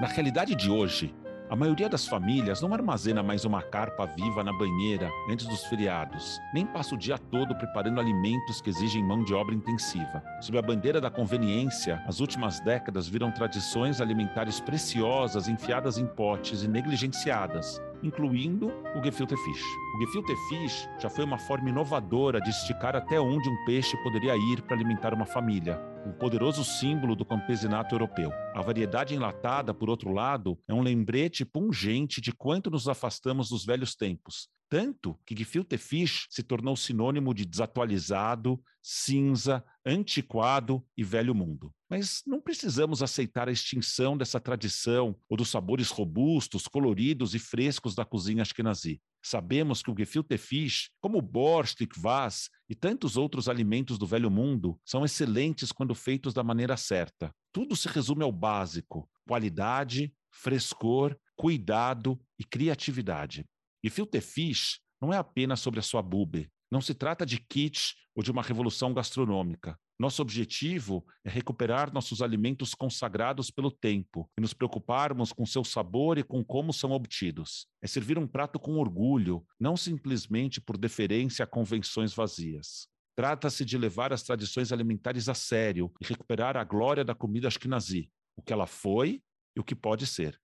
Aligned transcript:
Na 0.00 0.06
realidade 0.06 0.54
de 0.54 0.70
hoje, 0.70 1.12
a 1.50 1.56
maioria 1.56 1.88
das 1.88 2.06
famílias 2.06 2.62
não 2.62 2.72
armazena 2.72 3.20
mais 3.20 3.44
uma 3.44 3.60
carpa 3.60 4.06
viva 4.06 4.44
na 4.44 4.52
banheira 4.52 5.10
antes 5.28 5.44
dos 5.44 5.64
feriados, 5.64 6.38
nem 6.54 6.64
passa 6.64 6.94
o 6.94 6.98
dia 6.98 7.18
todo 7.18 7.52
preparando 7.56 7.98
alimentos 7.98 8.60
que 8.60 8.70
exigem 8.70 9.02
mão 9.02 9.24
de 9.24 9.34
obra 9.34 9.56
intensiva. 9.56 10.22
Sob 10.40 10.56
a 10.56 10.62
bandeira 10.62 11.00
da 11.00 11.10
conveniência, 11.10 12.00
as 12.06 12.20
últimas 12.20 12.60
décadas 12.60 13.08
viram 13.08 13.32
tradições 13.32 14.00
alimentares 14.00 14.60
preciosas 14.60 15.48
enfiadas 15.48 15.98
em 15.98 16.06
potes 16.06 16.62
e 16.62 16.68
negligenciadas, 16.68 17.82
incluindo 18.02 18.68
o 18.96 19.02
gefilte 19.02 19.36
fish. 19.36 19.62
O 19.96 20.00
gefilte 20.00 20.34
fish 20.48 20.88
já 21.00 21.08
foi 21.08 21.24
uma 21.24 21.38
forma 21.38 21.70
inovadora 21.70 22.40
de 22.40 22.50
esticar 22.50 22.94
até 22.94 23.20
onde 23.20 23.48
um 23.48 23.64
peixe 23.64 23.96
poderia 24.02 24.36
ir 24.36 24.62
para 24.62 24.76
alimentar 24.76 25.14
uma 25.14 25.26
família, 25.26 25.80
um 26.06 26.12
poderoso 26.12 26.64
símbolo 26.64 27.16
do 27.16 27.24
campesinato 27.24 27.94
europeu. 27.94 28.30
A 28.54 28.62
variedade 28.62 29.14
enlatada, 29.14 29.74
por 29.74 29.90
outro 29.90 30.12
lado, 30.12 30.58
é 30.68 30.74
um 30.74 30.82
lembrete 30.82 31.44
pungente 31.44 32.20
de 32.20 32.32
quanto 32.32 32.70
nos 32.70 32.88
afastamos 32.88 33.48
dos 33.48 33.64
velhos 33.64 33.94
tempos, 33.94 34.48
tanto 34.68 35.18
que 35.24 35.36
gefilte 35.36 35.78
fish 35.78 36.26
se 36.30 36.42
tornou 36.42 36.76
sinônimo 36.76 37.32
de 37.32 37.44
desatualizado, 37.44 38.62
cinza, 38.82 39.64
antiquado 39.84 40.84
e 40.96 41.02
velho 41.02 41.34
mundo. 41.34 41.72
Mas 41.90 42.22
não 42.26 42.40
precisamos 42.40 43.02
aceitar 43.02 43.48
a 43.48 43.52
extinção 43.52 44.16
dessa 44.16 44.38
tradição 44.38 45.18
ou 45.28 45.36
dos 45.36 45.48
sabores 45.48 45.88
robustos, 45.88 46.68
coloridos 46.68 47.34
e 47.34 47.38
frescos 47.38 47.94
da 47.94 48.04
cozinha 48.04 48.42
ashkenazi. 48.42 49.00
Sabemos 49.22 49.82
que 49.82 49.90
o 49.90 49.94
gefilte 49.96 50.38
fish, 50.38 50.90
como 51.00 51.18
o 51.18 51.22
borscht, 51.22 51.86
kvass 51.86 52.48
e 52.68 52.74
tantos 52.74 53.16
outros 53.16 53.48
alimentos 53.48 53.98
do 53.98 54.06
velho 54.06 54.30
mundo, 54.30 54.78
são 54.84 55.04
excelentes 55.04 55.72
quando 55.72 55.94
feitos 55.94 56.32
da 56.32 56.44
maneira 56.44 56.76
certa. 56.76 57.34
Tudo 57.52 57.74
se 57.74 57.88
resume 57.88 58.22
ao 58.22 58.32
básico: 58.32 59.08
qualidade, 59.26 60.14
frescor, 60.30 61.16
cuidado 61.36 62.20
e 62.38 62.44
criatividade. 62.44 63.44
Gefilte 63.84 64.20
fish 64.20 64.80
não 65.00 65.12
é 65.12 65.16
apenas 65.16 65.60
sobre 65.60 65.80
a 65.80 65.82
sua 65.82 66.02
bube. 66.02 66.50
Não 66.70 66.80
se 66.80 66.94
trata 66.94 67.24
de 67.24 67.38
kits 67.38 67.94
ou 68.14 68.22
de 68.22 68.30
uma 68.30 68.42
revolução 68.42 68.92
gastronômica. 68.92 69.78
Nosso 69.98 70.22
objetivo 70.22 71.04
é 71.24 71.30
recuperar 71.30 71.92
nossos 71.92 72.22
alimentos 72.22 72.72
consagrados 72.72 73.50
pelo 73.50 73.70
tempo 73.70 74.30
e 74.38 74.40
nos 74.40 74.52
preocuparmos 74.52 75.32
com 75.32 75.44
seu 75.44 75.64
sabor 75.64 76.18
e 76.18 76.22
com 76.22 76.44
como 76.44 76.72
são 76.72 76.92
obtidos. 76.92 77.66
É 77.82 77.86
servir 77.86 78.16
um 78.16 78.26
prato 78.26 78.60
com 78.60 78.78
orgulho, 78.78 79.44
não 79.58 79.76
simplesmente 79.76 80.60
por 80.60 80.76
deferência 80.76 81.42
a 81.42 81.48
convenções 81.48 82.14
vazias. 82.14 82.86
Trata-se 83.16 83.64
de 83.64 83.76
levar 83.76 84.12
as 84.12 84.22
tradições 84.22 84.70
alimentares 84.70 85.28
a 85.28 85.34
sério 85.34 85.92
e 86.00 86.06
recuperar 86.06 86.56
a 86.56 86.62
glória 86.62 87.04
da 87.04 87.14
comida 87.14 87.48
ashkenazi, 87.48 88.08
o 88.36 88.42
que 88.42 88.52
ela 88.52 88.66
foi 88.66 89.20
e 89.56 89.60
o 89.60 89.64
que 89.64 89.74
pode 89.74 90.06
ser. 90.06 90.40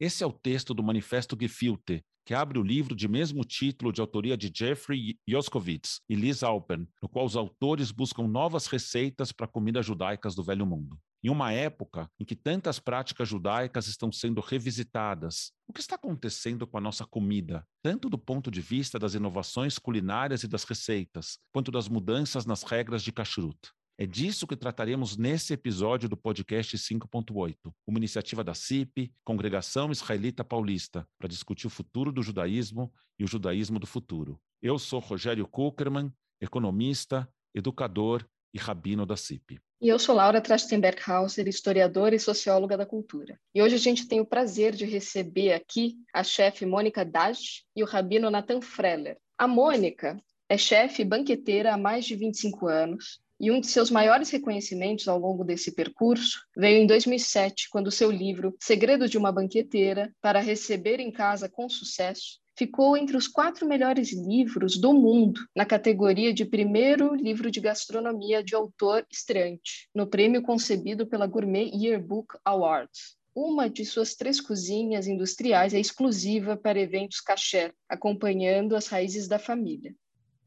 Esse 0.00 0.22
é 0.22 0.26
o 0.26 0.32
texto 0.32 0.72
do 0.72 0.80
Manifesto 0.80 1.36
Gefilte, 1.40 2.04
que 2.24 2.32
abre 2.32 2.56
o 2.56 2.62
livro 2.62 2.94
de 2.94 3.08
mesmo 3.08 3.42
título 3.44 3.92
de 3.92 4.00
autoria 4.00 4.36
de 4.36 4.48
Jeffrey 4.54 5.18
Yoskowitz 5.28 6.02
e 6.08 6.14
Liz 6.14 6.44
Alpen, 6.44 6.86
no 7.02 7.08
qual 7.08 7.26
os 7.26 7.34
autores 7.34 7.90
buscam 7.90 8.28
novas 8.28 8.68
receitas 8.68 9.32
para 9.32 9.48
comidas 9.48 9.84
judaicas 9.84 10.36
do 10.36 10.44
Velho 10.44 10.64
Mundo. 10.64 10.96
Em 11.20 11.30
uma 11.30 11.52
época 11.52 12.08
em 12.16 12.24
que 12.24 12.36
tantas 12.36 12.78
práticas 12.78 13.28
judaicas 13.28 13.88
estão 13.88 14.12
sendo 14.12 14.40
revisitadas, 14.40 15.50
o 15.66 15.72
que 15.72 15.80
está 15.80 15.96
acontecendo 15.96 16.64
com 16.64 16.78
a 16.78 16.80
nossa 16.80 17.04
comida, 17.04 17.66
tanto 17.82 18.08
do 18.08 18.16
ponto 18.16 18.52
de 18.52 18.60
vista 18.60 19.00
das 19.00 19.14
inovações 19.14 19.80
culinárias 19.80 20.44
e 20.44 20.48
das 20.48 20.62
receitas, 20.62 21.40
quanto 21.52 21.72
das 21.72 21.88
mudanças 21.88 22.46
nas 22.46 22.62
regras 22.62 23.02
de 23.02 23.10
kashrut? 23.10 23.58
É 24.00 24.06
disso 24.06 24.46
que 24.46 24.54
trataremos 24.54 25.16
nesse 25.16 25.52
episódio 25.52 26.08
do 26.08 26.16
podcast 26.16 26.78
5.8, 26.78 27.56
uma 27.84 27.98
iniciativa 27.98 28.44
da 28.44 28.54
CIP, 28.54 29.12
Congregação 29.24 29.90
Israelita 29.90 30.44
Paulista, 30.44 31.04
para 31.18 31.28
discutir 31.28 31.66
o 31.66 31.70
futuro 31.70 32.12
do 32.12 32.22
judaísmo 32.22 32.92
e 33.18 33.24
o 33.24 33.26
judaísmo 33.26 33.80
do 33.80 33.88
futuro. 33.88 34.40
Eu 34.62 34.78
sou 34.78 35.00
Rogério 35.00 35.48
Kuckerman, 35.48 36.12
economista, 36.40 37.28
educador 37.52 38.24
e 38.54 38.58
rabino 38.58 39.04
da 39.04 39.16
CIP. 39.16 39.58
E 39.82 39.88
eu 39.88 39.98
sou 39.98 40.14
Laura 40.14 40.40
Trachtenberg-Hauser, 40.40 41.48
historiadora 41.48 42.14
e 42.14 42.20
socióloga 42.20 42.76
da 42.76 42.86
cultura. 42.86 43.36
E 43.52 43.60
hoje 43.60 43.74
a 43.74 43.78
gente 43.78 44.06
tem 44.06 44.20
o 44.20 44.26
prazer 44.26 44.76
de 44.76 44.84
receber 44.84 45.54
aqui 45.54 45.96
a 46.14 46.22
chefe 46.22 46.64
Mônica 46.64 47.04
Daj 47.04 47.64
e 47.74 47.82
o 47.82 47.86
rabino 47.86 48.30
Nathan 48.30 48.60
Freller. 48.60 49.18
A 49.36 49.48
Mônica 49.48 50.16
é 50.48 50.56
chefe 50.56 51.04
banqueteira 51.04 51.74
há 51.74 51.76
mais 51.76 52.04
de 52.04 52.14
25 52.14 52.68
anos, 52.68 53.20
e 53.40 53.50
um 53.50 53.60
de 53.60 53.68
seus 53.68 53.90
maiores 53.90 54.30
reconhecimentos 54.30 55.06
ao 55.08 55.18
longo 55.18 55.44
desse 55.44 55.72
percurso 55.72 56.40
veio 56.56 56.82
em 56.82 56.86
2007, 56.86 57.68
quando 57.70 57.90
seu 57.90 58.10
livro 58.10 58.56
Segredo 58.60 59.08
de 59.08 59.16
uma 59.16 59.30
Banqueteira, 59.32 60.12
para 60.20 60.40
receber 60.40 61.00
em 61.00 61.12
casa 61.12 61.48
com 61.48 61.68
sucesso, 61.68 62.40
ficou 62.58 62.96
entre 62.96 63.16
os 63.16 63.28
quatro 63.28 63.66
melhores 63.68 64.12
livros 64.12 64.76
do 64.76 64.92
mundo 64.92 65.40
na 65.54 65.64
categoria 65.64 66.34
de 66.34 66.44
primeiro 66.44 67.14
livro 67.14 67.52
de 67.52 67.60
gastronomia 67.60 68.42
de 68.42 68.56
autor 68.56 69.06
estreante, 69.08 69.88
no 69.94 70.08
prêmio 70.08 70.42
concebido 70.42 71.06
pela 71.06 71.28
Gourmet 71.28 71.70
Yearbook 71.72 72.36
Awards. 72.44 73.16
Uma 73.32 73.70
de 73.70 73.84
suas 73.84 74.16
três 74.16 74.40
cozinhas 74.40 75.06
industriais 75.06 75.72
é 75.72 75.78
exclusiva 75.78 76.56
para 76.56 76.80
eventos 76.80 77.20
kasher, 77.20 77.72
acompanhando 77.88 78.74
as 78.74 78.88
raízes 78.88 79.28
da 79.28 79.38
família. 79.38 79.94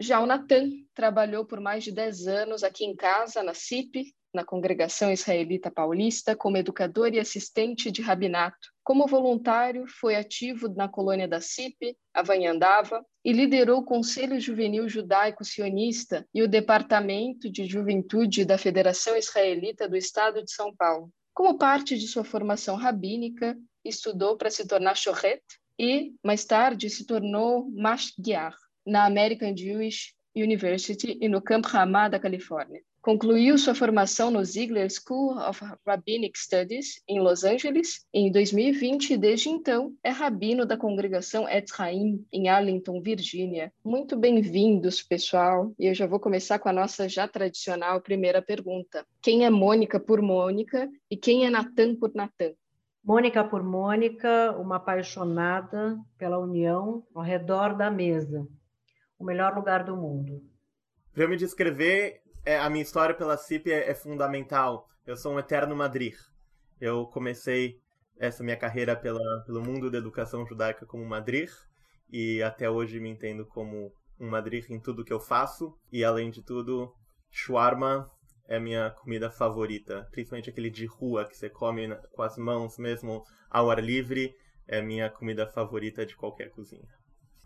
Já 0.02 0.20
o 0.20 0.26
Natan 0.26 0.72
trabalhou 0.96 1.46
por 1.46 1.60
mais 1.60 1.84
de 1.84 1.92
10 1.92 2.26
anos 2.26 2.64
aqui 2.64 2.84
em 2.84 2.96
casa, 2.96 3.44
na 3.44 3.54
CIP, 3.54 4.12
na 4.34 4.44
Congregação 4.44 5.12
Israelita 5.12 5.70
Paulista, 5.70 6.36
como 6.36 6.58
educador 6.58 7.14
e 7.14 7.20
assistente 7.20 7.92
de 7.92 8.02
rabinato. 8.02 8.58
Como 8.84 9.06
voluntário, 9.06 9.86
foi 9.88 10.16
ativo 10.16 10.68
na 10.70 10.90
colônia 10.90 11.28
da 11.28 11.40
CIP, 11.40 11.96
Avanhandava, 12.16 13.06
e 13.24 13.32
liderou 13.32 13.82
o 13.82 13.86
Conselho 13.86 14.42
Juvenil 14.42 14.90
Judaico 14.90 15.46
Sionista 15.46 16.28
e 16.34 16.42
o 16.42 16.48
Departamento 16.48 17.48
de 17.48 17.66
Juventude 17.68 18.44
da 18.44 18.58
Federação 18.58 19.16
Israelita 19.16 19.88
do 19.88 19.96
Estado 19.96 20.44
de 20.44 20.52
São 20.52 20.76
Paulo. 20.76 21.12
Como 21.32 21.60
parte 21.60 21.96
de 21.96 22.08
sua 22.08 22.24
formação 22.24 22.76
rabínica, 22.76 23.56
estudou 23.86 24.36
para 24.36 24.50
se 24.50 24.68
tornar 24.68 24.98
shoret 24.98 25.44
e, 25.78 26.16
mais 26.24 26.44
tarde, 26.44 26.90
se 26.90 27.06
tornou 27.06 27.70
mashgiach, 27.70 28.58
na 28.86 29.06
American 29.06 29.56
Jewish 29.56 30.14
University 30.36 31.18
e 31.20 31.28
no 31.28 31.42
Camp 31.42 31.66
Ramah 31.66 32.10
da 32.10 32.20
Califórnia. 32.20 32.82
Concluiu 33.02 33.58
sua 33.58 33.74
formação 33.74 34.30
no 34.30 34.46
Ziegler 34.46 34.88
School 34.92 35.36
of 35.40 35.60
Rabbinic 35.86 36.38
Studies 36.38 37.02
em 37.08 37.20
Los 37.20 37.44
Angeles 37.44 38.06
em 38.14 38.32
2020 38.32 39.14
e 39.14 39.18
desde 39.18 39.50
então 39.50 39.92
é 40.04 40.12
rabino 40.12 40.68
da 40.68 40.78
congregação 40.78 41.50
Etz 41.50 41.80
Haim 41.80 42.24
em 42.32 42.48
Arlington, 42.48 43.02
Virgínia. 43.02 43.74
Muito 43.84 44.16
bem-vindos, 44.16 45.02
pessoal. 45.02 45.74
E 45.80 45.88
eu 45.88 45.96
já 45.96 46.06
vou 46.06 46.20
começar 46.20 46.60
com 46.60 46.70
a 46.70 46.74
nossa 46.74 47.10
já 47.10 47.28
tradicional 47.28 48.02
primeira 48.02 48.40
pergunta. 48.40 49.04
Quem 49.20 49.46
é 49.46 49.50
Mônica 49.50 50.00
por 50.00 50.22
Mônica 50.22 50.88
e 51.10 51.18
quem 51.18 51.48
é 51.48 51.50
Natan 51.50 51.96
por 51.96 52.14
Natan? 52.14 52.54
Mônica 53.04 53.44
por 53.44 53.64
Mônica, 53.64 54.56
uma 54.60 54.76
apaixonada 54.76 55.98
pela 56.20 56.38
união 56.38 57.04
ao 57.16 57.24
redor 57.24 57.76
da 57.76 57.90
mesa, 57.90 58.48
o 59.22 59.26
melhor 59.26 59.56
lugar 59.56 59.84
do 59.84 59.96
mundo. 59.96 60.42
Para 61.14 61.24
eu 61.24 61.30
me 61.30 61.38
descrever, 61.38 62.22
é, 62.44 62.58
a 62.58 62.70
minha 62.70 62.82
história 62.82 63.14
pela 63.14 63.38
CIP 63.38 63.72
é, 63.72 63.92
é, 63.92 63.94
fundamental. 63.94 64.88
Eu 65.06 65.16
sou 65.16 65.34
um 65.34 65.40
eterno 65.40 65.76
Madrid. 65.76 66.16
Eu 66.80 67.06
comecei 67.06 67.80
essa 68.18 68.44
minha 68.44 68.58
carreira 68.58 68.96
pela, 68.96 69.44
pelo 69.46 69.62
mundo 69.62 69.92
da 69.92 70.00
educação 70.00 70.46
judaica 70.46 70.86
como 70.86 71.06
Madrid 71.06 71.50
e 72.12 72.42
até 72.42 72.70
hoje 72.70 73.00
me 73.00 73.10
entendo 73.10 73.46
como 73.46 73.92
um 74.20 74.30
Madrid 74.30 74.66
em 74.70 74.80
tudo 74.80 75.06
que 75.06 75.14
eu 75.14 75.20
faço. 75.20 75.78
E 75.92 76.04
além 76.04 76.32
de 76.32 76.42
tudo, 76.42 76.92
shawarma 77.30 78.10
é 78.48 78.60
minha 78.60 78.90
comida 78.90 79.30
favorita, 79.30 80.08
principalmente 80.12 80.50
aquele 80.50 80.70
de 80.70 80.88
rua 80.88 81.26
que 81.26 81.38
você 81.38 81.50
come 81.50 81.96
com 82.12 82.24
as 82.24 82.38
mãos 82.38 82.78
mesmo 82.80 83.24
ao 83.50 83.70
ar 83.70 83.84
livre. 83.84 84.34
É 84.68 84.82
minha 84.82 85.10
comida 85.10 85.46
favorita 85.46 86.06
de 86.06 86.16
qualquer 86.16 86.50
cozinha 86.50 87.01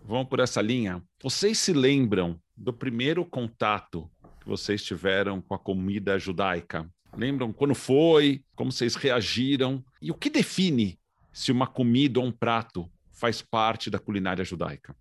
vamos 0.05 0.27
por 0.27 0.39
essa 0.39 0.61
linha. 0.61 1.01
Vocês 1.21 1.57
se 1.57 1.73
lembram 1.73 2.39
do 2.55 2.71
primeiro 2.71 3.25
contato 3.25 4.09
que 4.39 4.47
vocês 4.47 4.83
tiveram 4.83 5.41
com 5.41 5.55
a 5.55 5.59
comida 5.59 6.19
judaica? 6.19 6.87
Lembram 7.15 7.51
quando 7.51 7.73
foi? 7.73 8.43
Como 8.55 8.71
vocês 8.71 8.95
reagiram? 8.95 9.83
E 10.01 10.11
o 10.11 10.15
que 10.15 10.29
define 10.29 10.99
se 11.33 11.51
uma 11.51 11.65
comida 11.65 12.19
ou 12.19 12.25
um 12.25 12.31
prato 12.31 12.89
faz 13.11 13.41
parte 13.41 13.89
da 13.89 13.97
culinária 13.97 14.43
judaica? 14.43 14.95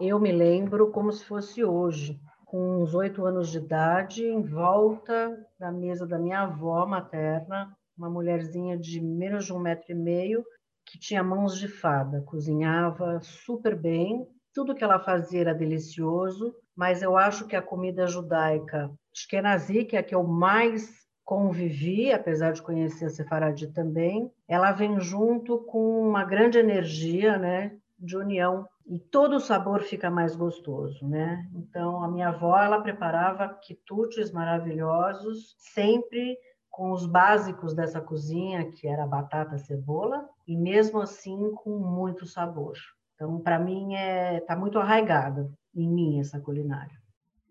Eu 0.00 0.20
me 0.20 0.30
lembro 0.30 0.90
como 0.90 1.10
se 1.10 1.24
fosse 1.24 1.64
hoje, 1.64 2.20
com 2.44 2.82
uns 2.82 2.94
oito 2.94 3.24
anos 3.24 3.50
de 3.50 3.58
idade, 3.58 4.24
em 4.24 4.42
volta 4.42 5.36
da 5.58 5.72
mesa 5.72 6.06
da 6.06 6.18
minha 6.18 6.42
avó 6.42 6.86
materna, 6.86 7.76
uma 7.96 8.10
mulherzinha 8.10 8.76
de 8.76 9.00
menos 9.00 9.46
de 9.46 9.52
um 9.52 9.58
metro 9.58 9.90
e 9.90 9.94
meio, 9.94 10.44
que 10.88 10.98
tinha 10.98 11.22
mãos 11.22 11.58
de 11.58 11.68
fada, 11.68 12.22
cozinhava 12.22 13.20
super 13.20 13.76
bem, 13.76 14.26
tudo 14.54 14.74
que 14.74 14.82
ela 14.82 14.98
fazia 14.98 15.42
era 15.42 15.54
delicioso, 15.54 16.54
mas 16.74 17.02
eu 17.02 17.16
acho 17.16 17.46
que 17.46 17.54
a 17.54 17.62
comida 17.62 18.06
judaica 18.06 18.90
Ashkenazi, 19.14 19.84
que 19.84 19.96
é 19.96 20.00
a 20.00 20.02
que 20.02 20.14
eu 20.14 20.24
mais 20.24 21.06
convivi, 21.24 22.10
apesar 22.10 22.52
de 22.52 22.62
conhecer 22.62 23.04
a 23.04 23.10
Sefaradi 23.10 23.66
também, 23.66 24.32
ela 24.48 24.72
vem 24.72 24.98
junto 24.98 25.58
com 25.58 26.08
uma 26.08 26.24
grande 26.24 26.58
energia, 26.58 27.36
né, 27.36 27.76
de 27.98 28.16
união 28.16 28.66
e 28.86 28.98
todo 28.98 29.36
o 29.36 29.40
sabor 29.40 29.82
fica 29.82 30.10
mais 30.10 30.34
gostoso, 30.34 31.06
né? 31.06 31.46
Então 31.54 32.02
a 32.02 32.08
minha 32.08 32.28
avó 32.28 32.58
ela 32.58 32.80
preparava 32.80 33.48
quitutes 33.48 34.30
maravilhosos, 34.30 35.54
sempre 35.58 36.38
com 36.78 36.92
os 36.92 37.06
básicos 37.06 37.74
dessa 37.74 38.00
cozinha, 38.00 38.70
que 38.70 38.86
era 38.86 39.04
batata, 39.04 39.58
cebola, 39.58 40.24
e 40.46 40.56
mesmo 40.56 41.00
assim 41.00 41.50
com 41.56 41.76
muito 41.76 42.24
sabor. 42.24 42.76
Então, 43.16 43.40
para 43.40 43.58
mim, 43.58 43.96
é 43.96 44.38
tá 44.42 44.54
muito 44.54 44.78
arraigada 44.78 45.50
em 45.74 45.92
mim 45.92 46.20
essa 46.20 46.38
culinária. 46.38 46.96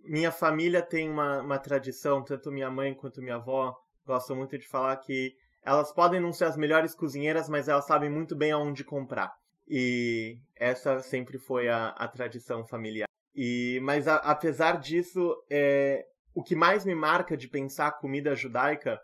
Minha 0.02 0.32
família 0.32 0.82
tem 0.82 1.10
uma, 1.12 1.42
uma 1.42 1.60
tradição, 1.60 2.24
tanto 2.24 2.54
minha 2.54 2.72
mãe 2.72 2.94
quanto 2.94 3.22
minha 3.22 3.36
avó 3.36 3.76
gostam 4.06 4.38
muito 4.38 4.58
de 4.58 4.66
falar 4.66 4.96
que 4.96 5.34
elas 5.62 5.92
podem 5.92 6.22
não 6.22 6.32
ser 6.32 6.46
as 6.46 6.56
melhores 6.56 6.96
cozinheiras, 6.96 7.50
mas 7.50 7.68
elas 7.68 7.86
sabem 7.86 8.10
muito 8.10 8.34
bem 8.34 8.54
aonde 8.54 8.86
comprar. 8.86 9.34
E 9.68 10.38
essa 10.56 11.02
sempre 11.02 11.38
foi 11.38 11.68
a, 11.68 11.88
a 11.90 12.08
tradição 12.08 12.64
familiar. 12.64 13.10
E, 13.36 13.78
mas 13.84 14.08
a, 14.08 14.16
apesar 14.16 14.80
disso, 14.80 15.36
é, 15.52 16.06
o 16.34 16.44
que 16.44 16.56
mais 16.56 16.86
me 16.86 16.94
marca 16.94 17.36
de 17.36 17.50
pensar 17.50 17.92
comida 18.00 18.36
judaica 18.36 18.98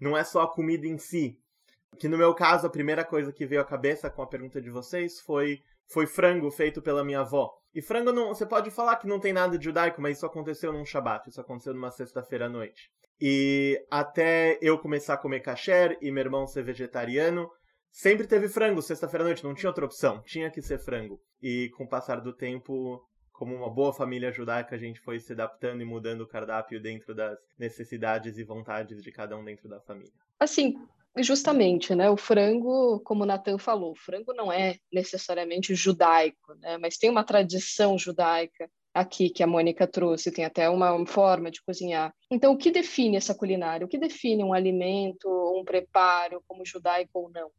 não 0.00 0.16
é 0.16 0.24
só 0.24 0.42
a 0.42 0.52
comida 0.52 0.86
em 0.86 0.98
si. 0.98 1.38
Que 1.98 2.08
no 2.08 2.18
meu 2.18 2.34
caso, 2.34 2.66
a 2.66 2.70
primeira 2.70 3.04
coisa 3.04 3.32
que 3.32 3.46
veio 3.46 3.60
à 3.60 3.64
cabeça 3.64 4.10
com 4.10 4.22
a 4.22 4.26
pergunta 4.26 4.60
de 4.60 4.70
vocês 4.70 5.20
foi, 5.20 5.62
foi 5.86 6.06
frango 6.06 6.50
feito 6.50 6.82
pela 6.82 7.04
minha 7.04 7.20
avó. 7.20 7.52
E 7.74 7.82
frango 7.82 8.12
não. 8.12 8.28
Você 8.28 8.46
pode 8.46 8.70
falar 8.70 8.96
que 8.96 9.06
não 9.06 9.20
tem 9.20 9.32
nada 9.32 9.58
de 9.58 9.64
judaico, 9.64 10.00
mas 10.00 10.16
isso 10.16 10.26
aconteceu 10.26 10.72
num 10.72 10.84
Shabat, 10.84 11.28
isso 11.28 11.40
aconteceu 11.40 11.74
numa 11.74 11.90
sexta-feira 11.90 12.46
à 12.46 12.48
noite. 12.48 12.90
E 13.20 13.84
até 13.90 14.58
eu 14.62 14.78
começar 14.78 15.14
a 15.14 15.18
comer 15.18 15.40
kasher 15.40 15.98
e 16.00 16.10
meu 16.10 16.22
irmão 16.22 16.46
ser 16.46 16.62
vegetariano, 16.62 17.50
sempre 17.90 18.26
teve 18.26 18.48
frango 18.48 18.80
sexta-feira 18.80 19.24
à 19.24 19.26
noite, 19.26 19.42
não 19.42 19.54
tinha 19.54 19.70
outra 19.70 19.84
opção, 19.84 20.22
tinha 20.22 20.50
que 20.50 20.62
ser 20.62 20.78
frango. 20.78 21.20
E 21.42 21.70
com 21.76 21.84
o 21.84 21.88
passar 21.88 22.20
do 22.20 22.32
tempo, 22.32 23.02
como 23.38 23.54
uma 23.54 23.70
boa 23.70 23.92
família 23.92 24.32
judaica, 24.32 24.74
a 24.74 24.78
gente 24.78 24.98
foi 24.98 25.20
se 25.20 25.32
adaptando 25.32 25.80
e 25.80 25.84
mudando 25.84 26.22
o 26.22 26.26
cardápio 26.26 26.82
dentro 26.82 27.14
das 27.14 27.38
necessidades 27.56 28.36
e 28.36 28.42
vontades 28.42 29.00
de 29.00 29.12
cada 29.12 29.36
um 29.36 29.44
dentro 29.44 29.68
da 29.68 29.80
família. 29.80 30.12
Assim, 30.40 30.74
justamente, 31.18 31.94
né? 31.94 32.10
O 32.10 32.16
frango, 32.16 32.98
como 33.04 33.22
o 33.22 33.26
Natan 33.26 33.56
falou, 33.56 33.92
o 33.92 33.96
frango 33.96 34.34
não 34.34 34.52
é 34.52 34.78
necessariamente 34.92 35.72
judaico, 35.72 36.54
né? 36.54 36.78
Mas 36.78 36.98
tem 36.98 37.08
uma 37.08 37.22
tradição 37.22 37.96
judaica 37.96 38.68
aqui 38.92 39.30
que 39.30 39.44
a 39.44 39.46
Mônica 39.46 39.86
trouxe, 39.86 40.32
tem 40.32 40.44
até 40.44 40.68
uma 40.68 41.06
forma 41.06 41.48
de 41.48 41.62
cozinhar. 41.62 42.12
Então, 42.28 42.52
o 42.52 42.58
que 42.58 42.72
define 42.72 43.16
essa 43.16 43.36
culinária? 43.36 43.86
O 43.86 43.88
que 43.88 43.98
define 43.98 44.42
um 44.42 44.52
alimento, 44.52 45.28
um 45.56 45.64
preparo 45.64 46.42
como 46.48 46.66
judaico 46.66 47.10
ou 47.20 47.30
não? 47.30 47.52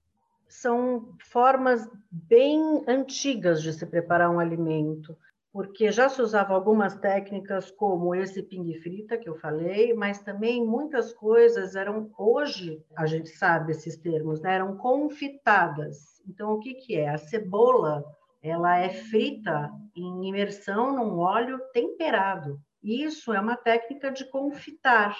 são 0.50 1.16
formas 1.20 1.88
bem 2.12 2.84
antigas 2.88 3.62
de 3.62 3.72
se 3.72 3.86
preparar 3.86 4.31
um 4.31 4.40
alimento, 4.40 5.16
porque 5.60 5.92
já 5.92 6.08
se 6.08 6.22
usava 6.22 6.54
algumas 6.54 6.96
técnicas 6.96 7.70
como 7.70 8.16
esse 8.16 8.42
ping 8.42 8.74
frita 8.76 9.18
que 9.18 9.28
eu 9.28 9.36
falei, 9.36 9.94
mas 9.94 10.22
também 10.22 10.66
muitas 10.66 11.12
coisas 11.12 11.76
eram 11.76 12.10
hoje 12.18 12.82
a 12.96 13.06
gente 13.06 13.28
sabe 13.32 13.74
esses 13.74 13.98
termos, 13.98 14.40
né? 14.40 14.56
eram 14.56 14.78
confitadas. 14.78 16.24
Então 16.26 16.54
o 16.54 16.60
que 16.60 16.76
que 16.76 16.96
é? 16.96 17.10
A 17.10 17.18
cebola 17.18 18.06
ela 18.42 18.78
é 18.78 18.88
frita 18.88 19.70
em 19.94 20.30
imersão 20.30 20.96
num 20.96 21.20
óleo 21.20 21.60
temperado. 21.74 22.58
Isso 22.82 23.34
é 23.34 23.42
uma 23.42 23.58
técnica 23.58 24.12
de 24.12 24.24
confitar 24.30 25.14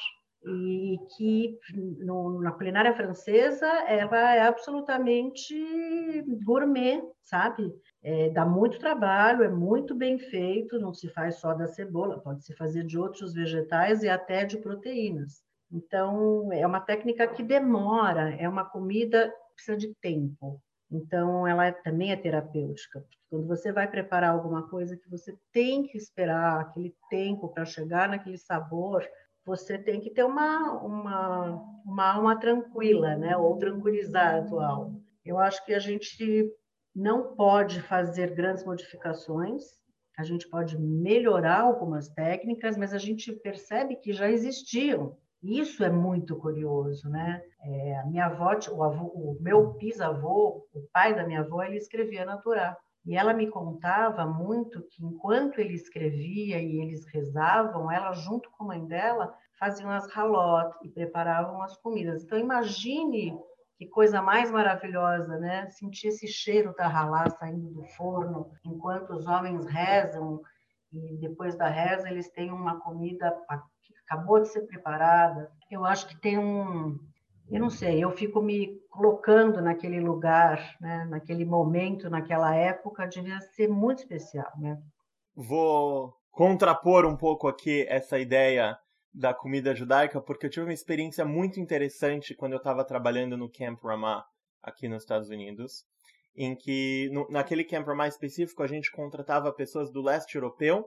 e 0.46 0.98
que 1.18 1.60
no, 2.00 2.42
na 2.42 2.54
culinária 2.54 2.94
francesa 2.94 3.68
ela 3.90 4.36
é 4.36 4.48
absolutamente 4.48 5.54
gourmet, 6.46 7.04
sabe? 7.24 7.74
É, 8.02 8.30
dá 8.30 8.46
muito 8.46 8.80
trabalho, 8.80 9.44
é 9.44 9.50
muito 9.50 9.94
bem 9.94 10.18
feito, 10.18 10.80
não 10.80 10.94
se 10.94 11.10
faz 11.10 11.36
só 11.36 11.54
da 11.54 11.68
cebola, 11.68 12.20
pode 12.20 12.46
se 12.46 12.54
fazer 12.56 12.86
de 12.86 12.98
outros 12.98 13.34
vegetais 13.34 14.04
e 14.04 14.10
até 14.10 14.46
de 14.46 14.58
proteínas. 14.58 15.44
Então, 15.72 16.52
é 16.52 16.66
uma 16.66 16.80
técnica 16.80 17.28
que 17.28 17.44
demora, 17.44 18.34
é 18.36 18.48
uma 18.48 18.66
comida 18.66 19.30
que 19.30 19.54
precisa 19.56 19.78
de 19.78 19.94
tempo. 20.02 20.62
Então, 20.92 21.46
ela 21.46 21.68
é, 21.68 21.72
também 21.72 22.12
é 22.12 22.16
terapêutica. 22.16 23.06
Quando 23.30 23.46
você 23.46 23.72
vai 23.72 23.88
preparar 23.88 24.32
alguma 24.32 24.68
coisa 24.68 24.98
que 24.98 25.10
você 25.10 25.38
tem 25.54 25.84
que 25.84 25.98
esperar 25.98 26.60
aquele 26.60 26.96
tempo 27.10 27.50
para 27.50 27.66
chegar 27.66 28.10
naquele 28.10 28.38
sabor, 28.38 29.08
você 29.46 29.78
tem 29.78 30.00
que 30.00 30.10
ter 30.10 30.24
uma, 30.24 30.82
uma, 30.82 31.64
uma 31.86 32.14
alma 32.14 32.40
tranquila, 32.40 33.16
né? 33.16 33.38
ou 33.38 33.58
tranquilizar 33.58 34.38
a 34.38 34.44
tua 34.44 34.68
alma. 34.68 35.00
Eu 35.24 35.38
acho 35.38 35.64
que 35.64 35.74
a 35.74 35.80
gente 35.80 36.52
não 37.00 37.34
pode 37.34 37.82
fazer 37.82 38.36
grandes 38.36 38.66
modificações, 38.66 39.64
a 40.18 40.24
gente 40.24 40.50
pode 40.50 40.78
melhorar 40.78 41.62
algumas 41.62 42.10
técnicas, 42.10 42.76
mas 42.76 42.94
a 42.94 42.98
gente 42.98 43.32
percebe 43.32 43.96
que 43.96 44.12
já 44.12 44.30
existiam. 44.30 45.16
Isso 45.42 45.82
é 45.82 45.90
muito 45.90 46.36
curioso, 46.36 47.10
né? 47.10 47.42
É, 47.64 48.00
a 48.00 48.06
minha 48.06 48.26
avó, 48.26 48.54
o, 48.74 48.84
avô, 48.84 49.06
o 49.06 49.38
meu 49.40 49.76
bisavô, 49.76 50.68
o 50.74 50.82
pai 50.92 51.16
da 51.16 51.26
minha 51.26 51.40
avó, 51.40 51.64
ele 51.64 51.78
escrevia 51.78 52.26
na 52.26 52.38
Torá. 52.38 52.78
E 53.06 53.16
ela 53.16 53.34
me 53.34 53.48
contava 53.48 54.26
muito 54.26 54.82
que 54.90 55.02
enquanto 55.02 55.60
ele 55.60 55.74
escrevia 55.74 56.62
e 56.62 56.82
eles 56.82 57.06
rezavam, 57.06 57.90
ela 57.90 58.12
junto 58.12 58.52
com 58.52 58.66
a 58.66 58.68
mãe 58.68 58.86
dela 58.86 59.34
faziam 59.58 59.90
as 59.90 60.06
halot 60.14 60.76
e 60.84 60.90
preparavam 60.90 61.62
as 61.62 61.78
comidas. 61.78 62.24
Então 62.24 62.38
imagine 62.38 63.40
que 63.80 63.88
coisa 63.88 64.22
mais 64.22 64.52
maravilhosa, 64.52 65.40
né? 65.40 65.70
Sentir 65.70 66.10
esse 66.10 66.28
cheiro 66.28 66.76
da 66.78 66.86
halá 66.86 67.30
saindo 67.30 67.70
do 67.70 67.82
forno 67.96 68.52
enquanto 68.66 69.12
os 69.12 69.26
homens 69.26 69.66
rezam 69.66 70.42
e 70.92 71.18
depois 71.18 71.56
da 71.56 71.70
reza 71.70 72.10
eles 72.10 72.30
têm 72.30 72.52
uma 72.52 72.82
comida 72.82 73.34
que 73.82 73.94
acabou 74.06 74.42
de 74.42 74.50
ser 74.50 74.68
preparada. 74.68 75.50
Eu 75.72 75.86
acho 75.86 76.10
que 76.10 76.20
tem 76.20 76.38
um 76.38 77.00
eu 77.50 77.60
não 77.60 77.70
sei, 77.70 78.04
eu 78.04 78.12
fico 78.12 78.42
me 78.42 78.80
colocando 78.92 79.62
naquele 79.62 80.00
lugar, 80.00 80.76
né, 80.80 81.06
naquele 81.06 81.46
momento, 81.46 82.08
naquela 82.08 82.54
época, 82.54 83.08
devia 83.08 83.40
ser 83.42 83.68
muito 83.68 84.00
especial, 84.00 84.52
né? 84.60 84.78
Vou 85.34 86.14
contrapor 86.32 87.06
um 87.08 87.16
pouco 87.16 87.48
aqui 87.48 87.88
essa 87.90 88.20
ideia 88.20 88.78
da 89.20 89.34
comida 89.34 89.76
judaica, 89.76 90.22
porque 90.22 90.46
eu 90.46 90.50
tive 90.50 90.66
uma 90.66 90.74
experiência 90.74 91.26
muito 91.26 91.60
interessante 91.60 92.34
quando 92.34 92.54
eu 92.54 92.58
estava 92.58 92.86
trabalhando 92.86 93.36
no 93.36 93.52
Camp 93.52 93.78
Ramah 93.84 94.24
aqui 94.64 94.88
nos 94.88 95.04
Estados 95.04 95.30
Unidos, 95.30 95.84
em 96.34 96.56
que 96.56 97.10
no, 97.12 97.28
naquele 97.30 97.66
Camp 97.66 97.86
Ramah 97.86 98.08
específico 98.08 98.64
a 98.64 98.68
gente 98.68 98.90
contratava 98.90 99.54
pessoas 99.54 99.92
do 99.92 100.02
leste 100.02 100.36
europeu 100.36 100.86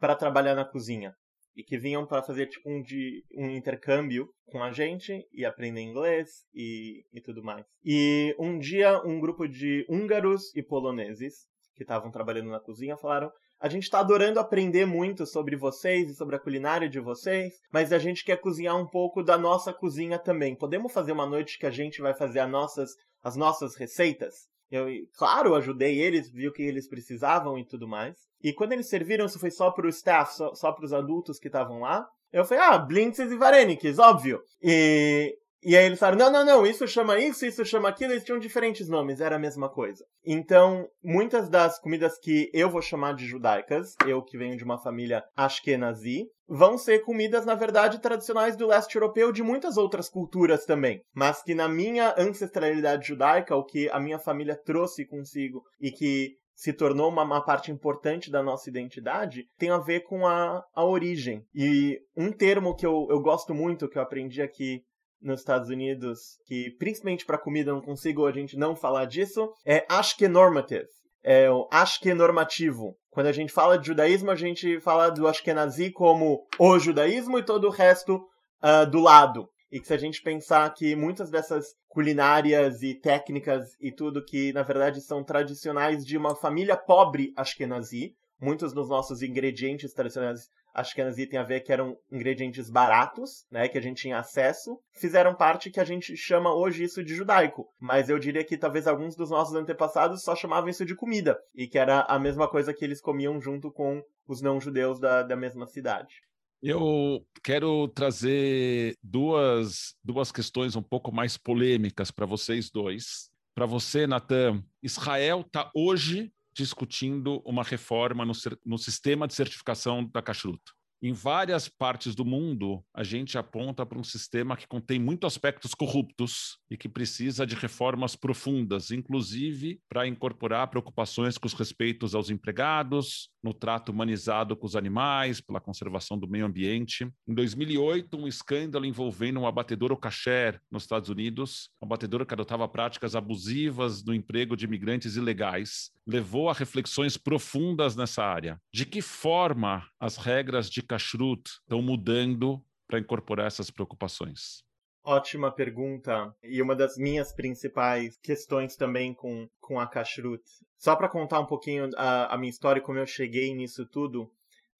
para 0.00 0.16
trabalhar 0.16 0.54
na 0.54 0.64
cozinha 0.64 1.12
e 1.54 1.62
que 1.62 1.76
vinham 1.76 2.06
para 2.06 2.22
fazer 2.22 2.46
tipo 2.46 2.66
um, 2.66 2.80
de, 2.80 3.22
um 3.36 3.50
intercâmbio 3.50 4.26
com 4.46 4.62
a 4.62 4.72
gente 4.72 5.12
e 5.30 5.44
aprender 5.44 5.82
inglês 5.82 6.30
e, 6.54 7.04
e 7.12 7.20
tudo 7.20 7.44
mais. 7.44 7.66
E 7.84 8.34
um 8.38 8.58
dia 8.58 9.02
um 9.04 9.20
grupo 9.20 9.46
de 9.46 9.84
húngaros 9.86 10.54
e 10.56 10.62
poloneses 10.62 11.46
que 11.74 11.82
estavam 11.82 12.10
trabalhando 12.10 12.48
na 12.48 12.60
cozinha 12.60 12.96
falaram: 12.96 13.30
a 13.60 13.68
gente 13.68 13.84
está 13.84 14.00
adorando 14.00 14.38
aprender 14.38 14.86
muito 14.86 15.26
sobre 15.26 15.56
vocês 15.56 16.10
e 16.10 16.14
sobre 16.14 16.36
a 16.36 16.38
culinária 16.38 16.88
de 16.88 17.00
vocês, 17.00 17.54
mas 17.72 17.92
a 17.92 17.98
gente 17.98 18.24
quer 18.24 18.36
cozinhar 18.36 18.76
um 18.76 18.86
pouco 18.86 19.22
da 19.22 19.38
nossa 19.38 19.72
cozinha 19.72 20.18
também. 20.18 20.54
Podemos 20.54 20.92
fazer 20.92 21.12
uma 21.12 21.26
noite 21.26 21.58
que 21.58 21.66
a 21.66 21.70
gente 21.70 22.00
vai 22.00 22.14
fazer 22.14 22.40
as 22.40 22.50
nossas, 22.50 22.90
as 23.22 23.36
nossas 23.36 23.76
receitas? 23.76 24.34
Eu, 24.70 24.86
claro, 25.16 25.54
ajudei 25.54 25.98
eles, 26.00 26.30
vi 26.30 26.48
o 26.48 26.52
que 26.52 26.62
eles 26.62 26.88
precisavam 26.88 27.58
e 27.58 27.64
tudo 27.64 27.86
mais. 27.88 28.16
E 28.42 28.52
quando 28.52 28.72
eles 28.72 28.88
serviram, 28.88 29.26
isso 29.26 29.38
foi 29.38 29.50
só 29.50 29.70
para 29.70 29.86
o 29.86 29.90
staff, 29.90 30.34
só, 30.34 30.54
só 30.54 30.72
para 30.72 30.84
os 30.84 30.92
adultos 30.92 31.38
que 31.38 31.48
estavam 31.48 31.80
lá. 31.80 32.06
Eu 32.32 32.44
falei, 32.44 32.64
ah, 32.64 32.78
blintzes 32.78 33.30
e 33.30 33.36
vareniques, 33.36 33.98
óbvio. 33.98 34.40
E, 34.60 35.34
e 35.68 35.76
aí 35.76 35.84
eles 35.84 35.98
falaram, 35.98 36.18
não, 36.18 36.30
não, 36.30 36.44
não, 36.44 36.64
isso 36.64 36.86
chama 36.86 37.18
isso, 37.18 37.44
isso 37.44 37.64
chama 37.64 37.88
aquilo, 37.88 38.12
eles 38.12 38.22
tinham 38.22 38.38
diferentes 38.38 38.88
nomes, 38.88 39.20
era 39.20 39.34
a 39.34 39.38
mesma 39.38 39.68
coisa. 39.68 40.04
Então, 40.24 40.88
muitas 41.02 41.48
das 41.48 41.76
comidas 41.80 42.16
que 42.20 42.48
eu 42.54 42.70
vou 42.70 42.80
chamar 42.80 43.16
de 43.16 43.26
judaicas, 43.26 43.96
eu 44.06 44.22
que 44.22 44.38
venho 44.38 44.56
de 44.56 44.62
uma 44.62 44.80
família 44.80 45.24
ashkenazi, 45.36 46.28
vão 46.48 46.78
ser 46.78 47.00
comidas, 47.00 47.44
na 47.44 47.56
verdade, 47.56 48.00
tradicionais 48.00 48.56
do 48.56 48.68
leste 48.68 48.94
europeu 48.94 49.32
de 49.32 49.42
muitas 49.42 49.76
outras 49.76 50.08
culturas 50.08 50.64
também. 50.64 51.02
Mas 51.12 51.42
que 51.42 51.52
na 51.52 51.68
minha 51.68 52.14
ancestralidade 52.16 53.08
judaica, 53.08 53.56
o 53.56 53.64
que 53.64 53.90
a 53.90 53.98
minha 53.98 54.20
família 54.20 54.54
trouxe 54.54 55.04
consigo 55.04 55.64
e 55.80 55.90
que 55.90 56.36
se 56.54 56.72
tornou 56.72 57.10
uma, 57.10 57.24
uma, 57.24 57.44
parte 57.44 57.72
importante 57.72 58.30
da 58.30 58.40
nossa 58.40 58.70
identidade, 58.70 59.46
tem 59.58 59.70
a 59.70 59.78
ver 59.78 60.04
com 60.04 60.26
a, 60.26 60.62
a 60.74 60.84
origem. 60.84 61.44
E 61.52 61.98
um 62.16 62.30
termo 62.30 62.74
que 62.76 62.86
eu, 62.86 63.08
eu 63.10 63.20
gosto 63.20 63.52
muito, 63.52 63.88
que 63.88 63.98
eu 63.98 64.02
aprendi 64.02 64.40
aqui 64.40 64.80
nos 65.20 65.40
Estados 65.40 65.68
Unidos, 65.68 66.38
que 66.46 66.70
principalmente 66.78 67.24
para 67.24 67.38
comida 67.38 67.72
não 67.72 67.80
consigo 67.80 68.26
a 68.26 68.32
gente 68.32 68.56
não 68.56 68.76
falar 68.76 69.06
disso, 69.06 69.52
é 69.64 69.84
Ashkenormative. 69.88 70.86
É 71.22 71.50
o 71.50 71.68
Ashkenormativo. 71.72 72.96
Quando 73.10 73.26
a 73.26 73.32
gente 73.32 73.52
fala 73.52 73.78
de 73.78 73.86
judaísmo, 73.86 74.30
a 74.30 74.36
gente 74.36 74.80
fala 74.80 75.10
do 75.10 75.26
Ashkenazi 75.26 75.90
como 75.90 76.46
o 76.58 76.78
judaísmo 76.78 77.38
e 77.38 77.44
todo 77.44 77.66
o 77.66 77.70
resto 77.70 78.16
uh, 78.62 78.88
do 78.88 79.00
lado. 79.00 79.48
E 79.72 79.80
que 79.80 79.86
se 79.86 79.94
a 79.94 79.98
gente 79.98 80.22
pensar 80.22 80.72
que 80.72 80.94
muitas 80.94 81.30
dessas 81.30 81.74
culinárias 81.88 82.82
e 82.82 82.94
técnicas 82.94 83.70
e 83.80 83.90
tudo 83.90 84.24
que 84.24 84.52
na 84.52 84.62
verdade 84.62 85.00
são 85.00 85.24
tradicionais 85.24 86.04
de 86.04 86.16
uma 86.16 86.36
família 86.36 86.76
pobre 86.76 87.32
ashkenazi, 87.36 88.14
muitos 88.40 88.72
dos 88.72 88.88
nossos 88.88 89.22
ingredientes 89.22 89.92
tradicionais 89.92 90.50
ashkenazi 90.76 91.26
tem 91.26 91.38
a 91.38 91.42
ver 91.42 91.60
que 91.60 91.72
eram 91.72 91.96
ingredientes 92.12 92.68
baratos, 92.68 93.46
né, 93.50 93.66
que 93.66 93.78
a 93.78 93.80
gente 93.80 94.02
tinha 94.02 94.18
acesso, 94.18 94.78
fizeram 94.92 95.34
parte 95.34 95.70
que 95.70 95.80
a 95.80 95.84
gente 95.84 96.16
chama 96.16 96.54
hoje 96.54 96.84
isso 96.84 97.02
de 97.02 97.14
judaico. 97.14 97.66
Mas 97.80 98.10
eu 98.10 98.18
diria 98.18 98.44
que 98.44 98.58
talvez 98.58 98.86
alguns 98.86 99.16
dos 99.16 99.30
nossos 99.30 99.54
antepassados 99.54 100.22
só 100.22 100.36
chamavam 100.36 100.68
isso 100.68 100.84
de 100.84 100.94
comida, 100.94 101.38
e 101.54 101.66
que 101.66 101.78
era 101.78 102.02
a 102.02 102.18
mesma 102.18 102.46
coisa 102.46 102.74
que 102.74 102.84
eles 102.84 103.00
comiam 103.00 103.40
junto 103.40 103.72
com 103.72 104.02
os 104.28 104.42
não-judeus 104.42 105.00
da, 105.00 105.22
da 105.22 105.34
mesma 105.34 105.66
cidade. 105.66 106.16
Eu 106.62 107.24
quero 107.42 107.88
trazer 107.88 108.96
duas, 109.02 109.94
duas 110.02 110.32
questões 110.32 110.74
um 110.76 110.82
pouco 110.82 111.12
mais 111.12 111.36
polêmicas 111.36 112.10
para 112.10 112.26
vocês 112.26 112.70
dois. 112.70 113.30
Para 113.54 113.66
você, 113.66 114.06
Natan, 114.06 114.62
Israel 114.82 115.40
está 115.40 115.70
hoje 115.74 116.30
discutindo 116.56 117.42
uma 117.44 117.62
reforma 117.62 118.24
no, 118.24 118.32
no 118.64 118.78
sistema 118.78 119.26
de 119.26 119.34
certificação 119.34 120.08
da 120.12 120.22
Kashrut. 120.22 120.62
Em 121.02 121.12
várias 121.12 121.68
partes 121.68 122.14
do 122.14 122.24
mundo, 122.24 122.82
a 122.94 123.04
gente 123.04 123.36
aponta 123.36 123.84
para 123.84 123.98
um 123.98 124.02
sistema 124.02 124.56
que 124.56 124.66
contém 124.66 124.98
muitos 124.98 125.26
aspectos 125.26 125.74
corruptos 125.74 126.58
e 126.70 126.76
que 126.76 126.88
precisa 126.88 127.46
de 127.46 127.54
reformas 127.54 128.16
profundas, 128.16 128.90
inclusive 128.90 129.78
para 129.90 130.06
incorporar 130.06 130.68
preocupações 130.68 131.36
com 131.36 131.46
os 131.46 131.52
respeitos 131.52 132.14
aos 132.14 132.30
empregados, 132.30 133.28
no 133.42 133.52
trato 133.52 133.92
humanizado 133.92 134.56
com 134.56 134.66
os 134.66 134.74
animais, 134.74 135.38
pela 135.38 135.60
conservação 135.60 136.18
do 136.18 136.26
meio 136.26 136.46
ambiente. 136.46 137.06
Em 137.28 137.34
2008, 137.34 138.16
um 138.16 138.26
escândalo 138.26 138.86
envolvendo 138.86 139.38
um 139.38 139.46
abatedouro 139.46 139.98
kasher 139.98 140.60
nos 140.70 140.84
Estados 140.84 141.10
Unidos, 141.10 141.68
um 141.80 141.86
abatedouro 141.86 142.24
que 142.24 142.32
adotava 142.32 142.66
práticas 142.66 143.14
abusivas 143.14 144.02
no 144.02 144.14
emprego 144.14 144.56
de 144.56 144.64
imigrantes 144.64 145.14
ilegais, 145.14 145.90
levou 146.06 146.48
a 146.48 146.52
reflexões 146.52 147.16
profundas 147.16 147.96
nessa 147.96 148.22
área. 148.22 148.60
De 148.72 148.86
que 148.86 149.02
forma 149.02 149.86
as 149.98 150.16
regras 150.16 150.70
de 150.70 150.82
kashrut 150.82 151.50
estão 151.50 151.82
mudando 151.82 152.62
para 152.86 152.98
incorporar 152.98 153.46
essas 153.46 153.70
preocupações? 153.70 154.64
Ótima 155.02 155.52
pergunta. 155.52 156.34
E 156.42 156.60
uma 156.62 156.74
das 156.74 156.96
minhas 156.96 157.32
principais 157.32 158.16
questões 158.22 158.76
também 158.76 159.14
com, 159.14 159.48
com 159.60 159.78
a 159.78 159.86
kashrut. 159.86 160.42
Só 160.78 160.94
para 160.94 161.08
contar 161.08 161.40
um 161.40 161.46
pouquinho 161.46 161.90
a, 161.96 162.34
a 162.34 162.38
minha 162.38 162.50
história, 162.50 162.82
como 162.82 162.98
eu 162.98 163.06
cheguei 163.06 163.54
nisso 163.54 163.86
tudo, 163.86 164.30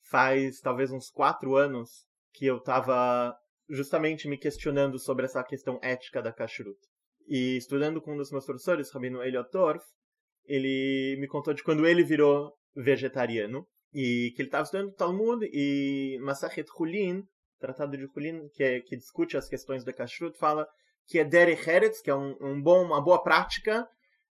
faz 0.02 0.61
talvez 0.61 0.90
uns 0.90 1.11
quatro 1.11 1.56
anos 1.56 2.06
que 2.33 2.47
eu 2.47 2.59
estava 2.59 3.37
justamente 3.68 4.28
me 4.28 4.37
questionando 4.37 4.99
sobre 4.99 5.25
essa 5.25 5.42
questão 5.42 5.78
ética 5.83 6.23
da 6.23 6.33
kashrut. 6.33 6.78
E 7.28 7.56
estudando 7.56 8.00
com 8.00 8.14
um 8.14 8.16
dos 8.16 8.30
meus 8.30 8.45
professores, 8.45 8.90
Rabino 8.92 9.23
Eliot 9.23 9.50
Torf, 9.50 9.85
ele 10.47 11.17
me 11.19 11.26
contou 11.26 11.55
de 11.55 11.62
quando 11.62 11.87
ele 11.87 12.03
virou 12.03 12.53
vegetariano 12.75 13.67
e 13.93 14.33
que 14.35 14.43
ele 14.43 14.49
estava 14.49 14.65
estudando 14.65 14.93
Talmud 14.93 15.49
e 15.53 16.19
Masachet 16.21 16.69
Hulin, 16.79 17.23
Tratado 17.59 17.97
de 17.97 18.05
Hulin, 18.05 18.49
que, 18.50 18.62
é, 18.62 18.81
que 18.81 18.97
discute 18.97 19.37
as 19.37 19.49
questões 19.49 19.85
da 19.85 19.93
kashrut, 19.93 20.37
fala 20.37 20.67
que 21.07 21.19
é 21.19 21.25
derech 21.25 21.69
eretz, 21.69 22.03
que 22.03 22.11
é 22.11 22.15
um, 22.15 22.37
um 22.41 22.61
bom, 22.61 22.85
uma 22.85 23.00
boa 23.00 23.23
prática 23.23 23.88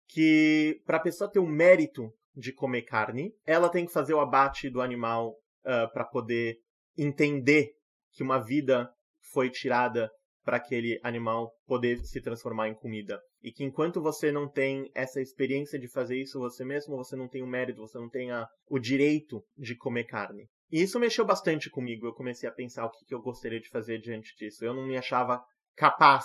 que 0.07 0.83
para 0.85 0.99
a 0.99 1.01
pessoa 1.01 1.31
ter 1.31 1.39
o 1.39 1.47
mérito 1.47 2.13
de 2.37 2.53
comer 2.53 2.83
carne, 2.83 3.33
ela 3.47 3.69
tem 3.69 3.87
que 3.87 3.93
fazer 3.93 4.13
o 4.13 4.21
abate 4.21 4.69
do 4.69 4.83
animal 4.83 5.31
uh, 5.65 5.71
ah, 5.71 5.89
para 5.89 6.05
poder 6.05 6.59
entender 6.99 7.73
que 8.13 8.23
uma 8.23 8.39
vida 8.39 8.93
foi 9.33 9.51
tirada 9.51 10.11
para 10.45 10.57
aquele 10.57 11.01
animal 11.03 11.53
poder 11.67 11.99
se 12.05 12.21
transformar 12.21 12.69
em 12.69 12.75
comida. 12.75 13.21
E 13.45 13.53
que 13.53 13.63
enquanto 13.63 14.01
você 14.01 14.33
não 14.33 14.49
tem 14.49 14.91
essa 14.95 15.21
experiência 15.21 15.79
de 15.79 15.87
fazer 15.87 16.19
isso 16.19 16.41
você 16.41 16.65
mesmo, 16.65 16.97
você 16.97 17.15
não 17.15 17.29
tem 17.29 17.43
o 17.43 17.47
mérito, 17.47 17.83
você 17.83 17.99
não 17.99 18.09
tem 18.09 18.31
a, 18.31 18.49
o 18.67 18.79
direito 18.79 19.45
de 19.55 19.77
comer 19.77 20.05
carne. 20.05 20.49
E 20.73 20.81
isso 20.81 20.99
mexeu 20.99 21.27
bastante 21.27 21.69
comigo. 21.69 22.07
Eu 22.07 22.15
comecei 22.15 22.49
a 22.49 22.53
pensar 22.53 22.87
o 22.87 22.91
que, 22.91 23.05
que 23.05 23.15
eu 23.15 23.21
gostaria 23.21 23.61
de 23.61 23.69
fazer 23.69 23.99
diante 23.99 24.35
disso. 24.39 24.65
Eu 24.65 24.73
não 24.73 24.87
me 24.87 24.97
achava 24.97 25.45
capaz 25.77 26.25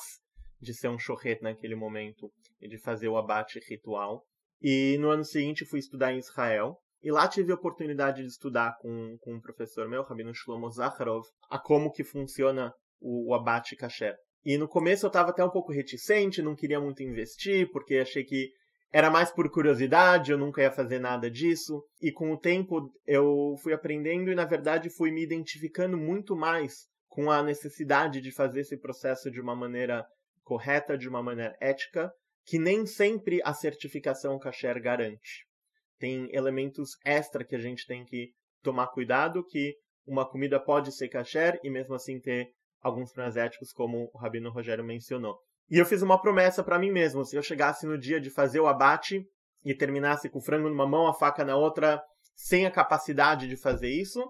de 0.62 0.74
ser 0.74 0.88
um 0.88 0.98
chorret 0.98 1.42
naquele 1.42 1.76
momento 1.76 2.32
e 2.62 2.70
de 2.70 2.78
fazer 2.78 3.10
o 3.10 3.18
abate 3.18 3.60
ritual. 3.68 4.24
E 4.62 4.98
no 4.98 5.10
ano 5.10 5.26
seguinte 5.26 5.66
fui 5.66 5.80
estudar 5.80 6.14
em 6.14 6.20
Israel. 6.20 6.78
E 7.04 7.12
lá 7.12 7.28
tive 7.28 7.52
a 7.52 7.56
oportunidade 7.56 8.22
de 8.22 8.30
estudar 8.30 8.78
com, 8.80 9.18
com 9.20 9.34
um 9.36 9.42
professor 9.42 9.90
meu, 9.90 10.04
Rabino 10.04 10.34
Shlomo 10.34 10.72
Zakharov, 10.72 11.26
a 11.50 11.60
como 11.60 11.92
que 11.92 12.04
funciona 12.06 12.74
o, 13.02 13.32
o 13.32 13.34
abate 13.36 13.76
kasher. 13.76 14.16
E 14.46 14.58
no 14.58 14.68
começo 14.68 15.06
eu 15.06 15.10
estava 15.10 15.32
até 15.32 15.44
um 15.44 15.50
pouco 15.50 15.72
reticente, 15.72 16.42
não 16.42 16.56
queria 16.56 16.80
muito 16.80 17.04
investir, 17.04 17.70
porque 17.72 17.98
achei 17.98 18.24
que 18.24 18.52
era 18.92 19.12
mais 19.12 19.32
por 19.32 19.50
curiosidade, 19.52 20.32
eu 20.32 20.38
nunca 20.38 20.62
ia 20.62 20.72
fazer 20.72 21.00
nada 21.00 21.30
disso. 21.30 21.84
E 22.02 22.12
com 22.12 22.32
o 22.32 22.38
tempo 22.38 22.92
eu 23.06 23.56
fui 23.62 23.74
aprendendo 23.74 24.32
e, 24.32 24.36
na 24.36 24.46
verdade, 24.46 24.90
fui 24.90 25.12
me 25.12 25.22
identificando 25.22 25.98
muito 25.98 26.36
mais 26.36 26.88
com 27.08 27.30
a 27.30 27.44
necessidade 27.44 28.22
de 28.22 28.32
fazer 28.32 28.62
esse 28.62 28.78
processo 28.78 29.30
de 29.30 29.42
uma 29.42 29.56
maneira 29.56 30.06
correta, 30.44 30.98
de 30.98 31.08
uma 31.08 31.22
maneira 31.22 31.56
ética, 31.60 32.12
que 32.46 32.58
nem 32.58 32.86
sempre 32.86 33.42
a 33.44 33.54
certificação 33.54 34.40
kasher 34.40 34.82
garante. 34.82 35.46
Tem 36.00 36.28
elementos 36.34 36.98
extra 37.06 37.44
que 37.44 37.56
a 37.56 37.60
gente 37.60 37.86
tem 37.86 38.06
que 38.06 38.32
tomar 38.64 38.88
cuidado, 38.88 39.46
que 39.46 39.76
uma 40.08 40.28
comida 40.28 40.60
pode 40.60 40.92
ser 40.92 41.10
kasher 41.10 41.60
e 41.64 41.70
mesmo 41.70 41.94
assim 41.94 42.20
ter 42.20 42.52
alguns 42.82 43.12
problemas 43.12 43.38
éticos, 43.38 43.72
como 43.72 44.10
o 44.14 44.18
Rabino 44.18 44.52
Rogério 44.52 44.84
mencionou. 44.84 45.38
E 45.70 45.78
eu 45.78 45.86
fiz 45.86 46.02
uma 46.02 46.22
promessa 46.22 46.64
para 46.64 46.80
mim 46.80 46.92
mesmo: 46.92 47.24
se 47.26 47.36
eu 47.36 47.44
chegasse 47.44 47.86
no 47.86 47.98
dia 47.98 48.20
de 48.20 48.30
fazer 48.30 48.60
o 48.60 48.68
abate 48.68 49.24
e 49.64 49.74
terminasse 49.76 50.30
com 50.30 50.40
o 50.40 50.42
frango 50.42 50.70
numa 50.70 50.88
mão, 50.88 51.08
a 51.08 51.14
faca 51.14 51.46
na 51.46 51.56
outra, 51.56 52.02
sem 52.36 52.66
a 52.66 52.72
capacidade 52.72 53.48
de 53.48 53.58
fazer 53.58 53.90
isso, 53.90 54.24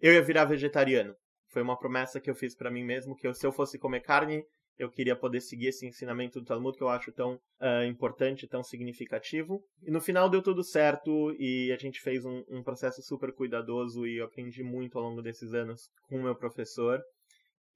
eu 0.00 0.12
ia 0.12 0.22
virar 0.22 0.44
vegetariano. 0.44 1.14
Foi 1.50 1.62
uma 1.62 1.78
promessa 1.78 2.20
que 2.20 2.30
eu 2.30 2.34
fiz 2.34 2.54
para 2.56 2.70
mim 2.70 2.84
mesmo 2.84 3.14
que 3.14 3.26
eu, 3.26 3.34
se 3.34 3.46
eu 3.46 3.52
fosse 3.52 3.78
comer 3.78 4.00
carne, 4.00 4.42
eu 4.78 4.90
queria 4.90 5.14
poder 5.14 5.40
seguir 5.40 5.68
esse 5.68 5.86
ensinamento 5.86 6.40
do 6.40 6.46
Talmud 6.46 6.76
que 6.76 6.82
eu 6.82 6.88
acho 6.88 7.12
tão 7.12 7.34
uh, 7.34 7.84
importante, 7.86 8.48
tão 8.48 8.62
significativo. 8.62 9.62
E 9.82 9.90
no 9.90 10.00
final 10.00 10.28
deu 10.28 10.42
tudo 10.42 10.64
certo 10.64 11.34
e 11.38 11.70
a 11.72 11.76
gente 11.76 12.00
fez 12.00 12.24
um, 12.24 12.42
um 12.48 12.62
processo 12.62 13.02
super 13.02 13.32
cuidadoso 13.32 14.06
e 14.06 14.18
eu 14.18 14.24
aprendi 14.24 14.62
muito 14.62 14.98
ao 14.98 15.04
longo 15.04 15.22
desses 15.22 15.52
anos 15.52 15.90
com 16.08 16.16
o 16.16 16.22
meu 16.22 16.34
professor. 16.34 17.00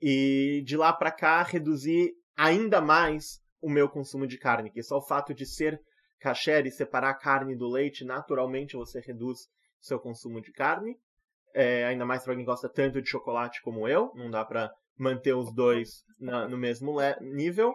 E 0.01 0.63
de 0.65 0.77
lá 0.77 0.93
para 0.93 1.11
cá 1.11 1.43
reduzi 1.43 2.13
ainda 2.37 2.81
mais 2.81 3.41
o 3.61 3.71
meu 3.71 3.89
consumo 3.89 4.27
de 4.27 4.39
carne, 4.39 4.71
que 4.71 4.83
só 4.83 4.99
o 4.99 5.07
fato 5.07 5.35
de 5.35 5.47
ser 5.47 5.81
kasher 6.21 6.67
e 6.67 6.71
separar 6.71 7.11
a 7.11 7.19
carne 7.19 7.57
do 7.57 7.69
leite, 7.69 8.05
naturalmente 8.05 8.77
você 8.77 9.01
reduz 9.01 9.41
seu 9.81 9.99
consumo 9.99 10.41
de 10.41 10.53
carne. 10.53 10.97
É, 11.55 11.87
ainda 11.87 12.05
mais 12.05 12.23
para 12.23 12.35
quem 12.35 12.45
gosta 12.45 12.69
tanto 12.69 13.01
de 13.01 13.09
chocolate 13.09 13.63
como 13.63 13.89
eu, 13.89 14.13
não 14.15 14.31
dá 14.31 14.45
para 14.45 14.71
manter 14.99 15.35
os 15.35 15.55
dois 15.55 16.03
na, 16.19 16.47
no 16.49 16.59
mesmo 16.59 16.99
nível. 17.21 17.73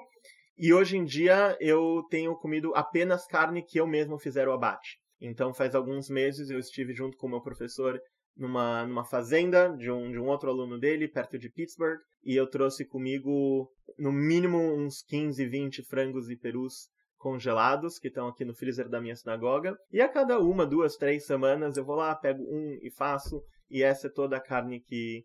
E 0.57 0.73
hoje 0.73 0.97
em 0.97 1.03
dia 1.03 1.57
eu 1.59 2.05
tenho 2.09 2.35
comido 2.35 2.71
apenas 2.75 3.25
carne 3.25 3.63
que 3.63 3.79
eu 3.79 3.87
mesmo 3.87 4.19
fizer 4.19 4.47
o 4.47 4.53
abate. 4.53 4.99
Então 5.19 5.53
faz 5.53 5.73
alguns 5.73 6.09
meses 6.09 6.49
eu 6.49 6.59
estive 6.59 6.93
junto 6.93 7.17
com 7.17 7.27
o 7.27 7.29
meu 7.29 7.41
professor 7.41 7.99
numa, 8.35 8.85
numa 8.85 9.03
fazenda 9.03 9.69
de 9.69 9.91
um, 9.91 10.11
de 10.11 10.19
um 10.19 10.27
outro 10.27 10.49
aluno 10.49 10.79
dele, 10.79 11.07
perto 11.07 11.37
de 11.37 11.49
Pittsburgh, 11.49 11.99
e 12.23 12.35
eu 12.35 12.47
trouxe 12.47 12.85
comigo, 12.85 13.69
no 13.97 14.11
mínimo, 14.11 14.57
uns 14.57 15.01
15, 15.03 15.45
20 15.45 15.83
frangos 15.83 16.29
e 16.29 16.35
perus 16.35 16.89
congelados 17.17 17.99
que 17.99 18.07
estão 18.07 18.27
aqui 18.27 18.43
no 18.43 18.55
freezer 18.55 18.89
da 18.89 18.99
minha 18.99 19.15
sinagoga. 19.15 19.77
E 19.91 20.01
a 20.01 20.09
cada 20.09 20.39
uma, 20.39 20.65
duas, 20.65 20.95
três 20.95 21.25
semanas 21.25 21.77
eu 21.77 21.85
vou 21.85 21.95
lá, 21.95 22.15
pego 22.15 22.43
um 22.43 22.77
e 22.81 22.91
faço, 22.91 23.43
e 23.69 23.83
essa 23.83 24.07
é 24.07 24.11
toda 24.11 24.37
a 24.37 24.41
carne 24.41 24.81
que, 24.81 25.23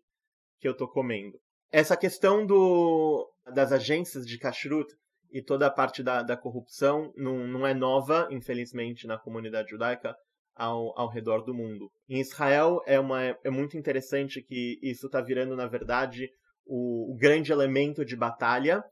que 0.59 0.67
eu 0.67 0.75
tô 0.75 0.87
comendo. 0.87 1.39
Essa 1.71 1.97
questão 1.97 2.45
do, 2.45 3.29
das 3.53 3.71
agências 3.71 4.25
de 4.25 4.37
kashrut 4.37 4.87
e 5.31 5.41
toda 5.41 5.67
a 5.67 5.71
parte 5.71 6.01
da, 6.01 6.23
da 6.23 6.37
corrupção 6.37 7.11
não, 7.15 7.47
não 7.47 7.67
é 7.67 7.73
nova, 7.73 8.27
infelizmente, 8.31 9.05
na 9.05 9.17
comunidade 9.17 9.69
judaica 9.69 10.15
ao, 10.57 10.97
ao 10.99 11.07
redor 11.07 11.43
do 11.43 11.53
mundo. 11.53 11.89
Em 12.09 12.19
Israel 12.19 12.81
é, 12.85 12.99
uma, 12.99 13.23
é 13.23 13.49
muito 13.49 13.77
interessante 13.77 14.41
que 14.41 14.79
isso 14.81 15.05
está 15.05 15.21
virando, 15.21 15.55
na 15.55 15.67
verdade, 15.67 16.29
o, 16.65 17.13
o 17.13 17.15
grande 17.15 17.51
elemento 17.51 18.03
de 18.03 18.15
batalha 18.15 18.83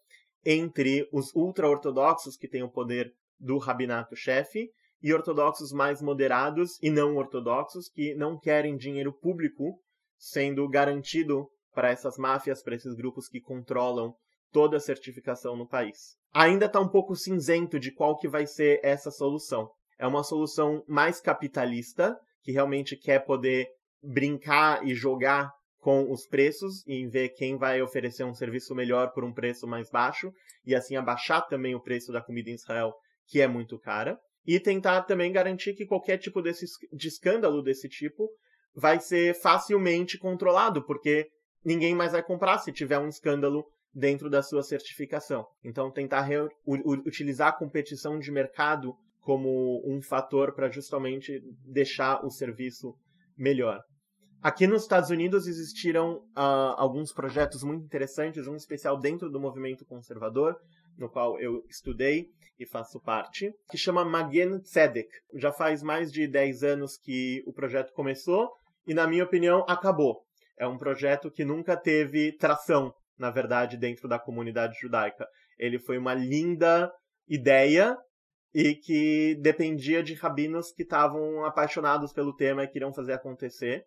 entre 0.46 1.10
os 1.12 1.34
ultra-ortodoxos, 1.34 2.38
que 2.38 2.48
têm 2.48 2.62
o 2.62 2.70
poder 2.70 3.12
do 3.40 3.58
rabinato-chefe, 3.58 4.70
e 5.02 5.14
ortodoxos 5.14 5.72
mais 5.72 6.02
moderados 6.02 6.80
e 6.82 6.90
não 6.90 7.16
ortodoxos, 7.18 7.90
que 7.90 8.16
não 8.16 8.40
querem 8.40 8.78
dinheiro 8.78 9.12
público 9.12 9.80
sendo 10.18 10.68
garantido 10.70 11.48
para 11.74 11.90
essas 11.90 12.18
máfias, 12.18 12.64
para 12.64 12.76
esses 12.76 12.96
grupos 12.96 13.28
que 13.28 13.42
controlam 13.42 14.16
toda 14.52 14.78
a 14.78 14.80
certificação 14.80 15.58
no 15.58 15.68
país. 15.68 16.16
Ainda 16.34 16.66
está 16.68 16.80
um 16.80 16.88
pouco 16.88 17.16
cinzento 17.16 17.80
de 17.80 17.92
qual 17.92 18.18
que 18.18 18.28
vai 18.28 18.48
ser 18.48 18.80
essa 18.84 19.12
solução 19.12 19.70
é 19.98 20.06
uma 20.06 20.24
solução 20.24 20.84
mais 20.88 21.22
capitalista, 21.22 22.18
que 22.44 22.52
realmente 22.52 22.96
quer 22.96 23.20
poder 23.20 23.68
brincar 24.02 24.86
e 24.86 24.94
jogar 24.94 25.52
com 25.80 26.12
os 26.12 26.26
preços 26.26 26.84
e 26.88 27.06
ver 27.08 27.30
quem 27.30 27.58
vai 27.58 27.82
oferecer 27.82 28.24
um 28.24 28.34
serviço 28.34 28.74
melhor 28.74 29.12
por 29.12 29.24
um 29.24 29.34
preço 29.34 29.68
mais 29.68 29.90
baixo 29.90 30.34
e 30.66 30.74
assim 30.74 30.96
abaixar 30.96 31.48
também 31.48 31.76
o 31.76 31.82
preço 31.82 32.12
da 32.12 32.22
comida 32.22 32.50
em 32.50 32.56
Israel, 32.56 32.94
que 33.28 33.40
é 33.40 33.48
muito 33.48 33.78
cara, 33.78 34.20
e 34.46 34.60
tentar 34.60 35.04
também 35.04 35.32
garantir 35.32 35.74
que 35.74 35.86
qualquer 35.86 36.18
tipo 36.18 36.42
desse, 36.42 36.66
de 36.92 37.08
escândalo 37.08 37.62
desse 37.62 37.88
tipo 37.88 38.30
vai 38.76 39.00
ser 39.00 39.34
facilmente 39.36 40.18
controlado, 40.18 40.84
porque 40.84 41.28
ninguém 41.64 41.96
mais 41.96 42.12
vai 42.12 42.22
comprar 42.22 42.60
se 42.60 42.72
tiver 42.72 43.00
um 43.00 43.08
escândalo 43.08 43.66
dentro 43.94 44.30
da 44.30 44.44
sua 44.44 44.62
certificação. 44.62 45.46
Então, 45.64 45.90
tentar 45.90 46.28
utilizar 46.66 47.48
a 47.48 47.58
competição 47.58 48.20
de 48.20 48.32
mercado 48.32 48.94
como 49.26 49.82
um 49.84 50.04
fator 50.04 50.54
para 50.54 50.70
justamente 50.70 51.42
deixar 51.66 52.24
o 52.24 52.30
serviço 52.30 52.96
melhor. 53.36 53.82
Aqui 54.40 54.68
nos 54.68 54.84
Estados 54.84 55.10
Unidos 55.10 55.48
existiram 55.48 56.18
uh, 56.38 56.78
alguns 56.78 57.12
projetos 57.12 57.64
muito 57.64 57.84
interessantes, 57.84 58.46
um 58.46 58.56
especial 58.56 59.00
dentro 59.00 59.28
do 59.28 59.40
movimento 59.40 59.84
conservador, 59.84 60.56
no 60.96 61.10
qual 61.10 61.40
eu 61.40 61.64
estudei 61.68 62.28
e 62.60 62.68
faço 62.68 63.02
parte, 63.02 63.52
que 63.72 63.80
chama 63.80 64.06
Magen 64.06 64.60
Tzedek. 64.60 65.10
Já 65.34 65.52
faz 65.52 65.82
mais 65.82 66.12
de 66.12 66.28
10 66.28 66.62
anos 66.62 66.96
que 66.96 67.44
o 67.48 67.52
projeto 67.52 67.92
começou 67.94 68.52
e, 68.86 68.94
na 68.94 69.08
minha 69.08 69.24
opinião, 69.24 69.66
acabou. 69.68 70.22
É 70.56 70.68
um 70.68 70.78
projeto 70.78 71.32
que 71.32 71.44
nunca 71.44 71.76
teve 71.76 72.32
tração, 72.38 72.94
na 73.18 73.32
verdade, 73.32 73.76
dentro 73.76 74.08
da 74.08 74.20
comunidade 74.20 74.78
judaica. 74.80 75.28
Ele 75.58 75.80
foi 75.80 75.98
uma 75.98 76.14
linda 76.14 76.94
ideia 77.28 77.98
e 78.56 78.74
que 78.76 79.36
dependia 79.36 80.02
de 80.02 80.16
rabinos 80.16 80.72
que 80.72 80.84
estavam 80.84 81.46
apaixonados 81.46 82.12
pelo 82.14 82.36
tema 82.36 82.64
e 82.64 82.68
queriam 82.68 82.94
fazer 82.94 83.14
acontecer 83.14 83.86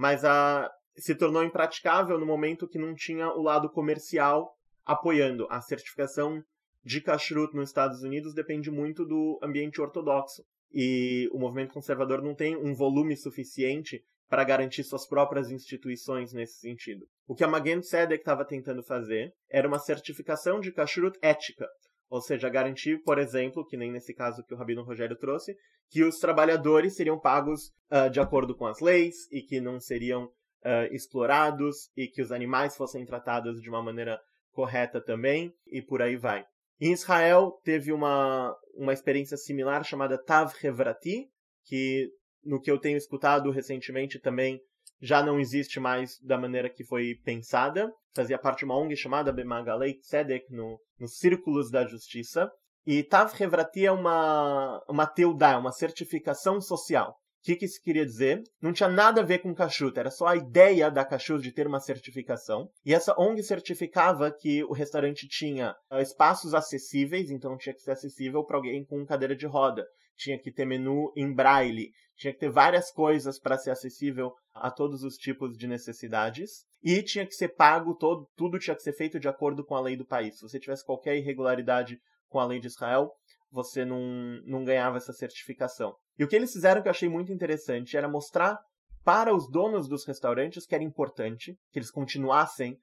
mas 0.00 0.24
a, 0.24 0.70
se 0.96 1.14
tornou 1.14 1.44
impraticável 1.44 2.18
no 2.18 2.24
momento 2.24 2.66
que 2.66 2.78
não 2.78 2.94
tinha 2.94 3.28
o 3.34 3.42
lado 3.42 3.68
comercial 3.68 4.56
apoiando. 4.82 5.46
A 5.50 5.60
certificação 5.60 6.42
de 6.82 7.02
kashrut 7.02 7.54
nos 7.54 7.68
Estados 7.68 8.02
Unidos 8.02 8.32
depende 8.32 8.70
muito 8.70 9.04
do 9.04 9.38
ambiente 9.42 9.78
ortodoxo. 9.78 10.42
E 10.72 11.28
o 11.32 11.38
movimento 11.38 11.74
conservador 11.74 12.22
não 12.22 12.34
tem 12.34 12.56
um 12.56 12.74
volume 12.74 13.14
suficiente 13.14 14.02
para 14.26 14.42
garantir 14.42 14.84
suas 14.84 15.06
próprias 15.06 15.50
instituições 15.50 16.32
nesse 16.32 16.60
sentido. 16.60 17.04
O 17.26 17.34
que 17.34 17.44
a 17.44 17.48
Magen 17.48 17.80
Tzedek 17.80 18.22
estava 18.22 18.46
tentando 18.46 18.82
fazer 18.82 19.34
era 19.50 19.68
uma 19.68 19.78
certificação 19.78 20.60
de 20.60 20.72
kashrut 20.72 21.18
ética, 21.20 21.68
ou 22.10 22.20
seja, 22.20 22.48
garantir, 22.48 23.00
por 23.04 23.18
exemplo, 23.18 23.64
que 23.64 23.76
nem 23.76 23.92
nesse 23.92 24.12
caso 24.12 24.42
que 24.44 24.52
o 24.52 24.56
Rabino 24.56 24.82
Rogério 24.82 25.16
trouxe, 25.16 25.56
que 25.88 26.02
os 26.02 26.18
trabalhadores 26.18 26.96
seriam 26.96 27.18
pagos 27.18 27.68
uh, 27.90 28.10
de 28.10 28.18
acordo 28.18 28.54
com 28.54 28.66
as 28.66 28.80
leis 28.80 29.30
e 29.30 29.40
que 29.40 29.60
não 29.60 29.78
seriam 29.78 30.24
uh, 30.24 30.92
explorados 30.92 31.88
e 31.96 32.08
que 32.08 32.20
os 32.20 32.32
animais 32.32 32.76
fossem 32.76 33.06
tratados 33.06 33.62
de 33.62 33.70
uma 33.70 33.82
maneira 33.82 34.20
correta 34.50 35.00
também 35.00 35.54
e 35.68 35.80
por 35.80 36.02
aí 36.02 36.16
vai. 36.16 36.44
Em 36.80 36.92
Israel 36.92 37.60
teve 37.62 37.92
uma, 37.92 38.56
uma 38.74 38.92
experiência 38.92 39.36
similar 39.36 39.84
chamada 39.84 40.18
Tav 40.18 40.52
Hevrati, 40.62 41.28
que 41.64 42.10
no 42.42 42.60
que 42.60 42.70
eu 42.70 42.78
tenho 42.78 42.96
escutado 42.96 43.50
recentemente 43.50 44.18
também 44.18 44.60
já 45.00 45.22
não 45.22 45.40
existe 45.40 45.80
mais 45.80 46.18
da 46.22 46.36
maneira 46.36 46.68
que 46.68 46.84
foi 46.84 47.14
pensada. 47.24 47.90
Fazia 48.14 48.38
parte 48.38 48.60
de 48.60 48.64
uma 48.66 48.78
ONG 48.78 48.96
chamada 48.96 49.32
Bemagalei 49.32 49.94
Tzedek, 49.94 50.52
no, 50.52 50.78
nos 50.98 51.16
Círculos 51.18 51.70
da 51.70 51.86
Justiça. 51.86 52.50
E 52.86 53.02
Tav 53.02 53.32
Hevrati 53.40 53.86
é 53.86 53.92
uma, 53.92 54.82
uma 54.88 55.06
teudá, 55.06 55.58
uma 55.58 55.72
certificação 55.72 56.60
social. 56.60 57.10
O 57.40 57.42
que, 57.42 57.56
que 57.56 57.64
isso 57.64 57.80
queria 57.82 58.04
dizer? 58.04 58.42
Não 58.60 58.70
tinha 58.70 58.88
nada 58.88 59.22
a 59.22 59.24
ver 59.24 59.38
com 59.38 59.54
kashrut, 59.54 59.98
era 59.98 60.10
só 60.10 60.26
a 60.26 60.36
ideia 60.36 60.90
da 60.90 61.06
kashrut 61.06 61.42
de 61.42 61.52
ter 61.52 61.66
uma 61.66 61.80
certificação. 61.80 62.68
E 62.84 62.92
essa 62.92 63.14
ONG 63.18 63.42
certificava 63.42 64.30
que 64.30 64.62
o 64.64 64.74
restaurante 64.74 65.26
tinha 65.26 65.74
uh, 65.90 66.00
espaços 66.00 66.52
acessíveis, 66.52 67.30
então 67.30 67.56
tinha 67.56 67.74
que 67.74 67.80
ser 67.80 67.92
acessível 67.92 68.44
para 68.44 68.58
alguém 68.58 68.84
com 68.84 69.06
cadeira 69.06 69.34
de 69.34 69.46
roda. 69.46 69.86
Tinha 70.20 70.38
que 70.38 70.52
ter 70.52 70.66
menu 70.66 71.10
em 71.16 71.32
braille, 71.32 71.90
tinha 72.14 72.32
que 72.34 72.38
ter 72.38 72.50
várias 72.50 72.92
coisas 72.92 73.40
para 73.40 73.56
ser 73.56 73.70
acessível 73.70 74.34
a 74.54 74.70
todos 74.70 75.02
os 75.02 75.16
tipos 75.16 75.56
de 75.56 75.66
necessidades 75.66 76.66
e 76.82 77.02
tinha 77.02 77.26
que 77.26 77.34
ser 77.34 77.48
pago 77.48 77.94
todo, 77.94 78.28
tudo 78.36 78.58
tinha 78.58 78.76
que 78.76 78.82
ser 78.82 78.92
feito 78.92 79.18
de 79.18 79.28
acordo 79.28 79.64
com 79.64 79.74
a 79.74 79.80
lei 79.80 79.96
do 79.96 80.06
país. 80.06 80.36
Se 80.36 80.42
você 80.42 80.60
tivesse 80.60 80.84
qualquer 80.84 81.16
irregularidade 81.16 81.98
com 82.28 82.38
a 82.38 82.44
lei 82.44 82.60
de 82.60 82.66
Israel, 82.66 83.10
você 83.50 83.82
não, 83.82 83.98
não 84.44 84.62
ganhava 84.62 84.98
essa 84.98 85.14
certificação. 85.14 85.94
E 86.18 86.24
o 86.24 86.28
que 86.28 86.36
eles 86.36 86.52
fizeram 86.52 86.82
que 86.82 86.88
eu 86.88 86.90
achei 86.90 87.08
muito 87.08 87.32
interessante 87.32 87.96
era 87.96 88.06
mostrar 88.06 88.58
para 89.02 89.34
os 89.34 89.50
donos 89.50 89.88
dos 89.88 90.06
restaurantes 90.06 90.66
que 90.66 90.74
era 90.74 90.84
importante 90.84 91.56
que 91.72 91.78
eles 91.78 91.90
continuassem 91.90 92.76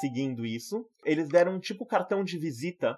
seguindo 0.00 0.44
isso. 0.44 0.86
Eles 1.06 1.28
deram 1.28 1.54
um 1.54 1.60
tipo 1.60 1.86
cartão 1.86 2.22
de 2.22 2.38
visita 2.38 2.94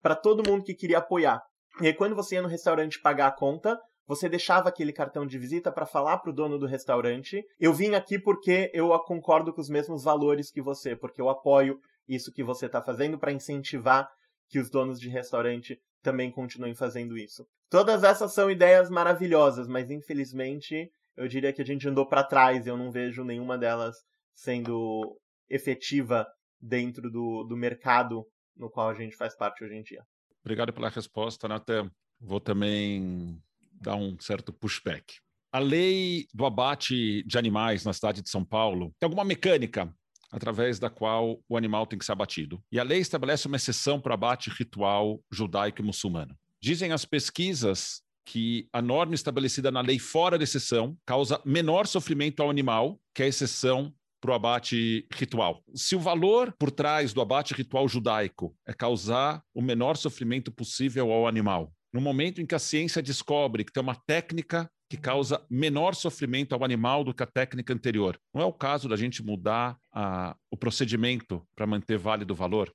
para 0.00 0.16
todo 0.16 0.48
mundo 0.48 0.64
que 0.64 0.74
queria 0.74 0.98
apoiar. 0.98 1.42
E 1.80 1.88
aí, 1.88 1.94
quando 1.94 2.14
você 2.14 2.36
ia 2.36 2.42
no 2.42 2.48
restaurante 2.48 3.00
pagar 3.00 3.26
a 3.26 3.32
conta, 3.32 3.78
você 4.06 4.28
deixava 4.28 4.68
aquele 4.68 4.92
cartão 4.92 5.26
de 5.26 5.38
visita 5.38 5.70
para 5.70 5.84
falar 5.84 6.18
para 6.18 6.30
o 6.30 6.34
dono 6.34 6.58
do 6.58 6.66
restaurante: 6.66 7.44
eu 7.58 7.72
vim 7.72 7.94
aqui 7.94 8.18
porque 8.18 8.70
eu 8.72 8.88
concordo 9.00 9.52
com 9.52 9.60
os 9.60 9.68
mesmos 9.68 10.04
valores 10.04 10.50
que 10.50 10.62
você, 10.62 10.94
porque 10.96 11.20
eu 11.20 11.28
apoio 11.28 11.78
isso 12.08 12.32
que 12.32 12.44
você 12.44 12.66
está 12.66 12.80
fazendo 12.80 13.18
para 13.18 13.32
incentivar 13.32 14.08
que 14.48 14.58
os 14.58 14.70
donos 14.70 15.00
de 15.00 15.08
restaurante 15.08 15.78
também 16.02 16.30
continuem 16.30 16.74
fazendo 16.74 17.18
isso. 17.18 17.44
Todas 17.68 18.04
essas 18.04 18.32
são 18.32 18.48
ideias 18.48 18.88
maravilhosas, 18.88 19.66
mas 19.66 19.90
infelizmente 19.90 20.88
eu 21.16 21.26
diria 21.26 21.52
que 21.52 21.62
a 21.62 21.64
gente 21.64 21.88
andou 21.88 22.06
para 22.06 22.22
trás 22.22 22.64
e 22.64 22.68
eu 22.68 22.76
não 22.76 22.92
vejo 22.92 23.24
nenhuma 23.24 23.58
delas 23.58 23.96
sendo 24.34 25.18
efetiva 25.48 26.26
dentro 26.60 27.10
do, 27.10 27.44
do 27.44 27.56
mercado 27.56 28.24
no 28.56 28.70
qual 28.70 28.88
a 28.88 28.94
gente 28.94 29.16
faz 29.16 29.36
parte 29.36 29.64
hoje 29.64 29.74
em 29.74 29.82
dia. 29.82 30.02
Obrigado 30.46 30.72
pela 30.72 30.88
resposta, 30.88 31.48
Natan. 31.48 31.90
Vou 32.20 32.38
também 32.38 33.42
dar 33.72 33.96
um 33.96 34.16
certo 34.20 34.52
pushback. 34.52 35.16
A 35.50 35.58
lei 35.58 36.28
do 36.32 36.46
abate 36.46 37.24
de 37.24 37.36
animais 37.36 37.84
na 37.84 37.92
cidade 37.92 38.22
de 38.22 38.30
São 38.30 38.44
Paulo 38.44 38.94
tem 38.96 39.08
alguma 39.08 39.24
mecânica 39.24 39.92
através 40.30 40.78
da 40.78 40.88
qual 40.88 41.42
o 41.48 41.56
animal 41.56 41.84
tem 41.84 41.98
que 41.98 42.04
ser 42.04 42.12
abatido. 42.12 42.62
E 42.70 42.78
a 42.78 42.84
lei 42.84 43.00
estabelece 43.00 43.48
uma 43.48 43.56
exceção 43.56 44.00
para 44.00 44.12
o 44.12 44.14
abate 44.14 44.48
ritual 44.48 45.20
judaico 45.32 45.82
e 45.82 45.84
muçulmano. 45.84 46.38
Dizem 46.62 46.92
as 46.92 47.04
pesquisas 47.04 48.00
que 48.24 48.68
a 48.72 48.80
norma 48.80 49.16
estabelecida 49.16 49.72
na 49.72 49.80
lei 49.80 49.98
fora 49.98 50.38
da 50.38 50.44
exceção 50.44 50.96
causa 51.04 51.42
menor 51.44 51.88
sofrimento 51.88 52.40
ao 52.40 52.50
animal 52.50 53.00
que 53.12 53.24
a 53.24 53.26
exceção 53.26 53.92
para 54.26 54.32
o 54.32 54.34
abate 54.34 55.06
ritual. 55.14 55.62
Se 55.72 55.94
o 55.94 56.00
valor 56.00 56.52
por 56.58 56.72
trás 56.72 57.12
do 57.12 57.20
abate 57.20 57.54
ritual 57.54 57.88
judaico 57.88 58.56
é 58.66 58.72
causar 58.72 59.40
o 59.54 59.62
menor 59.62 59.96
sofrimento 59.96 60.50
possível 60.50 61.12
ao 61.12 61.28
animal, 61.28 61.72
no 61.92 62.00
momento 62.00 62.40
em 62.40 62.46
que 62.46 62.54
a 62.54 62.58
ciência 62.58 63.00
descobre 63.00 63.64
que 63.64 63.72
tem 63.72 63.80
uma 63.80 63.94
técnica 63.94 64.68
que 64.90 64.96
causa 64.96 65.44
menor 65.48 65.94
sofrimento 65.94 66.54
ao 66.54 66.64
animal 66.64 67.04
do 67.04 67.14
que 67.14 67.22
a 67.22 67.26
técnica 67.26 67.72
anterior. 67.72 68.18
Não 68.34 68.42
é 68.42 68.44
o 68.44 68.52
caso 68.52 68.88
da 68.88 68.96
gente 68.96 69.22
mudar 69.22 69.78
a, 69.92 70.36
o 70.50 70.56
procedimento 70.56 71.42
para 71.54 71.66
manter 71.66 71.96
válido 71.96 72.34
o 72.34 72.36
valor? 72.36 72.72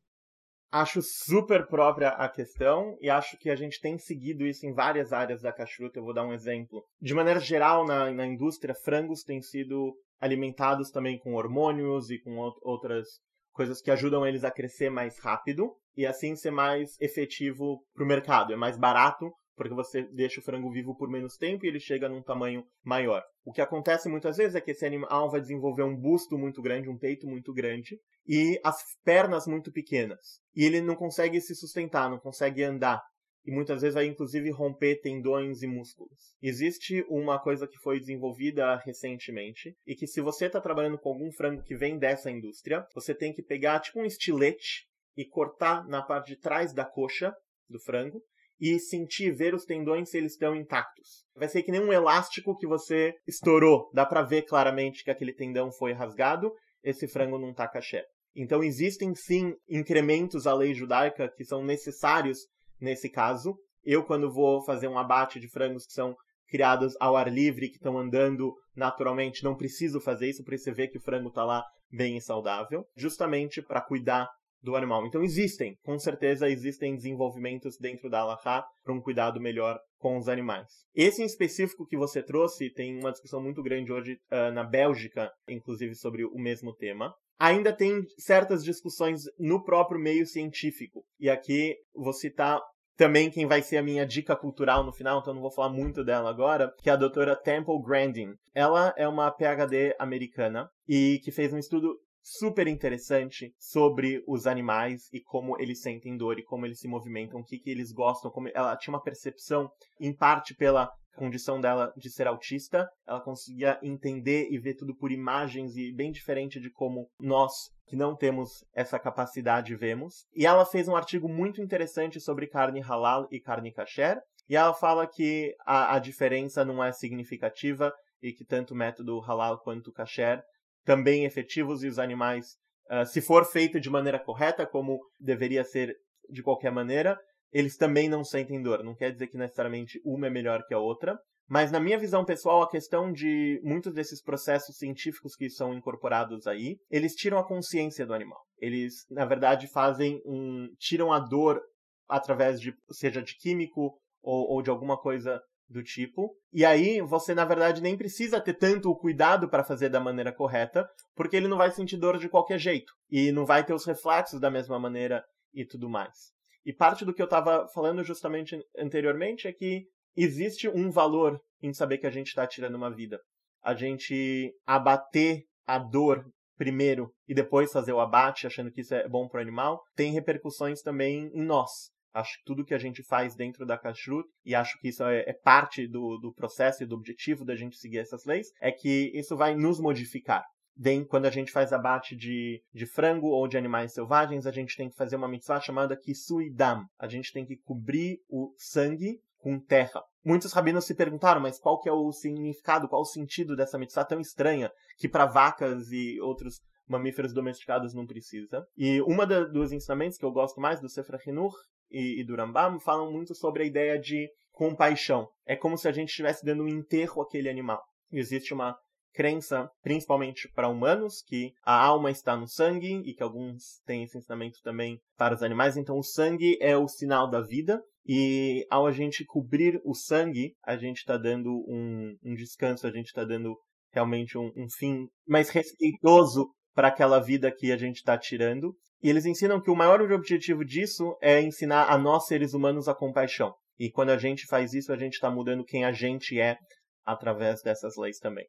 Acho 0.71 1.01
super 1.01 1.67
própria 1.67 2.10
a 2.10 2.29
questão 2.29 2.97
e 3.01 3.10
acho 3.10 3.38
que 3.38 3.49
a 3.49 3.55
gente 3.55 3.81
tem 3.81 3.97
seguido 3.97 4.45
isso 4.45 4.65
em 4.65 4.73
várias 4.73 5.12
áreas 5.12 5.41
da 5.41 5.51
cachuta. 5.51 5.99
Eu 5.99 6.03
vou 6.03 6.13
dar 6.13 6.25
um 6.25 6.34
exemplo. 6.34 6.86
De 7.01 7.13
maneira 7.13 7.39
geral, 7.41 7.86
na, 7.86 8.10
na 8.12 8.25
indústria, 8.25 8.73
frangos 8.73 9.23
têm 9.23 9.41
sido 9.41 9.93
alimentados 10.19 10.89
também 10.89 11.17
com 11.19 11.34
hormônios 11.34 12.10
e 12.10 12.19
com 12.19 12.38
outras 12.62 13.07
coisas 13.51 13.81
que 13.81 13.91
ajudam 13.91 14.25
eles 14.25 14.43
a 14.43 14.51
crescer 14.51 14.89
mais 14.89 15.19
rápido 15.19 15.75
e 15.97 16.05
assim 16.05 16.36
ser 16.36 16.51
mais 16.51 16.95
efetivo 17.01 17.84
para 17.93 18.03
o 18.03 18.07
mercado. 18.07 18.53
É 18.53 18.55
mais 18.55 18.77
barato 18.77 19.29
porque 19.55 19.73
você 19.73 20.03
deixa 20.03 20.39
o 20.39 20.43
frango 20.43 20.71
vivo 20.71 20.95
por 20.95 21.09
menos 21.09 21.37
tempo 21.37 21.65
e 21.65 21.67
ele 21.67 21.79
chega 21.79 22.09
num 22.09 22.21
tamanho 22.21 22.65
maior. 22.83 23.23
O 23.43 23.51
que 23.51 23.61
acontece 23.61 24.09
muitas 24.09 24.37
vezes 24.37 24.55
é 24.55 24.61
que 24.61 24.71
esse 24.71 24.85
animal 24.85 25.29
vai 25.29 25.41
desenvolver 25.41 25.83
um 25.83 25.95
busto 25.95 26.37
muito 26.37 26.61
grande, 26.61 26.89
um 26.89 26.97
peito 26.97 27.27
muito 27.27 27.53
grande 27.53 27.99
e 28.27 28.59
as 28.63 28.81
pernas 29.03 29.47
muito 29.47 29.71
pequenas. 29.71 30.39
E 30.55 30.63
ele 30.63 30.81
não 30.81 30.95
consegue 30.95 31.39
se 31.41 31.55
sustentar, 31.55 32.09
não 32.09 32.19
consegue 32.19 32.63
andar. 32.63 33.01
E 33.43 33.51
muitas 33.51 33.81
vezes 33.81 33.95
vai 33.95 34.05
inclusive 34.05 34.51
romper 34.51 35.01
tendões 35.01 35.63
e 35.63 35.67
músculos. 35.67 36.35
Existe 36.41 37.03
uma 37.09 37.39
coisa 37.39 37.67
que 37.67 37.77
foi 37.79 37.99
desenvolvida 37.99 38.75
recentemente 38.77 39.75
e 39.85 39.95
que 39.95 40.05
se 40.05 40.21
você 40.21 40.45
está 40.45 40.61
trabalhando 40.61 40.99
com 40.99 41.09
algum 41.09 41.31
frango 41.31 41.63
que 41.63 41.75
vem 41.75 41.97
dessa 41.97 42.29
indústria, 42.29 42.85
você 42.93 43.15
tem 43.15 43.33
que 43.33 43.41
pegar 43.41 43.79
tipo 43.79 43.99
um 43.99 44.05
estilete 44.05 44.87
e 45.17 45.25
cortar 45.25 45.87
na 45.87 46.03
parte 46.03 46.27
de 46.27 46.39
trás 46.39 46.71
da 46.71 46.85
coxa 46.85 47.33
do 47.67 47.79
frango 47.79 48.21
e 48.62 48.80
sentir, 48.80 49.34
ver 49.34 49.56
os 49.56 49.65
tendões 49.65 50.12
se 50.12 50.17
eles 50.19 50.34
estão 50.34 50.56
intactos. 50.56 51.26
Vai 51.36 51.50
ser 51.50 51.63
que 51.63 51.71
nem 51.71 51.82
um 51.82 51.91
elástico 51.91 52.56
que 52.56 52.67
você 52.67 53.15
estourou. 53.28 53.89
Dá 53.91 54.06
para 54.06 54.21
ver 54.21 54.43
claramente 54.43 55.04
que 55.04 55.10
aquele 55.10 55.34
tendão 55.34 55.71
foi 55.71 55.93
rasgado, 55.93 56.54
esse 56.84 57.08
frango 57.08 57.39
não 57.39 57.56
tá 57.56 57.67
caché. 57.67 58.04
Então 58.36 58.63
existem 58.63 59.15
sim 59.15 59.56
incrementos 59.67 60.45
à 60.45 60.54
lei 60.54 60.76
judaica 60.76 61.28
que 61.36 61.43
são 61.43 61.63
necessários 61.63 62.38
nesse 62.80 63.10
caso. 63.10 63.58
Eu, 63.84 64.04
quando 64.06 64.32
vou 64.32 64.63
fazer 64.63 64.88
um 64.88 64.97
abate 64.97 65.39
de 65.39 65.50
frangos 65.50 65.88
que 65.88 65.93
são 65.93 66.15
criadas 66.47 66.93
ao 67.00 67.15
ar 67.15 67.34
livre, 67.34 67.69
que 67.69 67.78
estão 67.78 67.97
andando 67.97 68.54
naturalmente, 68.76 69.43
não 69.43 69.56
preciso 69.56 70.00
fazer 70.00 70.30
isso, 70.30 70.43
para 70.43 70.56
você 70.56 70.71
ver 70.71 70.89
que 70.89 71.00
o 71.00 71.02
frango 71.02 71.30
está 71.30 71.43
lá 71.43 71.63
bem 71.91 72.17
e 72.17 72.21
saudável, 72.21 72.86
justamente 72.95 73.62
para 73.62 73.82
cuidar 73.82 74.30
do 74.62 74.76
animal. 74.76 75.06
Então 75.06 75.24
existem, 75.24 75.78
com 75.84 75.97
certeza 75.97 76.50
existem 76.50 76.95
desenvolvimentos 76.95 77.78
dentro 77.78 78.10
da 78.10 78.19
Allahá 78.19 78.65
para 78.84 78.93
um 78.93 79.02
cuidado 79.02 79.39
melhor 79.39 79.80
com 79.97 80.17
os 80.17 80.28
animais. 80.28 80.67
Esse 80.95 81.21
em 81.21 81.26
específico 81.26 81.86
que 81.86 81.97
você 81.97 82.24
trouxe, 82.24 82.71
tem 82.71 82.97
uma 82.97 83.12
discussão 83.12 83.41
muito 83.41 83.62
grande 83.62 83.91
hoje 83.91 84.17
uh, 84.32 84.52
na 84.52 84.63
Bélgica, 84.63 85.32
inclusive 85.47 85.95
sobre 85.95 86.26
o 86.26 86.38
mesmo 86.38 86.74
tema. 86.76 87.13
Ainda 87.39 87.74
tem 87.74 88.04
certas 88.17 88.63
discussões 88.63 89.24
no 89.39 89.63
próprio 89.63 90.00
meio 90.00 90.26
científico. 90.26 91.04
E 91.19 91.30
aqui 91.30 91.76
vou 91.95 92.13
citar 92.13 92.62
também 92.97 93.32
quem 93.32 93.47
vai 93.47 93.63
ser 93.63 93.78
a 93.78 93.84
minha 93.84 94.06
dica 94.06 94.36
cultural 94.36 94.84
no 94.84 94.93
final, 94.93 95.19
então 95.19 95.34
não 95.34 95.41
vou 95.41 95.50
falar 95.50 95.69
muito 95.69 96.04
dela 96.04 96.30
agora, 96.30 96.71
que 96.84 96.89
é 96.89 96.93
a 96.93 96.97
doutora 96.97 97.36
Temple 97.36 97.82
Grandin. 97.84 98.36
Ela 98.54 98.93
é 98.95 99.08
uma 99.08 99.32
PhD 99.32 99.95
americana 99.97 100.69
e 100.88 101.19
que 101.24 101.32
fez 101.32 101.52
um 101.52 101.58
estudo 101.58 101.97
super 102.21 102.67
interessante 102.67 103.53
sobre 103.57 104.23
os 104.27 104.45
animais 104.45 105.10
e 105.12 105.19
como 105.19 105.60
eles 105.60 105.81
sentem 105.81 106.15
dor 106.15 106.39
e 106.39 106.43
como 106.43 106.65
eles 106.65 106.79
se 106.79 106.88
movimentam, 106.88 107.39
o 107.39 107.43
que, 107.43 107.57
que 107.57 107.69
eles 107.69 107.91
gostam, 107.91 108.31
como 108.31 108.49
ela 108.53 108.75
tinha 108.77 108.93
uma 108.93 109.03
percepção, 109.03 109.69
em 109.99 110.15
parte 110.15 110.55
pela 110.55 110.91
condição 111.15 111.60
dela 111.60 111.93
de 111.97 112.10
ser 112.10 112.27
autista, 112.27 112.89
ela 113.05 113.21
conseguia 113.21 113.79
entender 113.84 114.47
e 114.49 114.57
ver 114.57 114.75
tudo 114.75 114.95
por 114.95 115.12
imagens 115.12 115.75
e 115.75 115.91
bem 115.93 116.12
diferente 116.12 116.60
de 116.60 116.71
como 116.71 117.10
nós 117.19 117.51
que 117.86 117.95
não 117.95 118.15
temos 118.15 118.63
essa 118.73 118.97
capacidade 118.97 119.75
vemos. 119.75 120.25
E 120.34 120.45
ela 120.45 120.65
fez 120.65 120.88
um 120.88 120.95
artigo 120.95 121.27
muito 121.27 121.62
interessante 121.62 122.19
sobre 122.19 122.47
carne 122.47 122.79
halal 122.79 123.27
e 123.29 123.39
carne 123.39 123.73
kasher, 123.73 124.21
e 124.47 124.55
ela 124.55 124.73
fala 124.73 125.05
que 125.05 125.53
a, 125.65 125.95
a 125.95 125.99
diferença 125.99 126.63
não 126.63 126.84
é 126.84 126.91
significativa 126.91 127.93
e 128.21 128.31
que 128.31 128.45
tanto 128.45 128.73
o 128.73 128.77
método 128.77 129.19
halal 129.19 129.60
quanto 129.60 129.91
kasher 129.91 130.41
também 130.86 131.26
efetivos 131.26 131.84
e 131.84 131.88
os 131.88 132.00
animais, 132.00 132.56
uh, 132.89 133.06
se 133.06 133.22
for 133.22 133.46
feito 133.46 133.80
de 133.80 133.89
maneira 133.89 134.20
correta, 134.20 134.65
como 134.65 135.00
deveria 135.20 135.63
ser 135.63 135.96
de 136.30 136.41
qualquer 136.41 136.72
maneira, 136.72 137.17
eles 137.52 137.76
também 137.76 138.08
não 138.08 138.24
sentem 138.24 138.62
dor. 138.62 138.84
Não 138.84 138.96
quer 138.96 139.12
dizer 139.12 139.28
que 139.28 139.38
necessariamente 139.38 140.00
uma 140.06 140.28
é 140.28 140.30
melhor 140.30 140.63
que 140.65 140.74
a 140.74 140.80
outra. 140.80 141.17
Mas 141.50 141.70
na 141.70 141.82
minha 141.82 142.00
visão 142.00 142.24
pessoal, 142.24 142.62
a 142.62 142.70
questão 142.70 143.12
de 143.12 143.60
muitos 143.62 143.94
desses 143.94 144.22
processos 144.22 144.78
científicos 144.78 145.36
que 145.36 145.50
são 145.50 145.74
incorporados 145.74 146.48
aí, 146.48 146.78
eles 146.89 147.13
tiram 147.13 147.38
a 147.38 147.46
consciência 147.46 148.06
do 148.06 148.13
animal. 148.13 148.39
Eles, 148.58 149.06
na 149.10 149.26
verdade, 149.26 149.67
fazem 149.67 150.22
um. 150.26 150.70
tiram 150.80 151.12
a 151.12 151.20
dor 151.20 151.62
através 152.08 152.60
de, 152.60 152.74
seja 152.91 153.22
de 153.22 153.36
químico 153.36 153.98
ou, 154.24 154.50
ou 154.50 154.62
de 154.62 154.70
alguma 154.70 154.98
coisa 154.98 155.41
do 155.71 155.84
tipo. 155.84 156.36
E 156.51 156.65
aí 156.65 157.01
você, 157.01 157.34
na 157.34 157.45
verdade, 157.45 157.81
nem 157.81 157.97
precisa 157.97 158.41
ter 158.41 158.53
tanto 158.53 158.89
o 158.89 158.95
cuidado 158.95 159.49
para 159.49 159.63
fazer 159.63 159.89
da 159.89 159.99
maneira 159.99 160.34
correta, 160.34 160.88
porque 161.15 161.36
ele 161.36 161.47
não 161.47 161.57
vai 161.57 161.71
sentir 161.71 161.97
dor 161.97 162.17
de 162.17 162.29
qualquer 162.29 162.60
jeito. 162.60 162.93
E 163.10 163.31
não 163.31 163.45
vai 163.45 163.65
ter 163.65 163.73
os 163.73 163.86
reflexos 163.86 164.39
da 164.39 164.51
mesma 164.51 164.79
maneira 164.79 165.23
e 165.53 165.65
tudo 165.65 165.89
mais. 165.89 166.31
E 166.65 166.73
parte 166.73 167.05
do 167.05 167.13
que 167.13 167.21
eu 167.21 167.25
estava 167.25 167.67
falando 167.73 168.03
justamente 168.03 168.60
anteriormente 168.77 169.47
é 169.47 169.53
que 169.53 169.86
existe 170.15 170.67
um 170.67 170.91
valor 170.91 171.39
em 171.62 171.73
saber 171.73 171.97
que 171.97 172.07
a 172.07 172.12
gente 172.12 172.27
está 172.27 172.45
tirando 172.45 172.75
uma 172.75 172.93
vida. 172.93 173.19
A 173.63 173.73
gente 173.73 174.53
abater 174.65 175.43
a 175.65 175.79
dor 175.79 176.25
primeiro 176.57 177.12
e 177.27 177.34
depois 177.34 177.71
fazer 177.71 177.93
o 177.93 177.99
abate, 177.99 178.45
achando 178.45 178.71
que 178.71 178.81
isso 178.81 178.93
é 178.93 179.07
bom 179.07 179.27
para 179.27 179.39
o 179.39 179.41
animal, 179.41 179.81
tem 179.95 180.12
repercussões 180.12 180.81
também 180.81 181.31
em 181.34 181.43
nós. 181.43 181.89
Acho 182.13 182.38
que 182.38 182.43
tudo 182.45 182.65
que 182.65 182.74
a 182.74 182.80
gente 182.80 183.04
faz 183.04 183.36
dentro 183.36 183.65
da 183.65 183.78
kashrut, 183.78 184.28
e 184.45 184.54
acho 184.54 184.78
que 184.80 184.89
isso 184.89 185.04
é, 185.04 185.24
é 185.28 185.34
parte 185.34 185.88
do, 185.88 186.17
do 186.17 186.34
processo 186.34 186.84
e 186.84 186.86
do 186.86 186.95
objetivo 186.95 187.45
da 187.45 187.56
gente 187.56 187.78
seguir 187.78 188.00
essas 188.00 188.26
leis, 188.26 188.47
é 188.62 188.71
que 188.71 189.12
isso 189.13 189.36
vai 189.38 189.56
nos 189.56 189.80
modificar. 189.80 190.43
Bem, 190.76 191.06
quando 191.06 191.26
a 191.26 191.30
gente 191.30 191.52
faz 191.52 191.74
abate 191.74 192.15
de, 192.15 192.62
de 192.74 192.86
frango 192.86 193.28
ou 193.28 193.47
de 193.47 193.58
animais 193.58 193.93
selvagens, 193.93 194.47
a 194.47 194.52
gente 194.52 194.76
tem 194.76 194.89
que 194.89 194.95
fazer 194.95 195.15
uma 195.15 195.28
mitzvah 195.28 195.60
chamada 195.60 195.97
kisuidam. 195.97 196.86
A 196.97 197.08
gente 197.08 197.32
tem 197.32 197.45
que 197.45 197.58
cobrir 197.58 198.19
o 198.30 198.54
sangue 198.58 199.19
com 199.38 199.60
terra. 199.60 200.02
Muitos 200.24 200.54
rabinos 200.54 200.86
se 200.86 200.95
perguntaram, 200.95 201.41
mas 201.41 201.60
qual 201.60 201.80
que 201.80 201.89
é 201.89 201.91
o 201.91 202.12
significado, 202.12 202.88
qual 202.88 203.02
o 203.02 203.06
sentido 203.06 203.56
dessa 203.56 203.78
mitzvah 203.78 204.06
tão 204.06 204.19
estranha, 204.19 204.71
que 204.97 205.10
para 205.10 205.26
vacas 205.26 205.91
e 205.91 206.19
outros 206.21 206.60
mamíferos 206.88 207.34
domesticados 207.34 207.93
não 207.93 208.06
precisa. 208.06 208.65
E 208.78 209.02
uma 209.02 209.26
da, 209.26 209.43
dos 209.43 209.71
ensinamentos 209.71 210.17
que 210.17 210.26
eu 210.26 210.32
gosto 210.32 210.60
mais 210.60 210.80
do 210.80 210.89
Sefer 210.89 211.19
Hinur 211.26 211.54
e, 211.91 212.21
e 212.21 212.23
do 212.23 212.36
Rambam 212.36 212.80
falam 212.80 213.12
muito 213.12 213.36
sobre 213.36 213.63
a 213.63 213.65
ideia 213.65 213.99
de 213.99 214.30
compaixão. 214.51 215.27
É 215.45 215.56
como 215.56 215.77
se 215.77 215.88
a 215.88 215.91
gente 215.91 216.10
estivesse 216.10 216.45
dando 216.45 216.63
um 216.63 216.67
enterro 216.67 217.21
àquele 217.21 217.49
animal. 217.49 217.82
Existe 218.12 218.54
uma 218.54 218.77
crença, 219.13 219.69
principalmente 219.82 220.49
para 220.54 220.69
humanos, 220.69 221.21
que 221.21 221.54
a 221.63 221.80
alma 221.80 222.12
está 222.12 222.36
no 222.36 222.47
sangue 222.47 223.01
e 223.06 223.13
que 223.13 223.23
alguns 223.23 223.82
têm 223.86 224.04
esse 224.04 224.17
ensinamento 224.17 224.60
também 224.63 224.99
para 225.17 225.36
os 225.36 225.43
animais. 225.43 225.77
Então, 225.77 225.97
o 225.97 226.04
sangue 226.04 226.58
é 226.62 226.77
o 226.77 226.88
sinal 226.88 227.30
da 227.30 227.41
vida. 227.41 227.82
E 228.06 228.65
ao 228.69 228.88
a 228.88 228.91
gente 228.91 229.23
cobrir 229.25 229.80
o 229.86 229.93
sangue, 229.93 230.56
a 230.63 230.75
gente 230.75 230.97
está 230.97 231.17
dando 231.17 231.51
um, 231.67 232.17
um, 232.23 232.34
descanso, 232.34 232.88
a 232.88 232.91
gente 232.91 233.08
está 233.08 233.23
dando 233.23 233.56
realmente 233.91 234.38
um, 234.38 234.51
um 234.58 234.67
fim 234.69 235.08
mais 235.27 235.49
respeitoso 235.49 236.49
para 236.73 236.88
aquela 236.88 237.19
vida 237.19 237.51
que 237.51 237.71
a 237.71 237.77
gente 237.77 237.97
está 237.97 238.17
tirando. 238.17 238.75
E 239.03 239.09
eles 239.09 239.25
ensinam 239.25 239.59
que 239.59 239.71
o 239.71 239.75
maior 239.75 239.99
objetivo 240.11 240.63
disso 240.63 241.17
é 241.21 241.41
ensinar 241.41 241.89
a 241.89 241.97
nós, 241.97 242.27
seres 242.27 242.53
humanos, 242.53 242.87
a 242.87 242.93
compaixão. 242.93 243.53
E 243.79 243.89
quando 243.89 244.11
a 244.11 244.17
gente 244.17 244.45
faz 244.45 244.73
isso, 244.73 244.93
a 244.93 244.97
gente 244.97 245.13
está 245.13 245.29
mudando 245.29 245.65
quem 245.65 245.83
a 245.83 245.91
gente 245.91 246.39
é 246.39 246.57
através 247.03 247.63
dessas 247.63 247.97
leis 247.97 248.19
também. 248.19 248.45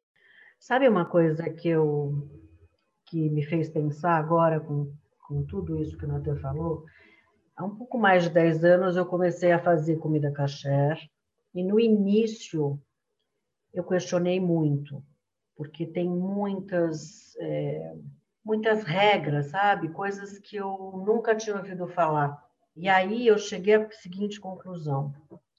Sabe 0.59 0.87
uma 0.87 1.05
coisa 1.05 1.49
que 1.49 1.69
eu 1.69 2.11
que 3.07 3.29
me 3.29 3.43
fez 3.43 3.69
pensar 3.69 4.17
agora 4.17 4.59
com, 4.59 4.91
com 5.27 5.45
tudo 5.45 5.77
isso 5.81 5.97
que 5.97 6.05
o 6.05 6.07
Natan 6.07 6.37
falou? 6.37 6.83
Há 7.55 7.65
um 7.65 7.75
pouco 7.75 7.97
mais 7.97 8.23
de 8.23 8.29
10 8.29 8.63
anos 8.63 8.95
eu 8.95 9.05
comecei 9.05 9.51
a 9.51 9.61
fazer 9.61 9.97
comida 9.97 10.31
kasher 10.31 10.97
e 11.53 11.63
no 11.63 11.79
início 11.79 12.79
eu 13.73 13.83
questionei 13.83 14.39
muito, 14.39 15.03
porque 15.55 15.85
tem 15.85 16.07
muitas 16.07 17.35
é, 17.39 17.95
muitas 18.43 18.83
regras, 18.83 19.47
sabe? 19.47 19.89
Coisas 19.89 20.39
que 20.39 20.55
eu 20.55 21.03
nunca 21.05 21.35
tinha 21.35 21.55
ouvido 21.55 21.87
falar. 21.87 22.43
E 22.75 22.89
aí 22.89 23.27
eu 23.27 23.37
cheguei 23.37 23.75
à 23.75 23.91
seguinte 23.91 24.39
conclusão: 24.39 25.13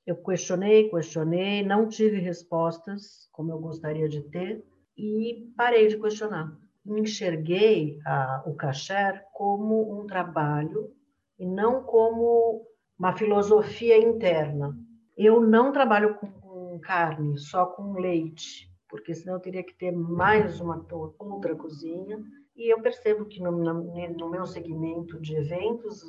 eu 0.07 0.17
questionei, 0.17 0.91
questionei, 0.91 1.65
não 1.65 1.89
tive 1.89 2.19
respostas 2.19 3.29
como 3.33 3.53
eu 3.53 3.59
gostaria 3.59 4.09
de 4.09 4.21
ter 4.23 4.65
e 4.97 5.53
parei 5.57 5.89
de 5.89 5.99
questionar. 5.99 6.53
Enxerguei 6.87 7.99
a, 8.05 8.43
o 8.47 8.55
kasher 8.55 9.25
como 9.33 9.99
um 9.99 10.07
trabalho 10.07 10.93
e 11.39 11.47
não 11.47 11.83
como 11.83 12.67
uma 12.99 13.17
filosofia 13.17 13.97
interna. 13.97 14.77
Eu 15.17 15.41
não 15.41 15.73
trabalho 15.73 16.15
com, 16.17 16.31
com 16.31 16.79
carne, 16.81 17.39
só 17.39 17.65
com 17.67 17.95
leite, 17.95 18.71
porque 18.89 19.15
senão 19.15 19.35
eu 19.35 19.41
teria 19.41 19.63
que 19.63 19.75
ter 19.75 19.93
mais 19.93 20.61
uma 20.61 20.87
outra 21.19 21.55
cozinha. 21.57 22.23
E 22.57 22.73
eu 22.73 22.81
percebo 22.81 23.25
que 23.25 23.41
no, 23.41 23.51
no 23.51 24.31
meu 24.31 24.47
segmento 24.47 25.21
de 25.21 25.37
eventos, 25.37 26.07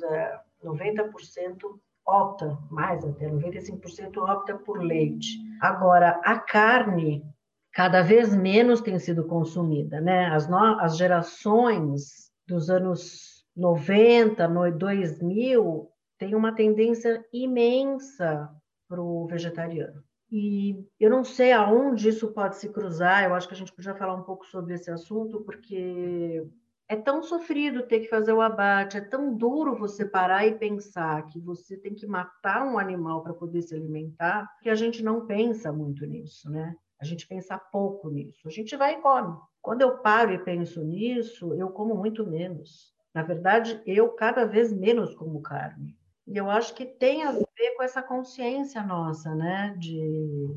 90% 0.62 1.04
é, 1.04 1.86
opta, 2.06 2.56
mais 2.70 3.04
até 3.04 3.28
95% 3.28 4.16
opta 4.18 4.56
por 4.56 4.80
leite. 4.80 5.38
Agora, 5.60 6.20
a 6.24 6.38
carne 6.38 7.24
cada 7.72 8.00
vez 8.00 8.34
menos 8.34 8.80
tem 8.80 8.98
sido 8.98 9.26
consumida, 9.26 10.00
né? 10.00 10.26
As, 10.28 10.48
no, 10.48 10.56
as 10.80 10.96
gerações 10.96 12.30
dos 12.46 12.70
anos 12.70 13.44
90, 13.56 14.46
no 14.48 14.70
2000, 14.70 15.90
tem 16.18 16.34
uma 16.34 16.54
tendência 16.54 17.24
imensa 17.32 18.48
para 18.88 19.00
o 19.00 19.26
vegetariano. 19.26 20.05
E 20.30 20.84
eu 20.98 21.08
não 21.08 21.22
sei 21.22 21.52
aonde 21.52 22.08
isso 22.08 22.32
pode 22.32 22.56
se 22.56 22.68
cruzar, 22.68 23.24
eu 23.24 23.34
acho 23.34 23.46
que 23.46 23.54
a 23.54 23.56
gente 23.56 23.72
podia 23.72 23.94
falar 23.94 24.14
um 24.14 24.24
pouco 24.24 24.44
sobre 24.46 24.74
esse 24.74 24.90
assunto, 24.90 25.40
porque 25.42 26.44
é 26.88 26.96
tão 26.96 27.22
sofrido 27.22 27.86
ter 27.86 28.00
que 28.00 28.08
fazer 28.08 28.32
o 28.32 28.40
abate, 28.40 28.96
é 28.96 29.00
tão 29.00 29.36
duro 29.36 29.76
você 29.76 30.04
parar 30.04 30.46
e 30.46 30.54
pensar 30.54 31.26
que 31.26 31.40
você 31.40 31.76
tem 31.76 31.94
que 31.94 32.06
matar 32.06 32.64
um 32.64 32.78
animal 32.78 33.22
para 33.22 33.34
poder 33.34 33.62
se 33.62 33.74
alimentar, 33.74 34.48
que 34.62 34.68
a 34.68 34.74
gente 34.74 35.02
não 35.02 35.26
pensa 35.26 35.72
muito 35.72 36.04
nisso, 36.06 36.50
né? 36.50 36.76
A 37.00 37.04
gente 37.04 37.26
pensa 37.26 37.58
pouco 37.58 38.08
nisso. 38.08 38.48
A 38.48 38.50
gente 38.50 38.74
vai 38.76 38.94
e 38.94 39.02
come. 39.02 39.36
Quando 39.60 39.82
eu 39.82 39.98
paro 39.98 40.32
e 40.32 40.38
penso 40.38 40.82
nisso, 40.82 41.54
eu 41.54 41.68
como 41.70 41.94
muito 41.94 42.26
menos. 42.26 42.94
Na 43.12 43.22
verdade, 43.22 43.82
eu 43.86 44.10
cada 44.10 44.44
vez 44.44 44.72
menos 44.72 45.14
como 45.14 45.42
carne. 45.42 45.96
E 46.26 46.36
eu 46.36 46.50
acho 46.50 46.74
que 46.74 46.86
tem 46.86 47.24
a 47.24 47.32
ver 47.32 47.65
com 47.76 47.82
essa 47.82 48.02
consciência 48.02 48.82
nossa, 48.82 49.34
né? 49.34 49.74
De, 49.78 50.48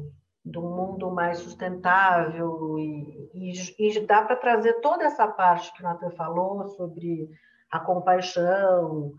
um 0.55 0.75
mundo 0.75 1.12
mais 1.12 1.39
sustentável 1.39 2.77
e, 2.79 3.29
e, 3.34 3.88
e 3.88 3.99
dá 3.99 4.23
para 4.23 4.36
trazer 4.36 4.73
toda 4.82 5.03
essa 5.03 5.27
parte 5.27 5.71
que 5.73 5.82
o 5.82 5.84
Nathan 5.84 6.10
falou 6.12 6.67
sobre 6.69 7.29
a 7.69 7.79
compaixão 7.79 9.13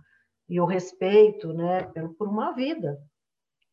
e 0.48 0.60
o 0.60 0.64
respeito, 0.64 1.52
né? 1.52 1.82
Por 2.18 2.26
uma 2.26 2.52
vida. 2.52 3.00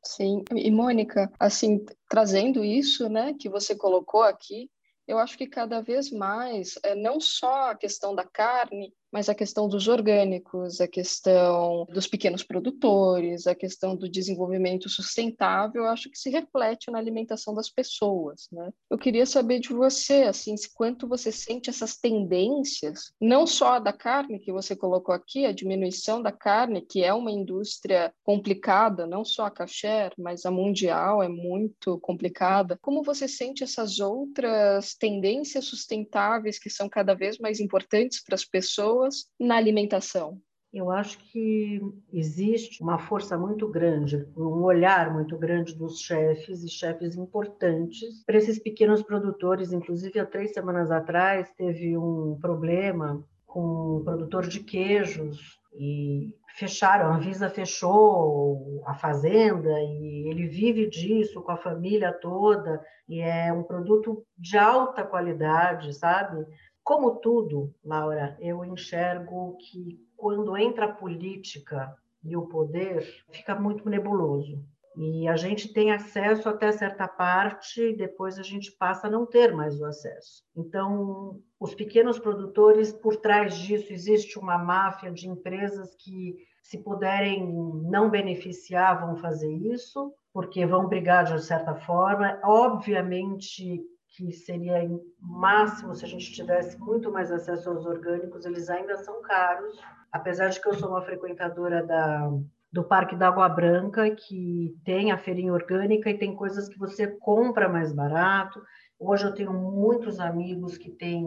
Sim, 0.04 0.44
e 0.56 0.72
Mônica, 0.72 1.32
assim, 1.40 1.84
trazendo 2.08 2.64
isso, 2.64 3.10
né, 3.10 3.34
que 3.34 3.50
você 3.50 3.76
colocou 3.76 4.22
aqui, 4.22 4.70
eu 5.08 5.18
acho 5.18 5.38
que 5.38 5.48
cada 5.48 5.82
vez 5.82 6.12
mais, 6.12 6.78
é, 6.84 6.94
não 6.96 7.20
só 7.20 7.72
a 7.72 7.76
questão 7.76 8.14
da 8.14 8.24
carne, 8.24 8.94
mas 9.18 9.30
a 9.30 9.34
questão 9.34 9.68
dos 9.68 9.88
orgânicos, 9.88 10.80
a 10.80 10.88
questão 10.88 11.88
dos 11.90 12.06
pequenos 12.06 12.44
produtores, 12.44 13.48
a 13.48 13.56
questão 13.56 13.96
do 13.96 14.08
desenvolvimento 14.08 14.88
sustentável, 14.90 15.86
acho 15.86 16.08
que 16.08 16.20
se 16.20 16.30
reflete 16.30 16.92
na 16.92 17.00
alimentação 17.00 17.56
das 17.56 17.68
pessoas, 17.68 18.48
né? 18.52 18.70
Eu 18.88 18.96
queria 18.96 19.26
saber 19.26 19.60
de 19.60 19.70
você, 19.70 20.22
assim, 20.22 20.54
quanto 20.76 21.08
você 21.08 21.32
sente 21.32 21.68
essas 21.68 21.98
tendências, 21.98 23.12
não 23.20 23.48
só 23.48 23.80
da 23.80 23.92
carne 23.92 24.38
que 24.38 24.52
você 24.52 24.76
colocou 24.76 25.16
aqui, 25.16 25.48
a 25.48 25.52
diminuição 25.52 26.22
da 26.22 26.32
carne, 26.32 26.86
que 26.86 27.04
é 27.04 27.12
uma 27.12 27.32
indústria 27.32 28.14
complicada, 28.24 29.08
não 29.08 29.26
só 29.26 29.48
a 29.48 29.52
kasher, 29.52 30.14
mas 30.16 30.46
a 30.46 30.52
mundial 30.52 31.24
é 31.24 31.28
muito 31.28 32.00
complicada. 32.02 32.78
Como 32.84 33.02
você 33.02 33.28
sente 33.28 33.64
essas 33.64 34.00
outras 34.00 34.94
tendências 34.94 35.66
sustentáveis 35.66 36.60
que 36.60 36.70
são 36.70 36.88
cada 36.88 37.16
vez 37.16 37.40
mais 37.40 37.60
importantes 37.60 38.24
para 38.24 38.36
as 38.36 38.46
pessoas 38.46 39.07
pessoas 39.08 39.26
na 39.40 39.56
alimentação? 39.56 40.40
Eu 40.74 40.92
acho 40.92 41.18
que 41.20 41.82
existe 42.12 42.84
uma 42.84 43.00
força 43.00 43.38
muito 43.38 43.68
grande, 43.70 44.28
um 44.36 44.64
olhar 44.64 45.14
muito 45.14 45.38
grande 45.38 45.74
dos 45.74 46.02
chefes 46.02 46.62
e 46.62 46.70
chefes 46.70 47.16
importantes 47.16 48.24
para 48.26 48.38
esses 48.38 48.60
pequenos 48.60 49.02
produtores. 49.02 49.72
Inclusive, 49.72 50.20
há 50.20 50.26
três 50.26 50.54
semanas 50.54 50.92
atrás, 50.92 51.50
teve 51.58 51.98
um 51.98 52.38
problema 52.40 53.26
com 53.46 53.98
um 53.98 54.04
produtor 54.04 54.46
de 54.46 54.60
queijos 54.60 55.58
e 55.74 56.36
fecharam, 56.58 57.12
a 57.12 57.16
Anvisa 57.16 57.50
fechou 57.50 58.84
a 58.86 58.94
fazenda 58.94 59.72
e 59.80 60.28
ele 60.30 60.48
vive 60.48 60.90
disso 60.90 61.42
com 61.42 61.52
a 61.52 61.58
família 61.58 62.12
toda 62.12 62.84
e 63.08 63.22
é 63.22 63.54
um 63.54 63.64
produto 63.64 64.26
de 64.38 64.58
alta 64.58 65.04
qualidade, 65.04 65.94
sabe? 65.94 66.46
Como 66.88 67.18
tudo, 67.18 67.76
Laura, 67.84 68.38
eu 68.40 68.64
enxergo 68.64 69.58
que 69.58 70.00
quando 70.16 70.56
entra 70.56 70.86
a 70.86 70.94
política 70.94 71.94
e 72.24 72.38
o 72.38 72.48
poder, 72.48 73.04
fica 73.30 73.54
muito 73.54 73.90
nebuloso. 73.90 74.64
E 74.96 75.28
a 75.28 75.36
gente 75.36 75.74
tem 75.74 75.92
acesso 75.92 76.48
até 76.48 76.72
certa 76.72 77.06
parte, 77.06 77.82
e 77.82 77.94
depois 77.94 78.40
a 78.40 78.42
gente 78.42 78.72
passa 78.72 79.08
a 79.08 79.10
não 79.10 79.26
ter 79.26 79.54
mais 79.54 79.78
o 79.82 79.84
acesso. 79.84 80.46
Então, 80.56 81.42
os 81.60 81.76
pequenos 81.76 82.18
produtores, 82.20 82.94
por 82.94 83.18
trás 83.18 83.58
disso, 83.58 83.92
existe 83.92 84.40
uma 84.40 84.58
máfia 84.58 85.12
de 85.12 85.28
empresas 85.28 85.94
que, 85.94 86.38
se 86.64 86.78
puderem 86.78 87.52
não 87.84 88.10
beneficiar, 88.10 89.06
vão 89.06 89.18
fazer 89.18 89.52
isso, 89.52 90.14
porque 90.34 90.66
vão 90.66 90.88
brigar 90.88 91.26
de 91.26 91.44
certa 91.44 91.76
forma. 91.76 92.40
Obviamente, 92.46 93.84
que 94.18 94.32
seria 94.32 94.90
máximo 95.20 95.94
se 95.94 96.04
a 96.04 96.08
gente 96.08 96.34
tivesse 96.34 96.76
muito 96.80 97.12
mais 97.12 97.32
acesso 97.32 97.70
aos 97.70 97.86
orgânicos, 97.86 98.46
eles 98.46 98.68
ainda 98.68 98.98
são 98.98 99.22
caros, 99.22 99.80
apesar 100.12 100.50
de 100.50 100.60
que 100.60 100.68
eu 100.68 100.74
sou 100.74 100.90
uma 100.90 101.04
frequentadora 101.04 101.86
da, 101.86 102.28
do 102.72 102.84
Parque 102.84 103.16
da 103.16 103.28
Água 103.28 103.48
Branca, 103.48 104.10
que 104.10 104.76
tem 104.84 105.12
a 105.12 105.20
feirinha 105.20 105.54
orgânica 105.54 106.10
e 106.10 106.18
tem 106.18 106.36
coisas 106.36 106.68
que 106.68 106.80
você 106.80 107.06
compra 107.06 107.70
mais 107.70 107.94
barato. 107.94 108.60
Hoje 109.00 109.26
eu 109.26 109.36
tenho 109.36 109.54
muitos 109.54 110.20
amigos 110.20 110.80
que 110.80 110.90
têm 110.90 111.24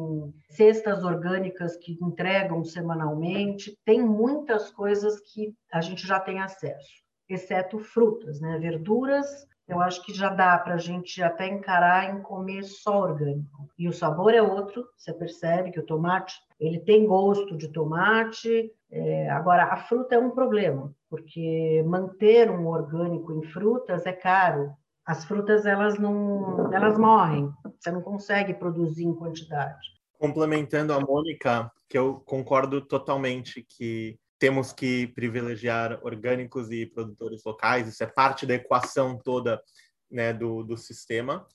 cestas 0.49 1.05
orgânicas 1.05 1.77
que 1.77 1.97
entregam 2.03 2.65
semanalmente. 2.65 3.79
Tem 3.85 4.03
muitas 4.03 4.73
coisas 4.73 5.21
que 5.21 5.55
a 5.73 5.81
gente 5.81 6.05
já 6.05 6.19
tem 6.19 6.41
acesso, 6.41 7.05
exceto 7.29 7.79
frutas, 7.79 8.41
né? 8.41 8.59
Verduras 8.59 9.47
eu 9.71 9.81
acho 9.81 10.05
que 10.05 10.13
já 10.13 10.29
dá 10.29 10.59
para 10.59 10.75
a 10.75 10.79
gente 10.79 11.23
até 11.23 11.47
encarar 11.47 12.13
em 12.13 12.21
comer 12.23 12.65
só 12.65 13.03
orgânico. 13.03 13.69
E 13.79 13.89
o 13.89 13.93
sabor 13.93 14.35
é 14.35 14.43
outro, 14.43 14.85
você 14.97 15.13
percebe 15.13 15.71
que 15.71 15.79
o 15.79 15.87
tomate 15.87 16.35
ele 16.59 16.81
tem 16.81 17.07
gosto 17.07 17.57
de 17.57 17.69
tomate. 17.69 18.71
É, 18.91 19.31
agora, 19.31 19.65
a 19.65 19.77
fruta 19.77 20.17
é 20.17 20.19
um 20.19 20.31
problema, 20.31 20.93
porque 21.09 21.83
manter 21.87 22.51
um 22.51 22.67
orgânico 22.67 23.33
em 23.33 23.43
frutas 23.45 24.05
é 24.05 24.13
caro. 24.13 24.73
As 25.07 25.25
frutas 25.25 25.65
elas 25.65 25.99
não, 25.99 26.73
elas 26.73 26.99
morrem. 26.99 27.51
Você 27.79 27.91
não 27.91 28.03
consegue 28.03 28.53
produzir 28.53 29.05
em 29.05 29.15
quantidade. 29.15 29.79
Complementando 30.19 30.93
a 30.93 31.01
Mônica, 31.01 31.71
que 31.89 31.97
eu 31.97 32.21
concordo 32.27 32.81
totalmente 32.83 33.65
que 33.67 34.19
temos 34.41 34.73
que 34.73 35.09
privilegiar 35.09 36.01
orgânicos 36.03 36.71
e 36.73 36.87
produtores 36.87 37.43
locais, 37.45 37.87
isso 37.87 38.03
é 38.03 38.07
parte 38.07 38.47
da 38.47 38.55
equação 38.55 39.19
toda 39.19 39.63
né, 40.11 40.33
do, 40.33 40.65
do 40.65 40.77
sistema. 40.79 41.47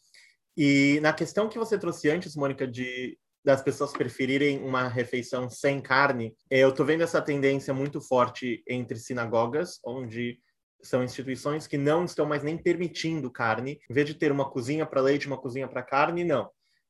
E 0.56 1.00
na 1.02 1.12
questão 1.12 1.50
que 1.50 1.58
você 1.58 1.78
trouxe 1.78 2.10
antes, 2.10 2.36
Mônica, 2.36 2.66
de 2.66 3.18
das 3.44 3.62
pessoas 3.62 3.92
preferirem 3.94 4.64
uma 4.64 4.88
refeição 4.88 5.48
sem 5.48 5.80
carne, 5.80 6.36
eu 6.50 6.70
estou 6.70 6.84
vendo 6.84 7.04
essa 7.04 7.22
tendência 7.22 7.76
muito 7.76 8.02
forte 8.02 8.64
entre 8.68 8.98
sinagogas, 8.98 9.80
onde 9.86 10.40
são 10.82 11.04
instituições 11.04 11.68
que 11.68 11.78
não 11.78 12.06
estão 12.06 12.26
mais 12.26 12.42
nem 12.42 12.58
permitindo 12.58 13.30
carne. 13.30 13.80
Em 13.88 13.94
vez 13.94 14.08
de 14.08 14.16
ter 14.16 14.32
uma 14.32 14.50
cozinha 14.50 14.84
para 14.84 15.00
leite, 15.00 15.28
uma 15.28 15.38
cozinha 15.38 15.68
para 15.68 15.84
carne, 15.84 16.24
não. 16.24 16.50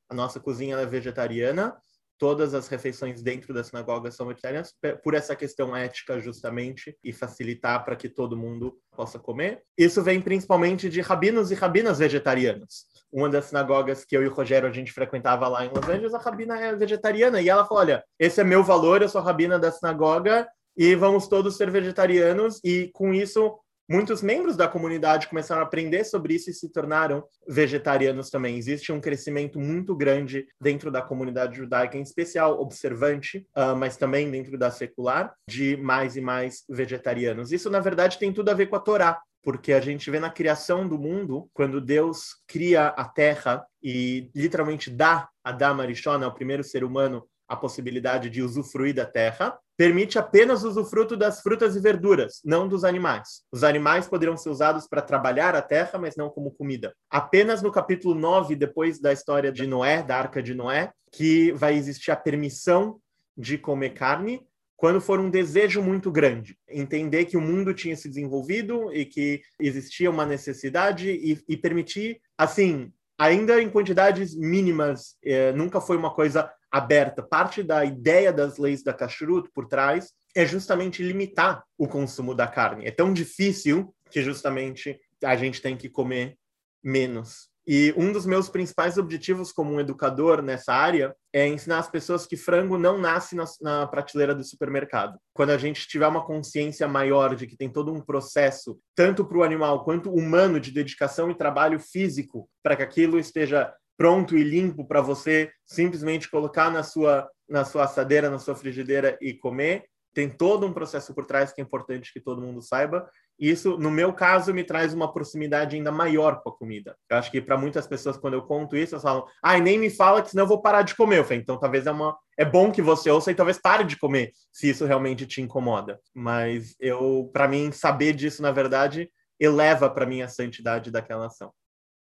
A 0.09 0.15
nossa 0.15 0.39
cozinha 0.39 0.77
é 0.77 0.85
vegetariana 0.85 1.75
todas 2.17 2.53
as 2.53 2.67
refeições 2.67 3.21
dentro 3.21 3.53
da 3.53 3.63
sinagoga 3.63 4.11
são 4.11 4.27
vegetarianas, 4.27 4.73
por 5.03 5.13
essa 5.13 5.35
questão 5.35 5.75
ética, 5.75 6.19
justamente, 6.19 6.97
e 7.03 7.11
facilitar 7.11 7.83
para 7.83 7.95
que 7.95 8.09
todo 8.09 8.37
mundo 8.37 8.77
possa 8.95 9.19
comer. 9.19 9.61
Isso 9.77 10.01
vem 10.01 10.21
principalmente 10.21 10.89
de 10.89 11.01
rabinos 11.01 11.51
e 11.51 11.55
rabinas 11.55 11.99
vegetarianos. 11.99 12.85
Uma 13.11 13.29
das 13.29 13.45
sinagogas 13.45 14.03
que 14.03 14.15
eu 14.15 14.23
e 14.23 14.27
o 14.27 14.33
Rogério 14.33 14.67
a 14.67 14.71
gente 14.71 14.91
frequentava 14.91 15.47
lá 15.47 15.65
em 15.65 15.69
Los 15.69 15.87
Angeles, 15.87 16.13
a 16.13 16.19
rabina 16.19 16.59
é 16.59 16.75
vegetariana, 16.75 17.41
e 17.41 17.49
ela 17.49 17.65
falou: 17.65 17.81
olha, 17.81 18.03
esse 18.19 18.41
é 18.41 18.43
meu 18.43 18.63
valor, 18.63 19.01
eu 19.01 19.09
sou 19.09 19.21
rabina 19.21 19.59
da 19.59 19.71
sinagoga, 19.71 20.47
e 20.77 20.95
vamos 20.95 21.27
todos 21.27 21.55
ser 21.55 21.71
vegetarianos, 21.71 22.59
e 22.63 22.89
com 22.93 23.13
isso 23.13 23.57
muitos 23.89 24.21
membros 24.21 24.55
da 24.55 24.67
comunidade 24.67 25.27
começaram 25.27 25.61
a 25.61 25.65
aprender 25.65 26.03
sobre 26.03 26.35
isso 26.35 26.49
e 26.49 26.53
se 26.53 26.71
tornaram 26.71 27.23
vegetarianos 27.47 28.29
também. 28.29 28.57
Existe 28.57 28.91
um 28.91 28.99
crescimento 28.99 29.59
muito 29.59 29.95
grande 29.95 30.45
dentro 30.59 30.91
da 30.91 31.01
comunidade 31.01 31.57
judaica, 31.57 31.97
em 31.97 32.01
especial 32.01 32.59
observante, 32.59 33.47
uh, 33.55 33.75
mas 33.75 33.97
também 33.97 34.29
dentro 34.29 34.57
da 34.57 34.71
secular, 34.71 35.33
de 35.49 35.77
mais 35.77 36.15
e 36.15 36.21
mais 36.21 36.63
vegetarianos. 36.69 37.51
Isso, 37.51 37.69
na 37.69 37.79
verdade, 37.79 38.17
tem 38.17 38.33
tudo 38.33 38.49
a 38.49 38.53
ver 38.53 38.67
com 38.67 38.75
a 38.75 38.79
Torá. 38.79 39.21
Porque 39.43 39.73
a 39.73 39.79
gente 39.79 40.09
vê 40.09 40.19
na 40.19 40.31
criação 40.31 40.87
do 40.87 40.97
mundo, 40.97 41.47
quando 41.53 41.79
Deus 41.79 42.37
cria 42.47 42.87
a 42.87 43.05
terra 43.05 43.63
e 43.81 44.31
literalmente 44.35 44.89
dá 44.89 45.29
a 45.43 45.51
Adama 45.51 45.83
Arishona, 45.83 46.27
o 46.27 46.33
primeiro 46.33 46.63
ser 46.63 46.83
humano, 46.83 47.23
a 47.47 47.55
possibilidade 47.55 48.27
de 48.31 48.41
usufruir 48.41 48.95
da 48.95 49.05
terra, 49.05 49.55
permite 49.77 50.17
apenas 50.17 50.63
o 50.63 50.69
usufruto 50.69 51.17
das 51.17 51.41
frutas 51.41 51.75
e 51.75 51.79
verduras, 51.79 52.39
não 52.43 52.67
dos 52.67 52.83
animais. 52.83 53.41
Os 53.51 53.63
animais 53.63 54.07
poderiam 54.07 54.37
ser 54.37 54.49
usados 54.49 54.87
para 54.87 55.01
trabalhar 55.01 55.55
a 55.55 55.61
terra, 55.61 55.99
mas 55.99 56.15
não 56.15 56.29
como 56.29 56.51
comida. 56.51 56.93
Apenas 57.09 57.61
no 57.61 57.71
capítulo 57.71 58.15
9, 58.15 58.55
depois 58.55 58.99
da 58.99 59.11
história 59.11 59.51
de 59.51 59.67
Noé, 59.67 60.01
da 60.01 60.17
arca 60.17 60.41
de 60.41 60.53
Noé, 60.53 60.91
que 61.11 61.51
vai 61.53 61.75
existir 61.75 62.11
a 62.11 62.15
permissão 62.15 62.99
de 63.37 63.57
comer 63.57 63.91
carne, 63.91 64.41
quando 64.77 65.01
for 65.01 65.19
um 65.19 65.29
desejo 65.29 65.81
muito 65.81 66.11
grande. 66.11 66.57
Entender 66.69 67.25
que 67.25 67.37
o 67.37 67.41
mundo 67.41 67.73
tinha 67.73 67.95
se 67.95 68.09
desenvolvido 68.09 68.93
e 68.93 69.05
que 69.05 69.41
existia 69.59 70.09
uma 70.09 70.25
necessidade 70.25 71.09
e, 71.09 71.41
e 71.47 71.57
permitir, 71.57 72.19
assim, 72.37 72.91
ainda 73.17 73.61
em 73.61 73.69
quantidades 73.69 74.35
mínimas, 74.35 75.15
eh, 75.23 75.51
nunca 75.53 75.79
foi 75.79 75.97
uma 75.97 76.13
coisa 76.13 76.51
aberta. 76.71 77.23
Parte 77.23 77.63
da 77.63 77.85
ideia 77.85 78.33
das 78.33 78.57
leis 78.57 78.83
da 78.83 78.93
kashrut 78.93 79.49
por 79.53 79.67
trás 79.67 80.11
é 80.35 80.45
justamente 80.45 81.01
limitar 81.01 81.63
o 81.77 81.87
consumo 81.87 82.35
da 82.35 82.47
carne. 82.47 82.85
É 82.85 82.91
tão 82.91 83.13
difícil 83.13 83.95
que 84.09 84.21
justamente 84.21 84.99
a 85.23 85.35
gente 85.35 85.61
tem 85.61 85.77
que 85.77 85.89
comer 85.89 86.37
menos. 86.83 87.49
E 87.67 87.93
um 87.97 88.11
dos 88.11 88.25
meus 88.25 88.47
principais 88.47 88.97
objetivos 88.97 89.51
como 89.51 89.73
um 89.73 89.79
educador 89.79 90.41
nessa 90.41 90.73
área 90.73 91.15
é 91.33 91.47
ensinar 91.47 91.79
as 91.79 91.89
pessoas 91.89 92.25
que 92.27 92.37
frango 92.37 92.77
não 92.77 92.97
nasce 92.99 93.35
na, 93.35 93.45
na, 93.61 93.87
prateleira 93.87 94.35
do 94.35 94.43
supermercado. 94.43 95.17
Quando 95.33 95.49
a 95.49 95.57
gente 95.57 95.87
tiver 95.87 96.07
uma 96.07 96.25
consciência 96.25 96.87
maior 96.87 97.35
de 97.35 97.47
que 97.47 97.57
tem 97.57 97.69
todo 97.69 97.91
um 97.91 98.01
processo, 98.01 98.79
tanto 98.95 99.25
para 99.25 99.37
o 99.37 99.43
animal 99.43 99.83
quanto 99.83 100.13
humano, 100.13 100.59
de 100.59 100.71
dedicação 100.71 101.31
e 101.31 101.35
trabalho 101.35 101.79
físico, 101.79 102.47
para 102.61 102.75
que 102.75 102.83
aquilo 102.83 103.17
esteja 103.17 103.73
pronto 103.97 104.37
e 104.37 104.43
limpo 104.43 104.87
para 104.87 105.01
você 105.01 105.49
simplesmente 105.65 106.29
colocar 106.29 106.69
na 106.69 106.83
sua 106.83 107.29
na 107.47 107.63
sua 107.63 107.83
assadeira, 107.83 108.29
na 108.29 108.39
sua 108.39 108.55
frigideira 108.55 109.17
e 109.21 109.33
comer. 109.33 109.85
Tem 110.13 110.29
todo 110.29 110.65
um 110.65 110.73
processo 110.73 111.13
por 111.13 111.25
trás 111.25 111.51
que 111.51 111.61
é 111.61 111.63
importante 111.63 112.11
que 112.11 112.21
todo 112.21 112.41
mundo 112.41 112.61
saiba. 112.61 113.07
Isso, 113.37 113.77
no 113.77 113.91
meu 113.91 114.13
caso, 114.13 114.53
me 114.53 114.63
traz 114.63 114.93
uma 114.93 115.11
proximidade 115.11 115.75
ainda 115.75 115.91
maior 115.91 116.41
com 116.41 116.49
a 116.49 116.57
comida. 116.57 116.95
Eu 117.09 117.17
acho 117.17 117.29
que 117.29 117.41
para 117.41 117.57
muitas 117.57 117.85
pessoas, 117.85 118.17
quando 118.17 118.35
eu 118.35 118.41
conto 118.41 118.77
isso, 118.77 118.95
elas 118.95 119.03
falam: 119.03 119.25
ai, 119.43 119.57
ah, 119.57 119.61
nem 119.61 119.77
me 119.77 119.89
fala 119.89 120.21
que 120.21 120.29
senão 120.29 120.43
eu 120.43 120.47
vou 120.47 120.61
parar 120.61 120.83
de 120.83 120.95
comer. 120.95 121.19
Eu 121.19 121.23
falei, 121.23 121.39
então 121.39 121.59
talvez 121.59 121.85
é 121.85 121.91
uma. 121.91 122.17
É 122.37 122.45
bom 122.45 122.71
que 122.71 122.81
você 122.81 123.09
ouça 123.09 123.31
e 123.31 123.35
talvez 123.35 123.57
pare 123.57 123.83
de 123.83 123.97
comer, 123.97 124.31
se 124.51 124.69
isso 124.69 124.85
realmente 124.85 125.25
te 125.25 125.41
incomoda. 125.41 125.99
Mas 126.13 126.75
eu, 126.79 127.29
para 127.33 127.47
mim, 127.47 127.71
saber 127.71 128.13
disso, 128.13 128.41
na 128.41 128.51
verdade, 128.51 129.09
eleva 129.39 129.89
para 129.89 130.05
mim 130.05 130.21
a 130.21 130.27
santidade 130.27 130.91
daquela 130.91 131.27
ação. 131.27 131.51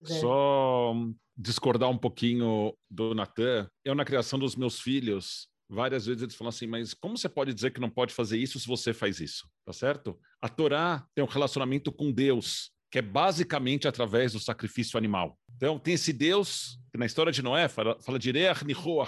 É. 0.04 0.14
Só 0.14 0.94
discordar 1.36 1.88
um 1.88 1.98
pouquinho 1.98 2.74
do 2.90 3.14
Natan, 3.14 3.68
eu 3.84 3.94
na 3.94 4.04
criação 4.04 4.38
dos 4.38 4.54
meus 4.54 4.80
filhos, 4.80 5.48
várias 5.72 6.06
vezes 6.06 6.22
eles 6.22 6.34
falam 6.34 6.50
assim, 6.50 6.66
mas 6.66 6.92
como 6.92 7.16
você 7.16 7.28
pode 7.28 7.54
dizer 7.54 7.72
que 7.72 7.80
não 7.80 7.90
pode 7.90 8.12
fazer 8.12 8.38
isso 8.38 8.60
se 8.60 8.66
você 8.66 8.92
faz 8.92 9.20
isso? 9.20 9.48
Tá 9.64 9.72
certo? 9.72 10.18
A 10.40 10.48
Torá 10.48 11.06
tem 11.14 11.24
um 11.24 11.28
relacionamento 11.28 11.90
com 11.90 12.12
Deus, 12.12 12.70
que 12.90 12.98
é 12.98 13.02
basicamente 13.02 13.88
através 13.88 14.32
do 14.32 14.40
sacrifício 14.40 14.98
animal. 14.98 15.38
Então, 15.56 15.78
tem 15.78 15.94
esse 15.94 16.12
Deus, 16.12 16.78
que 16.90 16.98
na 16.98 17.06
história 17.06 17.32
de 17.32 17.42
Noé 17.42 17.68
fala, 17.68 17.98
fala 18.00 18.18
de 18.18 18.30
Reach 18.30 18.64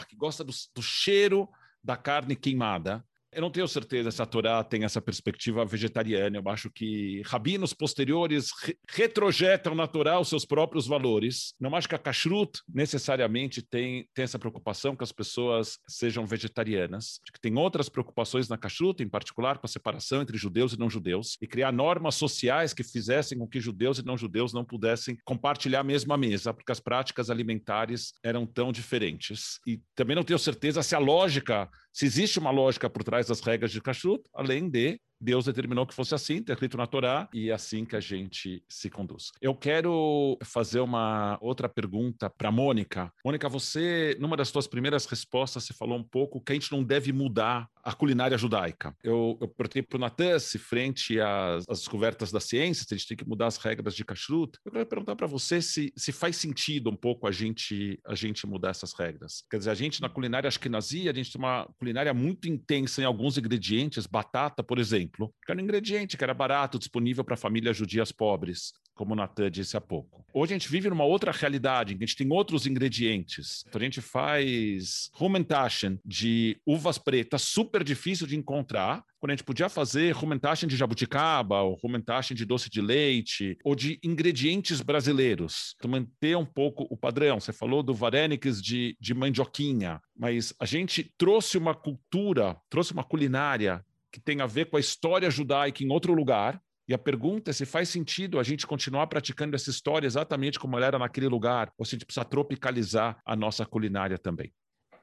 que 0.08 0.16
gosta 0.16 0.42
do, 0.42 0.52
do 0.74 0.82
cheiro 0.82 1.48
da 1.82 1.96
carne 1.96 2.34
queimada. 2.34 3.04
Eu 3.34 3.42
não 3.42 3.50
tenho 3.50 3.66
certeza 3.66 4.10
se 4.10 4.22
a 4.22 4.26
Torá 4.26 4.62
tem 4.62 4.84
essa 4.84 5.00
perspectiva 5.00 5.64
vegetariana. 5.64 6.38
Eu 6.38 6.48
acho 6.48 6.70
que 6.70 7.20
rabinos 7.26 7.72
posteriores 7.72 8.50
re 8.62 8.76
retrojetam 8.88 9.74
na 9.74 9.86
Torá 9.86 10.20
os 10.20 10.28
seus 10.28 10.44
próprios 10.44 10.86
valores. 10.86 11.54
Não 11.58 11.74
acho 11.74 11.88
que 11.88 11.94
a 11.94 11.98
kashrut 11.98 12.60
necessariamente 12.72 13.60
tem, 13.60 14.08
tem 14.14 14.22
essa 14.22 14.38
preocupação 14.38 14.94
que 14.94 15.02
as 15.02 15.10
pessoas 15.10 15.78
sejam 15.88 16.24
vegetarianas. 16.24 17.18
Acho 17.22 17.32
que 17.32 17.40
tem 17.40 17.56
outras 17.58 17.88
preocupações 17.88 18.48
na 18.48 18.56
kashrut, 18.56 19.02
em 19.02 19.08
particular 19.08 19.58
com 19.58 19.66
a 19.66 19.68
separação 19.68 20.22
entre 20.22 20.38
judeus 20.38 20.72
e 20.72 20.78
não 20.78 20.88
judeus, 20.88 21.36
e 21.42 21.46
criar 21.46 21.72
normas 21.72 22.14
sociais 22.14 22.72
que 22.72 22.84
fizessem 22.84 23.38
com 23.38 23.48
que 23.48 23.60
judeus 23.60 23.98
e 23.98 24.04
não 24.04 24.16
judeus 24.16 24.52
não 24.52 24.64
pudessem 24.64 25.16
compartilhar 25.24 25.80
a 25.80 25.84
mesma 25.84 26.16
mesa, 26.16 26.54
porque 26.54 26.72
as 26.72 26.80
práticas 26.80 27.30
alimentares 27.30 28.12
eram 28.22 28.46
tão 28.46 28.70
diferentes. 28.70 29.58
E 29.66 29.80
também 29.94 30.14
não 30.14 30.22
tenho 30.22 30.38
certeza 30.38 30.82
se 30.82 30.94
a 30.94 30.98
lógica, 30.98 31.68
se 31.94 32.06
existe 32.06 32.40
uma 32.40 32.50
lógica 32.50 32.90
por 32.90 33.04
trás 33.04 33.28
das 33.28 33.40
regras 33.40 33.70
de 33.70 33.80
kashrut, 33.80 34.24
além 34.34 34.68
de 34.68 35.00
Deus 35.20 35.44
determinou 35.44 35.86
que 35.86 35.94
fosse 35.94 36.12
assim, 36.12 36.38
está 36.38 36.52
escrito 36.52 36.76
na 36.76 36.88
Torá, 36.88 37.28
e 37.32 37.50
é 37.50 37.52
assim 37.52 37.84
que 37.84 37.94
a 37.94 38.00
gente 38.00 38.64
se 38.68 38.90
conduz. 38.90 39.30
Eu 39.40 39.54
quero 39.54 40.36
fazer 40.42 40.80
uma 40.80 41.38
outra 41.40 41.68
pergunta 41.68 42.28
para 42.28 42.50
Mônica. 42.50 43.12
Mônica, 43.24 43.48
você, 43.48 44.16
numa 44.18 44.36
das 44.36 44.48
suas 44.48 44.66
primeiras 44.66 45.06
respostas, 45.06 45.64
você 45.64 45.72
falou 45.72 45.96
um 45.96 46.02
pouco 46.02 46.40
que 46.40 46.50
a 46.50 46.54
gente 46.56 46.72
não 46.72 46.82
deve 46.82 47.12
mudar 47.12 47.70
a 47.84 47.92
culinária 47.92 48.38
judaica. 48.38 48.96
Eu, 49.02 49.36
eu 49.40 49.48
perguntei 49.48 49.82
para 49.82 49.96
o 49.96 50.00
Natan 50.00 50.38
se, 50.38 50.58
frente 50.58 51.20
às, 51.20 51.68
às, 51.68 51.78
descobertas 51.80 52.32
da 52.32 52.40
ciência, 52.40 52.84
se 52.86 52.94
a 52.94 52.96
gente 52.96 53.08
tem 53.08 53.16
que 53.16 53.28
mudar 53.28 53.46
as 53.46 53.58
regras 53.58 53.94
de 53.94 54.04
kashrut. 54.04 54.58
Eu 54.64 54.72
quero 54.72 54.86
perguntar 54.86 55.16
para 55.16 55.26
você 55.26 55.60
se, 55.60 55.92
se 55.96 56.10
faz 56.10 56.36
sentido 56.36 56.90
um 56.90 56.96
pouco 56.96 57.26
a 57.26 57.32
gente, 57.32 58.00
a 58.06 58.14
gente 58.14 58.46
mudar 58.46 58.70
essas 58.70 58.92
regras. 58.98 59.44
Quer 59.50 59.58
dizer, 59.58 59.70
a 59.70 59.74
gente 59.74 60.00
na 60.00 60.08
culinária 60.08 60.48
ashkenazi, 60.48 61.08
a 61.08 61.12
gente 61.12 61.30
tem 61.30 61.38
uma 61.38 61.68
culinária 61.78 62.14
muito 62.14 62.48
intensa 62.48 63.02
em 63.02 63.04
alguns 63.04 63.36
ingredientes, 63.36 64.06
batata, 64.06 64.62
por 64.62 64.78
exemplo, 64.78 65.32
que 65.44 65.52
era 65.52 65.60
um 65.60 65.64
ingrediente 65.64 66.16
que 66.16 66.24
era 66.24 66.32
barato, 66.32 66.78
disponível 66.78 67.22
para 67.22 67.36
famílias 67.36 67.76
judias 67.76 68.10
pobres, 68.10 68.72
como 68.94 69.12
o 69.12 69.16
Natan 69.16 69.50
disse 69.50 69.76
há 69.76 69.80
pouco. 69.80 70.24
Hoje 70.32 70.52
a 70.52 70.58
gente 70.58 70.70
vive 70.70 70.88
numa 70.88 71.04
outra 71.04 71.30
realidade, 71.30 71.94
em 71.94 71.98
que 71.98 72.04
a 72.04 72.06
gente 72.06 72.16
tem 72.16 72.32
outros 72.32 72.66
ingredientes. 72.66 73.64
Então 73.68 73.80
a 73.80 73.84
gente 73.84 74.00
faz 74.00 75.10
rumentaschen 75.14 75.98
de 76.04 76.56
uvas 76.66 76.98
pretas, 76.98 77.42
super 77.42 77.84
difícil 77.84 78.26
de 78.26 78.36
encontrar, 78.36 79.04
quando 79.20 79.30
a 79.30 79.36
gente 79.36 79.44
podia 79.44 79.68
fazer 79.68 80.12
rumentaschen 80.12 80.68
de 80.68 80.76
jabuticaba, 80.76 81.62
ou 81.62 81.74
rumentaschen 81.74 82.36
de 82.36 82.44
doce 82.44 82.68
de 82.68 82.80
leite, 82.80 83.56
ou 83.64 83.74
de 83.74 83.98
ingredientes 84.02 84.80
brasileiros. 84.80 85.74
Então 85.78 85.90
manter 85.90 86.36
um 86.36 86.44
pouco 86.44 86.86
o 86.90 86.96
padrão. 86.96 87.40
Você 87.40 87.52
falou 87.52 87.82
do 87.82 87.94
vareniques 87.94 88.60
de, 88.60 88.96
de 89.00 89.14
mandioquinha, 89.14 90.00
mas 90.16 90.52
a 90.58 90.66
gente 90.66 91.12
trouxe 91.16 91.56
uma 91.56 91.74
cultura, 91.74 92.56
trouxe 92.68 92.92
uma 92.92 93.04
culinária 93.04 93.84
que 94.12 94.20
tem 94.20 94.40
a 94.40 94.46
ver 94.46 94.66
com 94.66 94.76
a 94.76 94.80
história 94.80 95.28
judaica 95.28 95.82
em 95.82 95.90
outro 95.90 96.14
lugar. 96.14 96.62
E 96.86 96.92
a 96.92 96.98
pergunta 96.98 97.50
é 97.50 97.54
se 97.54 97.64
faz 97.64 97.88
sentido 97.88 98.38
a 98.38 98.42
gente 98.42 98.66
continuar 98.66 99.06
praticando 99.06 99.56
essa 99.56 99.70
história 99.70 100.06
exatamente 100.06 100.58
como 100.58 100.76
ela 100.76 100.86
era 100.86 100.98
naquele 100.98 101.28
lugar, 101.28 101.72
ou 101.78 101.84
se 101.84 101.94
a 101.94 101.96
gente 101.96 102.06
precisa 102.06 102.24
tropicalizar 102.24 103.18
a 103.24 103.34
nossa 103.34 103.64
culinária 103.64 104.18
também. 104.18 104.52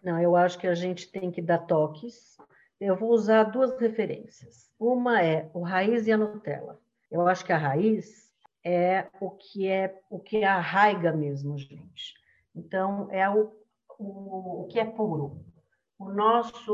Não, 0.03 0.19
eu 0.19 0.35
acho 0.35 0.59
que 0.59 0.67
a 0.67 0.75
gente 0.75 1.11
tem 1.11 1.31
que 1.31 1.41
dar 1.41 1.59
toques. 1.59 2.37
Eu 2.79 2.95
vou 2.95 3.11
usar 3.11 3.43
duas 3.43 3.79
referências. 3.79 4.69
Uma 4.79 5.21
é 5.23 5.49
o 5.53 5.61
raiz 5.61 6.07
e 6.07 6.11
a 6.11 6.17
Nutella. 6.17 6.79
Eu 7.09 7.27
acho 7.27 7.43
que 7.43 7.51
a 7.51 7.57
raiz 7.57 8.31
é 8.63 9.07
o 9.19 9.31
que 9.31 9.67
é 9.67 9.99
o 10.09 10.19
que 10.19 10.43
arraiga 10.43 11.11
mesmo, 11.11 11.57
gente. 11.57 12.13
Então 12.55 13.07
é 13.11 13.29
o, 13.29 13.51
o, 13.97 14.61
o 14.61 14.67
que 14.67 14.79
é 14.79 14.85
puro 14.85 15.43
o 16.01 16.11
nosso 16.11 16.73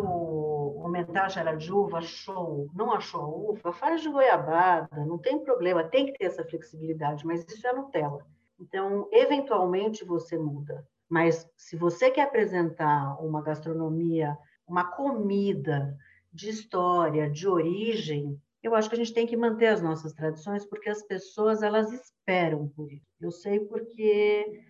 homenagem 0.77 1.41
era 1.41 1.55
de 1.55 1.71
uva, 1.71 2.01
show, 2.01 2.69
não 2.73 2.93
achou 2.93 3.51
uva, 3.51 3.73
faz 3.73 4.01
de 4.01 4.09
goiabada, 4.09 5.05
não 5.05 5.17
tem 5.17 5.39
problema, 5.39 5.83
tem 5.83 6.05
que 6.05 6.13
ter 6.13 6.25
essa 6.25 6.45
flexibilidade, 6.45 7.25
mas 7.25 7.45
isso 7.45 7.67
é 7.67 7.73
Nutella. 7.73 8.25
Então, 8.59 9.07
eventualmente 9.11 10.05
você 10.05 10.37
muda, 10.37 10.87
mas 11.09 11.47
se 11.57 11.75
você 11.75 12.09
quer 12.09 12.23
apresentar 12.23 13.21
uma 13.21 13.41
gastronomia, 13.41 14.37
uma 14.65 14.85
comida 14.85 15.97
de 16.31 16.49
história, 16.49 17.29
de 17.29 17.47
origem, 17.47 18.41
eu 18.63 18.75
acho 18.75 18.89
que 18.89 18.95
a 18.95 18.97
gente 18.97 19.13
tem 19.13 19.27
que 19.27 19.37
manter 19.37 19.67
as 19.67 19.81
nossas 19.81 20.13
tradições, 20.13 20.65
porque 20.65 20.89
as 20.89 21.03
pessoas 21.03 21.61
elas 21.61 21.91
esperam 21.91 22.67
por 22.69 22.91
isso. 22.91 23.05
Eu 23.19 23.31
sei 23.31 23.59
porque 23.59 24.61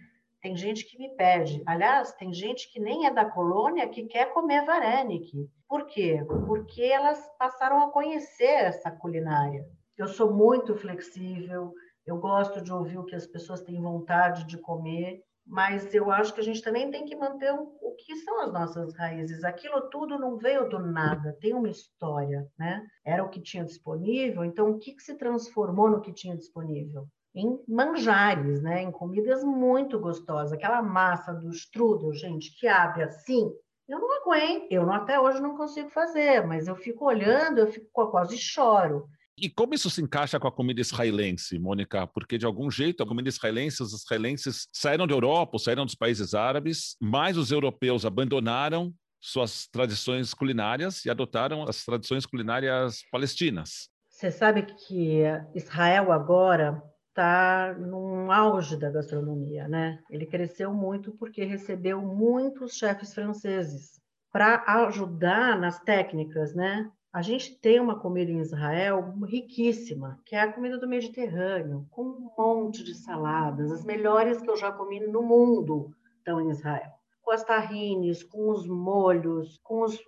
tem 0.41 0.55
gente 0.55 0.85
que 0.85 0.97
me 0.97 1.15
pede. 1.15 1.61
Aliás, 1.65 2.13
tem 2.13 2.33
gente 2.33 2.71
que 2.71 2.79
nem 2.79 3.05
é 3.05 3.13
da 3.13 3.25
colônia 3.25 3.89
que 3.89 4.05
quer 4.05 4.33
comer 4.33 4.65
vareniki. 4.65 5.49
Por 5.67 5.85
quê? 5.85 6.23
Porque 6.45 6.83
elas 6.83 7.19
passaram 7.37 7.81
a 7.81 7.91
conhecer 7.91 8.45
essa 8.45 8.91
culinária. 8.91 9.65
Eu 9.97 10.07
sou 10.07 10.33
muito 10.33 10.75
flexível, 10.75 11.73
eu 12.05 12.17
gosto 12.17 12.61
de 12.61 12.71
ouvir 12.71 12.97
o 12.97 13.05
que 13.05 13.15
as 13.15 13.27
pessoas 13.27 13.61
têm 13.61 13.81
vontade 13.81 14.45
de 14.45 14.57
comer, 14.57 15.21
mas 15.45 15.93
eu 15.93 16.11
acho 16.11 16.33
que 16.33 16.41
a 16.41 16.43
gente 16.43 16.61
também 16.61 16.91
tem 16.91 17.05
que 17.05 17.15
manter 17.15 17.51
o 17.51 17.95
que 17.97 18.15
são 18.17 18.41
as 18.41 18.53
nossas 18.53 18.93
raízes. 18.95 19.43
Aquilo 19.43 19.89
tudo 19.89 20.19
não 20.19 20.37
veio 20.37 20.69
do 20.69 20.79
nada, 20.79 21.35
tem 21.41 21.53
uma 21.53 21.69
história, 21.69 22.45
né? 22.57 22.85
Era 23.03 23.23
o 23.23 23.29
que 23.29 23.41
tinha 23.41 23.65
disponível, 23.65 24.45
então 24.45 24.69
o 24.69 24.77
que, 24.77 24.93
que 24.93 25.01
se 25.01 25.15
transformou 25.17 25.89
no 25.89 26.01
que 26.01 26.13
tinha 26.13 26.35
disponível? 26.37 27.07
Em 27.37 27.59
manjares, 27.67 28.61
né? 28.61 28.81
em 28.81 28.91
comidas 28.91 29.43
muito 29.43 29.99
gostosas. 29.99 30.53
Aquela 30.53 30.81
massa 30.81 31.33
do 31.33 31.49
strudel, 31.51 32.13
gente, 32.13 32.57
que 32.57 32.67
abre 32.67 33.03
assim, 33.03 33.51
eu 33.87 33.99
não 33.99 34.21
aguento. 34.21 34.71
Eu 34.71 34.85
não, 34.85 34.93
até 34.93 35.19
hoje 35.19 35.39
não 35.39 35.55
consigo 35.55 35.89
fazer, 35.89 36.45
mas 36.45 36.67
eu 36.67 36.75
fico 36.75 37.05
olhando, 37.05 37.59
eu 37.59 37.71
fico 37.71 37.87
quase 38.09 38.37
choro. 38.37 39.07
E 39.37 39.49
como 39.49 39.75
isso 39.75 39.89
se 39.89 40.01
encaixa 40.01 40.39
com 40.39 40.47
a 40.47 40.51
comida 40.51 40.81
israelense, 40.81 41.59
Mônica? 41.59 42.07
Porque, 42.07 42.39
de 42.39 42.45
algum 42.45 42.71
jeito, 42.71 43.03
a 43.03 43.07
comida 43.07 43.29
israelense, 43.29 43.83
os 43.83 43.93
israelenses 43.93 44.67
saíram 44.73 45.05
da 45.05 45.13
Europa, 45.13 45.59
saíram 45.59 45.85
dos 45.85 45.93
países 45.93 46.33
árabes, 46.33 46.95
mas 46.99 47.37
os 47.37 47.51
europeus 47.51 48.03
abandonaram 48.03 48.91
suas 49.21 49.67
tradições 49.67 50.33
culinárias 50.33 51.05
e 51.05 51.09
adotaram 51.09 51.63
as 51.63 51.85
tradições 51.85 52.25
culinárias 52.25 53.03
palestinas. 53.11 53.89
Você 54.09 54.31
sabe 54.31 54.63
que 54.63 55.21
Israel 55.53 56.11
agora 56.11 56.81
está 57.17 57.73
num 57.73 58.31
auge 58.31 58.77
da 58.77 58.91
gastronomia, 58.91 59.67
né? 59.67 59.99
Ele 60.07 60.27
cresceu 60.27 60.71
muito 60.71 61.11
porque 61.13 61.43
recebeu 61.43 61.99
muitos 61.99 62.77
chefes 62.77 63.11
franceses 63.11 63.99
para 64.31 64.63
ajudar 64.85 65.59
nas 65.59 65.79
técnicas, 65.79 66.53
né? 66.53 66.91
A 67.11 67.23
gente 67.23 67.59
tem 67.59 67.79
uma 67.79 67.99
comida 67.99 68.29
em 68.31 68.39
Israel 68.39 69.15
riquíssima, 69.25 70.21
que 70.23 70.35
é 70.35 70.41
a 70.41 70.53
comida 70.53 70.77
do 70.77 70.87
Mediterrâneo, 70.87 71.87
com 71.89 72.03
um 72.03 72.29
monte 72.37 72.83
de 72.83 72.93
saladas, 72.93 73.71
as 73.71 73.83
melhores 73.83 74.39
que 74.39 74.49
eu 74.49 74.55
já 74.55 74.71
comi 74.71 74.99
no 74.99 75.23
mundo 75.23 75.89
estão 76.19 76.39
em 76.39 76.51
Israel. 76.51 76.91
Com 77.23 77.31
as 77.31 77.43
tahines, 77.43 78.21
com 78.21 78.51
os 78.51 78.67
molhos, 78.67 79.59
com 79.63 79.81
os 79.81 79.99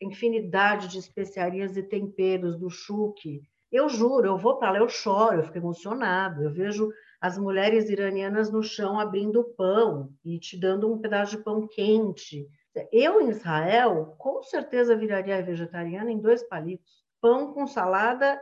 infinidade 0.00 0.86
de 0.86 0.98
especiarias 0.98 1.76
e 1.76 1.82
temperos 1.82 2.56
do 2.56 2.70
chuque, 2.70 3.42
eu 3.72 3.88
juro, 3.88 4.26
eu 4.26 4.36
vou 4.36 4.58
para 4.58 4.72
lá, 4.72 4.78
eu 4.78 4.88
choro, 4.88 5.38
eu 5.38 5.44
fico 5.44 5.56
emocionado. 5.56 6.42
Eu 6.42 6.52
vejo 6.52 6.92
as 7.20 7.38
mulheres 7.38 7.88
iranianas 7.88 8.52
no 8.52 8.62
chão 8.62 9.00
abrindo 9.00 9.42
pão 9.56 10.12
e 10.24 10.38
te 10.38 10.58
dando 10.58 10.92
um 10.92 10.98
pedaço 10.98 11.36
de 11.36 11.42
pão 11.42 11.66
quente. 11.66 12.46
Eu, 12.90 13.20
em 13.20 13.30
Israel, 13.30 14.14
com 14.18 14.42
certeza 14.42 14.96
viraria 14.96 15.42
vegetariana 15.42 16.10
em 16.10 16.20
dois 16.20 16.42
palitos. 16.42 17.02
Pão 17.20 17.52
com 17.54 17.66
salada, 17.66 18.40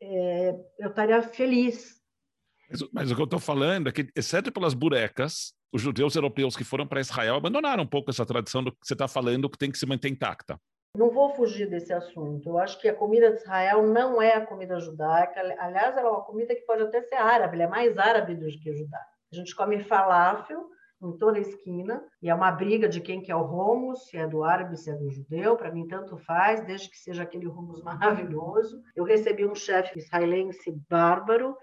é, 0.00 0.56
eu 0.78 0.88
estaria 0.88 1.20
feliz. 1.22 2.00
Mas, 2.70 2.88
mas 2.92 3.10
o 3.10 3.14
que 3.14 3.20
eu 3.20 3.24
estou 3.24 3.40
falando 3.40 3.88
é 3.88 3.92
que, 3.92 4.08
exceto 4.16 4.50
pelas 4.50 4.74
burecas, 4.74 5.52
os 5.72 5.82
judeus 5.82 6.14
europeus 6.14 6.56
que 6.56 6.64
foram 6.64 6.86
para 6.86 7.00
Israel 7.00 7.34
abandonaram 7.34 7.82
um 7.82 7.86
pouco 7.86 8.10
essa 8.10 8.24
tradição 8.24 8.62
do 8.62 8.72
que 8.72 8.78
você 8.82 8.94
está 8.94 9.08
falando, 9.08 9.50
que 9.50 9.58
tem 9.58 9.70
que 9.70 9.78
se 9.78 9.86
manter 9.86 10.08
intacta. 10.08 10.58
Não 10.96 11.10
vou 11.10 11.30
fugir 11.30 11.68
desse 11.68 11.92
assunto. 11.92 12.48
Eu 12.48 12.58
acho 12.58 12.80
que 12.80 12.88
a 12.88 12.94
comida 12.94 13.30
de 13.30 13.36
Israel 13.36 13.82
não 13.86 14.20
é 14.20 14.34
a 14.34 14.44
comida 14.44 14.80
judaica. 14.80 15.40
Aliás, 15.58 15.96
ela 15.96 16.08
é 16.08 16.10
uma 16.10 16.24
comida 16.24 16.54
que 16.54 16.62
pode 16.62 16.82
até 16.82 17.00
ser 17.02 17.14
árabe, 17.14 17.54
ela 17.54 17.64
é 17.64 17.68
mais 17.68 17.96
árabe 17.96 18.34
do 18.34 18.46
que 18.46 18.74
judaica. 18.74 19.06
A 19.32 19.36
gente 19.36 19.54
come 19.54 19.78
falafel 19.84 20.68
em 21.02 21.16
toda 21.16 21.38
a 21.38 21.40
esquina, 21.40 22.04
e 22.20 22.28
é 22.28 22.34
uma 22.34 22.50
briga 22.50 22.86
de 22.88 23.00
quem 23.00 23.22
que 23.22 23.32
é 23.32 23.36
o 23.36 23.44
hummus, 23.44 24.06
se 24.06 24.18
é 24.18 24.26
do 24.26 24.44
árabe, 24.44 24.76
se 24.76 24.90
é 24.90 24.94
do 24.94 25.10
judeu, 25.10 25.56
para 25.56 25.72
mim 25.72 25.86
tanto 25.86 26.18
faz, 26.18 26.60
desde 26.66 26.90
que 26.90 26.98
seja 26.98 27.22
aquele 27.22 27.46
hummus 27.46 27.82
maravilhoso. 27.82 28.82
Eu 28.94 29.04
recebi 29.04 29.46
um 29.46 29.54
chefe 29.54 29.98
israelense 29.98 30.70
bárbaro, 30.90 31.56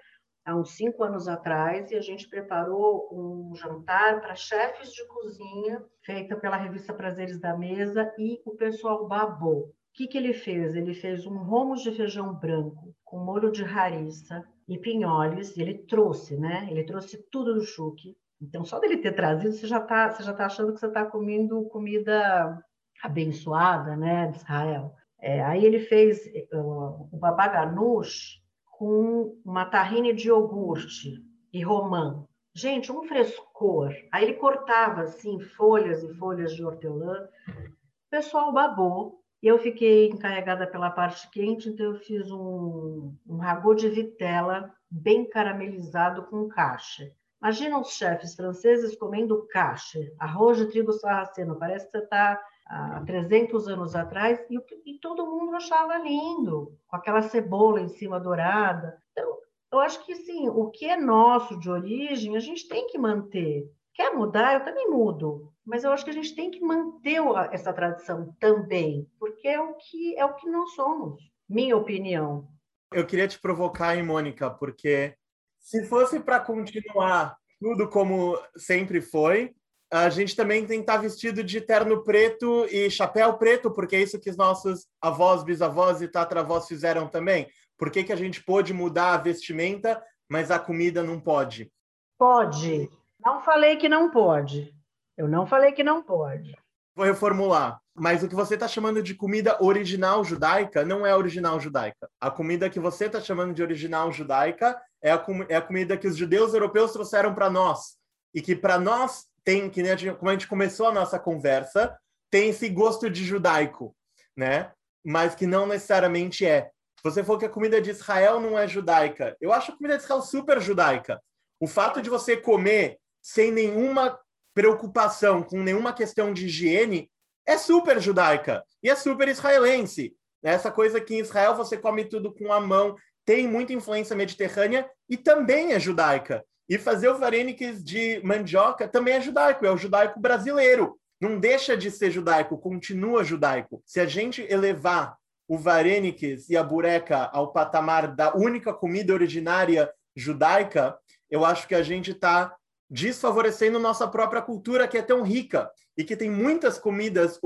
há 0.47 0.55
uns 0.55 0.71
cinco 0.77 1.03
anos 1.03 1.27
atrás, 1.27 1.91
e 1.91 1.95
a 1.95 2.01
gente 2.01 2.29
preparou 2.29 3.09
um 3.11 3.53
jantar 3.53 4.21
para 4.21 4.33
chefes 4.33 4.93
de 4.93 5.05
cozinha, 5.07 5.83
feita 6.05 6.37
pela 6.37 6.55
revista 6.55 6.93
Prazeres 6.93 7.37
da 7.37 7.55
Mesa, 7.57 8.09
e 8.17 8.41
o 8.45 8.55
pessoal 8.55 9.05
babou. 9.09 9.65
O 9.65 9.73
que, 9.93 10.07
que 10.07 10.17
ele 10.17 10.33
fez? 10.33 10.73
Ele 10.73 10.93
fez 10.93 11.25
um 11.25 11.37
romos 11.37 11.81
de 11.81 11.91
feijão 11.91 12.33
branco 12.33 12.95
com 13.03 13.19
molho 13.19 13.51
de 13.51 13.61
rariça 13.61 14.41
e 14.69 14.77
pinholes, 14.77 15.57
e 15.57 15.61
ele 15.61 15.79
trouxe, 15.79 16.37
né? 16.37 16.65
Ele 16.71 16.85
trouxe 16.85 17.17
tudo 17.29 17.53
do 17.53 17.65
chuque. 17.65 18.15
Então, 18.41 18.63
só 18.63 18.79
dele 18.79 18.97
ter 18.97 19.13
trazido, 19.13 19.51
você 19.51 19.67
já 19.67 19.79
está 19.79 20.09
você 20.09 20.23
já 20.23 20.33
tá 20.33 20.45
achando 20.45 20.71
que 20.71 20.79
você 20.79 20.87
está 20.87 21.03
comendo 21.03 21.67
comida 21.69 22.63
abençoada, 23.03 23.97
né, 23.97 24.27
de 24.27 24.37
Israel. 24.37 24.95
É, 25.19 25.43
aí 25.43 25.65
ele 25.65 25.79
fez 25.79 26.25
uh, 26.53 27.09
o 27.11 27.17
babá 27.17 27.47
ganoush 27.47 28.39
com 28.77 29.35
uma 29.43 29.65
tahine 29.65 30.13
de 30.13 30.27
iogurte 30.27 31.25
e 31.51 31.63
romã. 31.63 32.23
Gente, 32.53 32.91
um 32.91 33.03
frescor. 33.03 33.91
Aí 34.11 34.23
ele 34.23 34.33
cortava 34.33 35.01
assim 35.01 35.39
folhas 35.39 36.03
e 36.03 36.13
folhas 36.13 36.55
de 36.55 36.63
hortelã. 36.63 37.27
O 37.47 38.09
pessoal 38.09 38.51
babou. 38.51 39.19
Eu 39.41 39.59
fiquei 39.59 40.09
encarregada 40.09 40.65
pela 40.65 40.89
parte 40.89 41.29
quente, 41.29 41.69
então 41.69 41.93
eu 41.93 41.99
fiz 41.99 42.31
um, 42.31 43.13
um 43.27 43.37
ragô 43.37 43.73
de 43.75 43.87
vitela 43.87 44.73
bem 44.89 45.29
caramelizado 45.29 46.23
com 46.23 46.47
cache. 46.47 47.13
Imagina 47.41 47.79
os 47.79 47.91
chefes 47.91 48.35
franceses 48.35 48.95
comendo 48.95 49.47
cache, 49.51 50.11
arroz 50.19 50.57
de 50.57 50.65
trigo 50.67 50.91
sarraceno. 50.93 51.57
Parece 51.57 51.85
que 51.85 51.91
você 51.91 52.03
está 52.03 52.41
há 52.69 53.01
300 53.05 53.67
anos 53.67 53.95
atrás, 53.95 54.39
e, 54.49 54.57
e, 54.85 54.99
todo 54.99 55.25
mundo 55.25 55.55
achava 55.55 55.97
lindo, 55.97 56.77
com 56.87 56.95
aquela 56.95 57.21
cebola 57.21 57.81
em 57.81 57.89
cima 57.89 58.19
dourada. 58.19 59.01
Então, 59.11 59.37
eu 59.71 59.79
acho 59.79 60.05
que, 60.05 60.15
sim, 60.15 60.49
o 60.49 60.69
que 60.69 60.85
é 60.85 60.97
nosso 60.97 61.59
de 61.59 61.69
origem, 61.69 62.35
a 62.35 62.39
gente 62.39 62.67
tem 62.67 62.87
que 62.87 62.97
manter. 62.97 63.69
Quer 63.93 64.13
mudar? 64.13 64.53
Eu 64.53 64.65
também 64.65 64.89
mudo. 64.89 65.51
Mas 65.65 65.83
eu 65.83 65.91
acho 65.91 66.05
que 66.05 66.11
a 66.11 66.13
gente 66.13 66.33
tem 66.35 66.49
que 66.49 66.61
manter 66.61 67.19
essa 67.51 67.73
tradição 67.73 68.33
também, 68.39 69.05
porque 69.19 69.47
é 69.47 69.59
o 69.59 69.73
que, 69.73 70.17
é 70.17 70.23
o 70.23 70.35
que 70.35 70.49
nós 70.49 70.71
somos, 70.75 71.21
minha 71.49 71.75
opinião. 71.75 72.47
Eu 72.93 73.05
queria 73.05 73.27
te 73.27 73.37
provocar, 73.37 73.97
hein, 73.97 74.03
Mônica, 74.03 74.49
porque 74.49 75.13
se 75.59 75.83
fosse 75.85 76.21
para 76.21 76.39
continuar 76.39 77.37
tudo 77.59 77.89
como 77.89 78.39
sempre 78.55 79.01
foi, 79.01 79.53
a 79.91 80.09
gente 80.09 80.35
também 80.35 80.65
tem 80.65 80.79
que 80.79 80.83
estar 80.83 80.97
vestido 80.97 81.43
de 81.43 81.61
terno 81.61 82.03
preto 82.03 82.65
e 82.69 82.89
chapéu 82.89 83.37
preto, 83.37 83.71
porque 83.71 83.95
é 83.95 84.01
isso 84.01 84.19
que 84.19 84.29
os 84.29 84.37
nossos 84.37 84.85
avós, 85.01 85.43
bisavós 85.43 86.01
e 86.01 86.07
tatravós 86.07 86.67
fizeram 86.67 87.07
também. 87.07 87.47
Por 87.77 87.89
que, 87.89 88.03
que 88.03 88.11
a 88.11 88.17
gente 88.17 88.43
pôde 88.43 88.73
mudar 88.73 89.13
a 89.13 89.17
vestimenta, 89.17 90.03
mas 90.29 90.51
a 90.51 90.59
comida 90.59 91.03
não 91.03 91.19
pode? 91.19 91.71
Pode. 92.17 92.89
Não 93.23 93.41
falei 93.41 93.77
que 93.77 93.87
não 93.87 94.09
pode. 94.09 94.73
Eu 95.15 95.27
não 95.27 95.45
falei 95.45 95.71
que 95.71 95.83
não 95.83 96.03
pode. 96.03 96.55
Vou 96.95 97.05
reformular. 97.05 97.79
Mas 97.95 98.23
o 98.23 98.27
que 98.27 98.35
você 98.35 98.55
está 98.55 98.67
chamando 98.67 99.01
de 99.01 99.15
comida 99.15 99.63
original 99.63 100.23
judaica 100.23 100.83
não 100.83 101.05
é 101.05 101.15
original 101.15 101.59
judaica. 101.59 102.09
A 102.19 102.29
comida 102.29 102.69
que 102.69 102.79
você 102.79 103.05
está 103.05 103.21
chamando 103.21 103.53
de 103.53 103.61
original 103.61 104.11
judaica 104.11 104.79
é 105.01 105.11
a, 105.11 105.25
é 105.47 105.55
a 105.55 105.61
comida 105.61 105.97
que 105.97 106.07
os 106.07 106.17
judeus 106.17 106.53
europeus 106.53 106.91
trouxeram 106.91 107.33
para 107.33 107.49
nós. 107.49 107.97
E 108.33 108.41
que 108.41 108.55
para 108.55 108.79
nós 108.79 109.26
tem, 109.47 109.69
que 109.69 109.81
como 110.15 110.29
a 110.29 110.33
gente 110.33 110.45
começou 110.45 110.87
a 110.87 110.91
nossa 110.91 111.17
conversa, 111.17 111.97
tem 112.29 112.49
esse 112.49 112.67
gosto 112.67 113.09
de 113.09 113.23
judaico, 113.23 113.95
né? 114.35 114.73
Mas 115.05 115.35
que 115.35 115.47
não 115.47 115.65
necessariamente 115.65 116.45
é. 116.45 116.69
Você 117.01 117.23
falou 117.23 117.39
que 117.39 117.45
a 117.45 117.49
comida 117.49 117.81
de 117.81 117.91
Israel 117.91 118.41
não 118.41 118.59
é 118.59 118.67
judaica. 118.67 119.37
Eu 119.39 119.53
acho 119.53 119.71
a 119.71 119.77
comida 119.77 119.95
de 119.95 120.03
Israel 120.03 120.21
super 120.21 120.59
judaica. 120.59 121.23
O 121.61 121.65
fato 121.65 122.01
de 122.01 122.09
você 122.09 122.35
comer 122.35 122.99
sem 123.21 123.49
nenhuma 123.49 124.19
preocupação, 124.53 125.41
com 125.41 125.63
nenhuma 125.63 125.93
questão 125.93 126.33
de 126.33 126.47
higiene, 126.47 127.09
é 127.45 127.57
super 127.57 128.01
judaica 128.01 128.65
e 128.83 128.89
é 128.89 128.97
super 128.97 129.29
israelense. 129.29 130.13
Essa 130.43 130.69
coisa 130.69 130.99
que 130.99 131.15
em 131.15 131.19
Israel 131.19 131.55
você 131.55 131.77
come 131.77 132.03
tudo 132.03 132.33
com 132.33 132.51
a 132.51 132.59
mão, 132.59 132.97
tem 133.23 133.47
muita 133.47 133.71
influência 133.71 134.13
mediterrânea 134.13 134.89
e 135.09 135.15
também 135.15 135.71
é 135.71 135.79
judaica. 135.79 136.43
E 136.69 136.77
fazer 136.77 137.09
o 137.09 137.17
vareniques 137.17 137.83
de 137.83 138.21
mandioca 138.23 138.87
também 138.87 139.15
é 139.15 139.21
judaico, 139.21 139.65
é 139.65 139.71
o 139.71 139.77
judaico 139.77 140.19
brasileiro. 140.19 140.99
Não 141.19 141.39
deixa 141.39 141.75
de 141.75 141.89
ser 141.89 142.11
judaico, 142.11 142.57
continua 142.57 143.23
judaico. 143.23 143.81
Se 143.85 143.99
a 143.99 144.05
gente 144.05 144.45
elevar 144.49 145.17
o 145.47 145.57
vareniques 145.57 146.49
e 146.49 146.57
a 146.57 146.63
bureca 146.63 147.29
ao 147.33 147.53
patamar 147.53 148.13
da 148.13 148.35
única 148.35 148.73
comida 148.73 149.13
originária 149.13 149.89
judaica, 150.15 150.97
eu 151.29 151.45
acho 151.45 151.67
que 151.67 151.75
a 151.75 151.81
gente 151.81 152.11
está 152.11 152.53
desfavorecendo 152.89 153.79
nossa 153.79 154.07
própria 154.07 154.41
cultura, 154.41 154.87
que 154.87 154.97
é 154.97 155.01
tão 155.01 155.23
rica 155.23 155.69
e 155.97 156.03
que 156.03 156.15
tem 156.15 156.29
muitas 156.29 156.77
comidas 156.77 157.39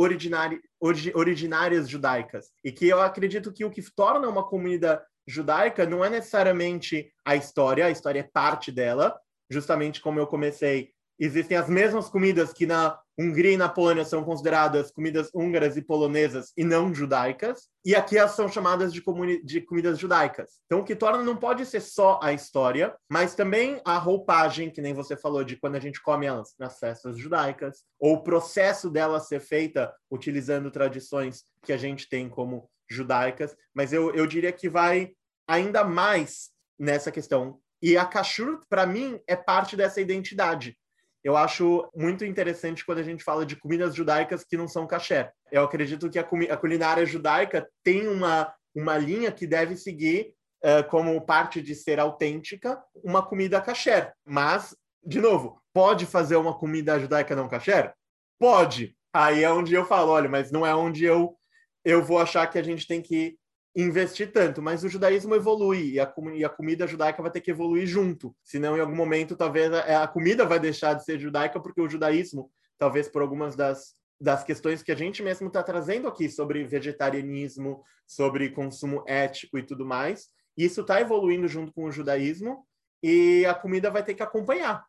originárias 1.14 1.90
judaicas. 1.90 2.52
E 2.64 2.72
que 2.72 2.88
eu 2.88 3.02
acredito 3.02 3.52
que 3.52 3.66
o 3.66 3.72
que 3.72 3.82
torna 3.92 4.28
uma 4.28 4.48
comida 4.48 5.04
judaica 5.32 5.86
não 5.86 6.04
é 6.04 6.10
necessariamente 6.10 7.12
a 7.26 7.36
história, 7.36 7.86
a 7.86 7.92
história 7.92 8.20
é 8.20 8.30
parte 8.32 8.72
dela, 8.72 9.20
justamente 9.50 10.02
como 10.02 10.20
eu 10.20 10.28
comecei. 10.28 10.92
Existem 11.20 11.56
as 11.56 11.70
mesmas 11.70 12.10
comidas 12.10 12.52
que 12.52 12.66
na 12.66 13.00
Hungria 13.18 13.52
e 13.52 13.58
na 13.58 13.70
Polônia 13.70 14.04
são 14.04 14.24
consideradas 14.24 14.90
comidas 14.90 15.30
húngaras 15.36 15.78
e 15.78 15.82
polonesas 15.82 16.52
e 16.58 16.64
não 16.64 16.94
judaicas, 16.94 17.70
e 17.86 17.94
aqui 17.94 18.18
elas 18.18 18.32
são 18.32 18.50
chamadas 18.50 18.92
de, 18.92 19.04
de 19.44 19.62
comidas 19.62 20.00
judaicas. 20.00 20.62
Então, 20.66 20.80
o 20.80 20.84
que 20.84 20.96
torna 20.96 21.24
não 21.24 21.38
pode 21.38 21.64
ser 21.66 21.82
só 21.82 22.20
a 22.24 22.34
história, 22.34 22.96
mas 23.08 23.36
também 23.36 23.80
a 23.86 24.00
roupagem, 24.00 24.72
que 24.72 24.82
nem 24.82 24.96
você 24.96 25.16
falou, 25.16 25.44
de 25.44 25.58
quando 25.58 25.76
a 25.76 25.80
gente 25.80 26.02
come 26.02 26.26
elas 26.26 26.56
nas 26.58 26.80
festas 26.80 27.18
judaicas, 27.18 27.84
ou 28.00 28.16
o 28.16 28.24
processo 28.24 28.90
dela 28.90 29.20
ser 29.20 29.42
feita 29.42 29.94
utilizando 30.10 30.72
tradições 30.72 31.44
que 31.64 31.72
a 31.72 31.78
gente 31.78 32.10
tem 32.10 32.28
como 32.28 32.68
judaicas, 32.90 33.56
mas 33.74 33.94
eu, 33.94 34.14
eu 34.14 34.26
diria 34.26 34.52
que 34.52 34.70
vai 34.70 35.12
ainda 35.52 35.84
mais 35.84 36.50
nessa 36.80 37.12
questão. 37.12 37.60
E 37.82 37.98
a 37.98 38.06
kashrut, 38.06 38.66
para 38.70 38.86
mim, 38.86 39.20
é 39.28 39.36
parte 39.36 39.76
dessa 39.76 40.00
identidade. 40.00 40.78
Eu 41.24 41.36
acho 41.36 41.90
muito 41.94 42.24
interessante 42.24 42.86
quando 42.86 43.00
a 43.00 43.04
gente 43.04 43.24
fala 43.24 43.46
de 43.46 43.56
comidas 43.56 43.94
judaicas 43.94 44.44
que 44.44 44.56
não 44.56 44.68
são 44.68 44.88
kasher. 44.88 45.32
Eu 45.52 45.64
acredito 45.64 46.10
que 46.10 46.18
a, 46.18 46.22
a 46.22 46.58
culinária 46.58 47.06
judaica 47.06 47.68
tem 47.84 48.08
uma, 48.08 48.54
uma 48.74 48.98
linha 48.98 49.32
que 49.32 49.46
deve 49.46 49.76
seguir 49.76 50.34
uh, 50.64 50.88
como 50.90 51.20
parte 51.22 51.62
de 51.62 51.76
ser 51.76 52.00
autêntica, 52.00 52.82
uma 53.04 53.22
comida 53.22 53.62
kasher. 53.62 54.14
Mas, 54.26 54.76
de 55.04 55.20
novo, 55.20 55.62
pode 55.74 56.06
fazer 56.06 56.38
uma 56.38 56.58
comida 56.58 57.00
judaica 57.00 57.36
não 57.36 57.50
kasher? 57.50 57.94
Pode. 58.40 58.96
Aí 59.14 59.44
é 59.44 59.52
onde 59.52 59.74
eu 59.74 59.86
falo, 59.86 60.12
olha, 60.12 60.30
mas 60.30 60.50
não 60.50 60.66
é 60.66 60.74
onde 60.74 61.04
eu 61.04 61.38
eu 61.84 62.04
vou 62.04 62.20
achar 62.20 62.46
que 62.48 62.60
a 62.60 62.64
gente 62.64 62.86
tem 62.88 63.02
que 63.02 63.36
investir 63.76 64.32
tanto, 64.32 64.62
mas 64.62 64.84
o 64.84 64.90
judaísmo 64.90 65.34
evolui 65.34 65.92
e 65.92 66.00
a, 66.00 66.14
e 66.34 66.44
a, 66.44 66.50
comida 66.50 66.86
judaica 66.86 67.22
vai 67.22 67.32
ter 67.32 67.42
que 67.42 67.52
evoluir 67.52 67.88
junto, 67.88 68.36
senão 68.44 68.76
em 68.76 68.82
algum 68.82 68.96
momento 68.96 69.36
talvez 69.36 69.72
a, 69.72 70.04
a, 70.04 70.08
comida 70.08 70.46
vai 70.46 70.60
deixar 70.60 70.94
de 70.94 71.06
ser 71.06 71.18
judaica 71.18 71.60
porque 71.60 71.82
o 71.82 71.90
judaísmo, 71.90 72.52
talvez 72.78 73.08
por 73.08 73.22
algumas 73.22 73.56
das, 73.56 73.96
das 74.20 74.44
questões 74.44 74.84
que 74.84 74.92
a 74.92 74.96
gente 74.96 75.24
mesmo 75.24 75.48
está 75.48 75.64
trazendo 75.64 76.08
aqui 76.08 76.30
sobre 76.30 76.66
vegetarianismo, 76.66 77.82
sobre 78.06 78.50
consumo 78.50 79.04
ético 79.08 79.58
e 79.58 79.64
tudo 79.64 79.86
mais, 79.86 80.28
isso 80.58 80.82
está 80.82 81.00
evoluindo 81.00 81.48
junto 81.48 81.72
com 81.72 81.86
o 81.86 81.92
judaísmo 81.92 82.66
e 83.02 83.46
a 83.46 83.54
comida 83.54 83.90
vai 83.90 84.04
ter 84.04 84.14
que 84.14 84.24
acompanhar. 84.24 84.86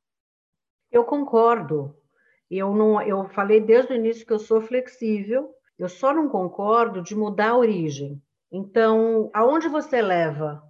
Eu 0.90 1.04
concordo. 1.04 1.96
Eu 2.50 2.74
não, 2.74 3.00
eu 3.00 3.28
falei 3.30 3.60
desde 3.60 3.92
o 3.92 3.96
início 3.96 4.26
que 4.26 4.32
eu 4.32 4.38
sou 4.38 4.60
flexível 4.60 5.54
eu 5.82 5.88
só 5.88 6.14
não 6.14 6.28
concordo 6.28 7.02
de 7.02 7.16
mudar 7.16 7.50
a 7.50 7.56
origem. 7.56 8.22
Então, 8.52 9.30
aonde 9.32 9.66
você 9.66 10.02
leva? 10.02 10.62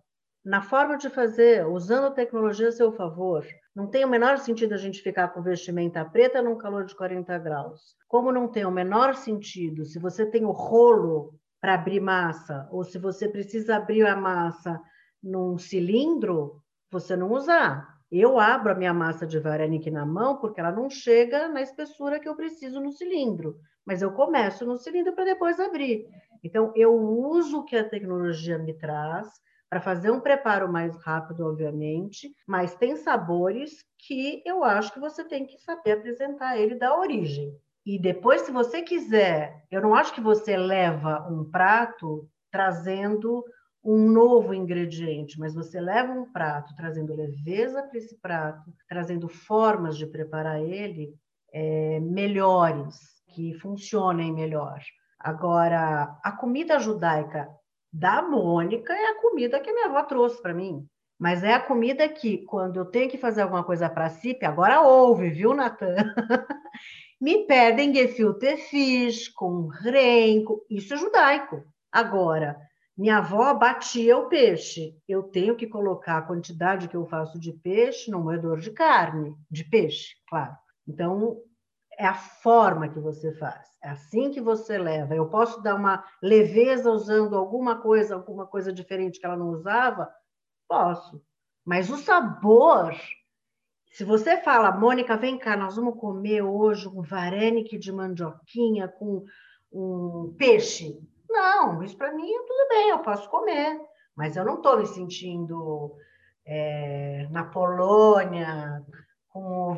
Na 0.44 0.62
forma 0.62 0.96
de 0.96 1.10
fazer, 1.10 1.66
usando 1.66 2.06
a 2.06 2.10
tecnologia 2.12 2.68
a 2.68 2.72
seu 2.72 2.92
favor. 2.92 3.44
Não 3.74 3.88
tem 3.88 4.04
o 4.04 4.08
menor 4.08 4.38
sentido 4.38 4.74
a 4.74 4.76
gente 4.76 5.02
ficar 5.02 5.28
com 5.28 5.42
vestimenta 5.42 6.04
preta 6.04 6.40
num 6.40 6.56
calor 6.56 6.84
de 6.84 6.94
40 6.94 7.36
graus. 7.38 7.96
Como 8.06 8.30
não 8.30 8.46
tem 8.46 8.64
o 8.64 8.70
menor 8.70 9.16
sentido 9.16 9.84
se 9.84 9.98
você 9.98 10.24
tem 10.24 10.44
o 10.44 10.52
rolo 10.52 11.34
para 11.60 11.74
abrir 11.74 12.00
massa, 12.00 12.68
ou 12.70 12.84
se 12.84 12.98
você 12.98 13.28
precisa 13.28 13.76
abrir 13.76 14.06
a 14.06 14.14
massa 14.14 14.80
num 15.20 15.58
cilindro, 15.58 16.62
você 16.88 17.16
não 17.16 17.32
usar. 17.32 17.88
Eu 18.10 18.38
abro 18.38 18.70
a 18.70 18.76
minha 18.76 18.94
massa 18.94 19.26
de 19.26 19.40
varenique 19.40 19.90
na 19.90 20.06
mão 20.06 20.36
porque 20.36 20.60
ela 20.60 20.70
não 20.70 20.88
chega 20.88 21.48
na 21.48 21.62
espessura 21.62 22.20
que 22.20 22.28
eu 22.28 22.36
preciso 22.36 22.80
no 22.80 22.92
cilindro 22.92 23.58
mas 23.84 24.02
eu 24.02 24.12
começo 24.12 24.64
no 24.64 24.76
cilindro 24.76 25.12
para 25.12 25.24
depois 25.24 25.58
abrir. 25.58 26.06
Então, 26.42 26.72
eu 26.74 26.94
uso 26.94 27.60
o 27.60 27.64
que 27.64 27.76
a 27.76 27.88
tecnologia 27.88 28.58
me 28.58 28.74
traz 28.74 29.28
para 29.70 29.80
fazer 29.80 30.10
um 30.10 30.20
preparo 30.20 30.70
mais 30.70 30.94
rápido, 31.02 31.46
obviamente, 31.46 32.30
mas 32.46 32.74
tem 32.74 32.94
sabores 32.94 33.82
que 33.98 34.42
eu 34.44 34.62
acho 34.62 34.92
que 34.92 35.00
você 35.00 35.24
tem 35.24 35.46
que 35.46 35.56
saber 35.58 35.92
apresentar 35.92 36.58
ele 36.58 36.74
da 36.74 36.94
origem. 36.98 37.56
E 37.86 37.98
depois, 37.98 38.42
se 38.42 38.52
você 38.52 38.82
quiser, 38.82 39.64
eu 39.70 39.80
não 39.80 39.94
acho 39.94 40.12
que 40.12 40.20
você 40.20 40.56
leva 40.56 41.26
um 41.30 41.50
prato 41.50 42.28
trazendo 42.50 43.42
um 43.82 44.10
novo 44.10 44.54
ingrediente, 44.54 45.38
mas 45.38 45.54
você 45.54 45.80
leva 45.80 46.12
um 46.12 46.30
prato 46.30 46.74
trazendo 46.76 47.14
leveza 47.14 47.82
para 47.82 47.98
esse 47.98 48.20
prato, 48.20 48.72
trazendo 48.88 49.26
formas 49.26 49.96
de 49.96 50.06
preparar 50.06 50.62
ele 50.62 51.14
é, 51.52 51.98
melhores, 51.98 52.94
que 53.34 53.54
funcionem 53.54 54.32
melhor. 54.32 54.80
Agora, 55.22 56.18
a 56.22 56.32
comida 56.32 56.80
judaica 56.80 57.48
da 57.92 58.22
Mônica 58.22 58.92
é 58.92 59.10
a 59.10 59.20
comida 59.20 59.60
que 59.60 59.72
minha 59.72 59.86
avó 59.86 60.02
trouxe 60.02 60.42
para 60.42 60.52
mim. 60.52 60.84
Mas 61.18 61.44
é 61.44 61.54
a 61.54 61.60
comida 61.60 62.08
que, 62.08 62.38
quando 62.38 62.80
eu 62.80 62.84
tenho 62.84 63.08
que 63.08 63.16
fazer 63.16 63.42
alguma 63.42 63.62
coisa 63.62 63.88
para 63.88 64.08
si, 64.08 64.36
agora 64.42 64.82
ouve, 64.82 65.30
viu, 65.30 65.54
Natan? 65.54 65.94
Me 67.20 67.46
pedem 67.46 67.94
gefilte 67.94 68.56
fish 68.56 69.28
com 69.28 69.68
renco, 69.68 70.66
isso 70.68 70.94
é 70.94 70.96
judaico. 70.96 71.62
Agora, 71.92 72.58
minha 72.98 73.18
avó 73.18 73.54
batia 73.54 74.18
o 74.18 74.28
peixe. 74.28 74.96
Eu 75.08 75.22
tenho 75.22 75.54
que 75.54 75.68
colocar 75.68 76.18
a 76.18 76.22
quantidade 76.22 76.88
que 76.88 76.96
eu 76.96 77.06
faço 77.06 77.38
de 77.38 77.52
peixe 77.52 78.10
no 78.10 78.18
moedor 78.18 78.58
de 78.58 78.72
carne, 78.72 79.36
de 79.48 79.62
peixe, 79.62 80.16
claro. 80.28 80.56
Então, 80.88 81.38
é 81.98 82.06
a 82.06 82.14
forma 82.14 82.88
que 82.88 82.98
você 82.98 83.32
faz. 83.32 83.68
É 83.82 83.90
assim 83.90 84.30
que 84.30 84.40
você 84.40 84.78
leva. 84.78 85.14
Eu 85.14 85.28
posso 85.28 85.60
dar 85.62 85.74
uma 85.74 86.04
leveza 86.22 86.90
usando 86.90 87.36
alguma 87.36 87.80
coisa, 87.80 88.14
alguma 88.14 88.46
coisa 88.46 88.72
diferente 88.72 89.18
que 89.18 89.26
ela 89.26 89.36
não 89.36 89.50
usava? 89.50 90.08
Posso. 90.68 91.22
Mas 91.64 91.90
o 91.90 91.96
sabor, 91.96 92.94
se 93.86 94.04
você 94.04 94.36
fala, 94.38 94.72
Mônica, 94.72 95.16
vem 95.16 95.38
cá, 95.38 95.56
nós 95.56 95.76
vamos 95.76 95.98
comer 95.98 96.42
hoje 96.42 96.88
um 96.88 97.02
varenike 97.02 97.78
de 97.78 97.92
mandioquinha 97.92 98.88
com 98.88 99.24
um 99.72 100.34
peixe. 100.38 100.98
Não, 101.28 101.82
isso 101.82 101.96
para 101.96 102.12
mim 102.12 102.30
é 102.30 102.38
tudo 102.40 102.68
bem, 102.68 102.90
eu 102.90 102.98
posso 102.98 103.28
comer, 103.30 103.80
mas 104.14 104.36
eu 104.36 104.44
não 104.44 104.56
estou 104.56 104.78
me 104.78 104.86
sentindo 104.86 105.96
é, 106.44 107.26
na 107.30 107.44
Polônia, 107.44 108.84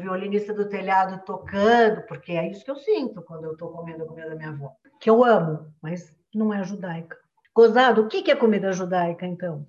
violinista 0.04 0.54
do 0.54 0.68
telhado 0.68 1.24
tocando, 1.24 2.02
porque 2.06 2.32
é 2.32 2.48
isso 2.48 2.64
que 2.64 2.70
eu 2.70 2.76
sinto 2.76 3.22
quando 3.22 3.44
eu 3.44 3.52
estou 3.52 3.70
comendo 3.70 4.04
a 4.04 4.06
comida 4.06 4.28
da 4.28 4.36
minha 4.36 4.50
avó, 4.50 4.72
que 5.00 5.10
eu 5.10 5.24
amo, 5.24 5.72
mas 5.82 6.16
não 6.34 6.52
é 6.52 6.62
judaica. 6.62 7.16
Gozado, 7.54 8.02
o 8.02 8.08
que 8.08 8.30
é 8.30 8.36
comida 8.36 8.72
judaica, 8.72 9.26
então? 9.26 9.66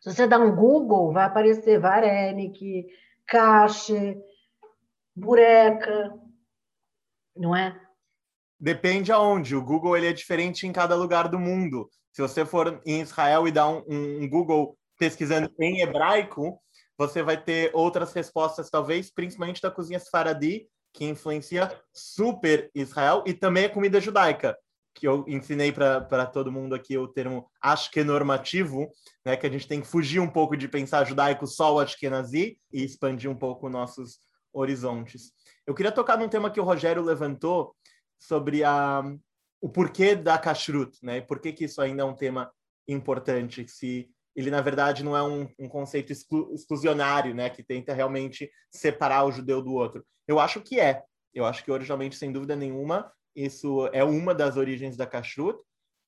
Se 0.00 0.12
você 0.12 0.26
dá 0.26 0.38
um 0.38 0.54
Google, 0.54 1.12
vai 1.12 1.24
aparecer 1.24 1.80
varenik, 1.80 2.86
cache, 3.26 4.18
bureca, 5.16 6.12
não 7.34 7.56
é? 7.56 7.80
Depende 8.60 9.10
aonde. 9.10 9.56
O 9.56 9.64
Google 9.64 9.96
ele 9.96 10.08
é 10.08 10.12
diferente 10.12 10.66
em 10.66 10.72
cada 10.72 10.94
lugar 10.94 11.28
do 11.28 11.38
mundo. 11.38 11.88
Se 12.12 12.22
você 12.22 12.44
for 12.44 12.80
em 12.86 13.00
Israel 13.00 13.48
e 13.48 13.52
dar 13.52 13.68
um, 13.68 13.82
um 13.88 14.28
Google 14.28 14.76
pesquisando 14.98 15.50
em 15.58 15.80
hebraico, 15.80 16.60
você 16.98 17.22
vai 17.22 17.42
ter 17.42 17.70
outras 17.74 18.12
respostas, 18.12 18.70
talvez, 18.70 19.10
principalmente 19.10 19.60
da 19.60 19.70
cozinha 19.70 19.98
Sfaradi, 19.98 20.66
que 20.92 21.04
influencia 21.04 21.70
super 21.92 22.70
Israel, 22.74 23.24
e 23.26 23.34
também 23.34 23.64
a 23.64 23.70
comida 23.70 24.00
judaica, 24.00 24.56
que 24.94 25.08
eu 25.08 25.24
ensinei 25.26 25.72
para 25.72 26.26
todo 26.26 26.52
mundo 26.52 26.74
aqui 26.74 26.96
o 26.96 27.08
termo 27.08 27.50
ashkenormativo, 27.60 28.88
né, 29.24 29.36
que 29.36 29.46
a 29.46 29.50
gente 29.50 29.66
tem 29.66 29.80
que 29.80 29.88
fugir 29.88 30.20
um 30.20 30.30
pouco 30.30 30.56
de 30.56 30.68
pensar 30.68 31.04
judaico 31.04 31.46
só 31.46 31.74
o 31.74 31.80
ashkenazi 31.80 32.58
e 32.72 32.84
expandir 32.84 33.28
um 33.28 33.34
pouco 33.34 33.68
nossos 33.68 34.20
horizontes. 34.52 35.32
Eu 35.66 35.74
queria 35.74 35.90
tocar 35.90 36.16
num 36.16 36.28
tema 36.28 36.48
que 36.48 36.60
o 36.60 36.64
Rogério 36.64 37.02
levantou, 37.02 37.74
sobre 38.26 38.64
a, 38.64 39.02
o 39.60 39.68
porquê 39.68 40.14
da 40.14 40.38
kashrut, 40.38 40.98
né? 41.02 41.20
Por 41.20 41.40
que, 41.40 41.52
que 41.52 41.64
isso 41.64 41.80
ainda 41.80 42.02
é 42.02 42.06
um 42.06 42.14
tema 42.14 42.50
importante? 42.88 43.66
Se 43.68 44.10
ele, 44.34 44.50
na 44.50 44.60
verdade, 44.60 45.04
não 45.04 45.16
é 45.16 45.22
um, 45.22 45.48
um 45.58 45.68
conceito 45.68 46.12
exclu, 46.12 46.52
exclusionário, 46.52 47.34
né? 47.34 47.48
Que 47.48 47.62
tenta 47.62 47.94
realmente 47.94 48.50
separar 48.70 49.24
o 49.24 49.32
judeu 49.32 49.62
do 49.62 49.72
outro. 49.72 50.04
Eu 50.26 50.40
acho 50.40 50.60
que 50.60 50.80
é. 50.80 51.02
Eu 51.32 51.44
acho 51.44 51.64
que, 51.64 51.70
originalmente, 51.70 52.16
sem 52.16 52.32
dúvida 52.32 52.56
nenhuma, 52.56 53.12
isso 53.34 53.88
é 53.92 54.02
uma 54.02 54.34
das 54.34 54.56
origens 54.56 54.96
da 54.96 55.06
kashrut. 55.06 55.58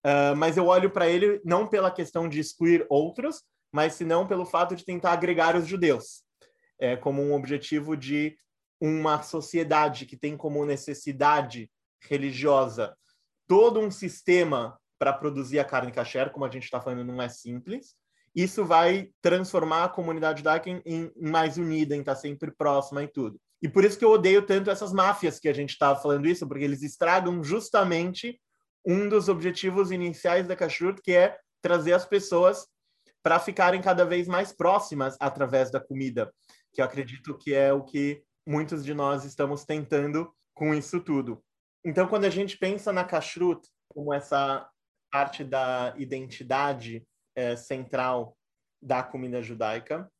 Uh, 0.05 0.37
mas 0.37 0.57
eu 0.57 0.67
olho 0.67 0.91
para 0.91 1.09
ele 1.09 1.41
não 1.45 1.67
pela 1.67 1.91
questão 1.91 2.29
de 2.29 2.39
excluir 2.39 2.87
outros, 2.89 3.43
mas 3.73 3.95
senão 3.95 4.27
pelo 4.27 4.47
fato 4.47 4.77
de 4.77 4.85
tentar 4.85 5.13
agregar 5.13 5.57
os 5.57 5.67
judeus, 5.67 6.23
é, 6.79 6.97
como 6.97 7.21
um 7.21 7.35
objetivo 7.35 7.97
de 7.97 8.37
uma 8.81 9.23
sociedade 9.23 10.07
que 10.07 10.17
tem 10.17 10.37
como 10.37 10.65
necessidade 10.65 11.71
religiosa 12.01 12.97
todo 13.49 13.81
um 13.81 13.91
sistema 13.91 14.79
para 14.99 15.13
produzir 15.13 15.59
a 15.59 15.65
carne 15.65 15.93
kasher, 15.93 16.31
como 16.31 16.45
a 16.45 16.51
gente 16.51 16.65
está 16.65 16.81
falando, 16.81 17.05
não 17.05 17.21
é 17.21 17.29
simples. 17.29 17.95
Isso 18.37 18.67
vai 18.67 19.09
transformar 19.23 19.85
a 19.85 19.89
comunidade 19.89 20.41
judaica 20.41 20.69
em, 20.69 20.83
em, 20.85 21.11
mais 21.17 21.57
unida, 21.57 21.97
em 21.97 22.01
estar 22.01 22.15
tá 22.15 22.21
sempre 22.21 22.51
próxima 22.51 23.03
e 23.03 23.09
tudo. 23.09 23.41
E 23.63 23.69
por 23.69 23.83
isso 23.83 23.99
que 23.99 24.05
eu 24.05 24.11
odeio 24.11 24.43
tanto 24.43 24.71
essas 24.71 24.93
máfias 24.93 25.41
que 25.41 25.49
a 25.49 25.55
gente 25.55 25.71
estava 25.71 25.99
falando 25.99 26.29
isso, 26.29 26.47
porque 26.47 26.63
eles 26.63 26.83
estragam 26.83 27.43
justamente 27.43 28.39
um 28.85 29.09
dos 29.09 29.31
objetivos 29.31 29.91
iniciais 29.91 30.47
da 30.47 30.55
kashrut, 30.55 31.01
que 31.01 31.13
é 31.13 31.39
trazer 31.63 31.95
as 31.95 32.05
pessoas 32.05 32.69
para 33.23 33.41
ficarem 33.41 33.81
cada 33.81 34.05
vez 34.05 34.29
mais 34.29 34.53
próximas 34.53 35.17
através 35.19 35.71
da 35.71 35.81
comida, 35.81 36.31
que 36.73 36.83
eu 36.83 36.85
acredito 36.85 37.37
que 37.39 37.55
é 37.55 37.73
o 37.73 37.83
que 37.83 38.23
muitos 38.47 38.85
de 38.85 38.93
nós 38.93 39.25
estamos 39.25 39.65
tentando 39.65 40.31
com 40.55 40.75
isso 40.75 41.01
tudo. 41.01 41.43
Então, 41.85 42.07
quando 42.07 42.27
a 42.27 42.31
gente 42.31 42.59
pensa 42.59 42.93
na 42.93 43.03
kashrut 43.03 43.67
como 43.89 44.13
essa 44.13 44.69
parte 45.11 45.43
da 45.43 45.95
identidade 45.97 47.03
é, 47.37 47.55
central 47.55 48.37
da 48.83 49.03
comida 49.03 49.43
judaica 49.43 50.11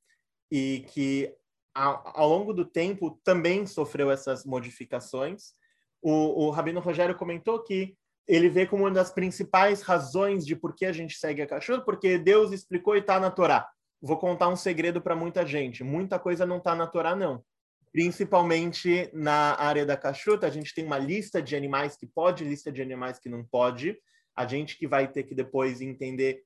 e 0.51 0.85
que 0.89 1.35
ao, 1.75 2.03
ao, 2.15 2.29
longo 2.29 2.53
do 2.53 2.65
tempo 2.65 3.21
também 3.25 3.67
sofreu 3.67 4.11
essas 4.11 4.45
modificações, 4.45 5.55
o, 6.01 6.47
o 6.47 6.51
Rabino 6.51 6.81
Rogério 6.81 7.17
comentou 7.17 7.63
que 7.63 7.97
ele 8.29 8.49
vê 8.49 8.67
como 8.67 8.85
uma 8.85 8.91
das 8.91 9.11
principais 9.11 9.83
razões 9.83 10.47
de 10.47 10.55
por 10.55 10.75
que 10.75 10.87
a 10.87 10.93
gente 10.93 11.17
segue 11.17 11.43
a 11.43 11.47
kashrut, 11.47 11.85
porque 11.85 12.19
Deus 12.19 12.53
explicou 12.53 12.97
e 12.97 13.01
está 13.01 13.19
na 13.19 13.31
Torá. 13.31 13.69
Vou 14.01 14.17
contar 14.17 14.49
um 14.49 14.57
segredo 14.57 15.01
para 15.01 15.17
muita 15.17 15.45
gente. 15.47 15.83
Muita 15.83 16.19
coisa 16.19 16.45
não 16.45 16.59
está 16.59 16.75
na 16.75 16.87
Torá, 16.87 17.17
não 17.17 17.43
principalmente 17.97 19.09
na 19.15 19.59
área 19.59 19.87
da 19.87 19.97
cachuta, 19.97 20.47
a 20.47 20.51
gente 20.51 20.75
tem 20.75 20.85
uma 20.85 20.99
lista 20.99 21.41
de 21.41 21.57
animais 21.57 21.97
que 21.97 22.07
pode, 22.07 22.45
lista 22.45 22.71
de 22.71 22.83
animais 22.83 23.19
que 23.19 23.27
não 23.27 23.43
pode. 23.43 23.99
A 24.37 24.47
gente 24.47 24.77
que 24.77 24.87
vai 24.87 25.11
ter 25.11 25.23
que 25.23 25.35
depois 25.35 25.81
entender 25.81 26.43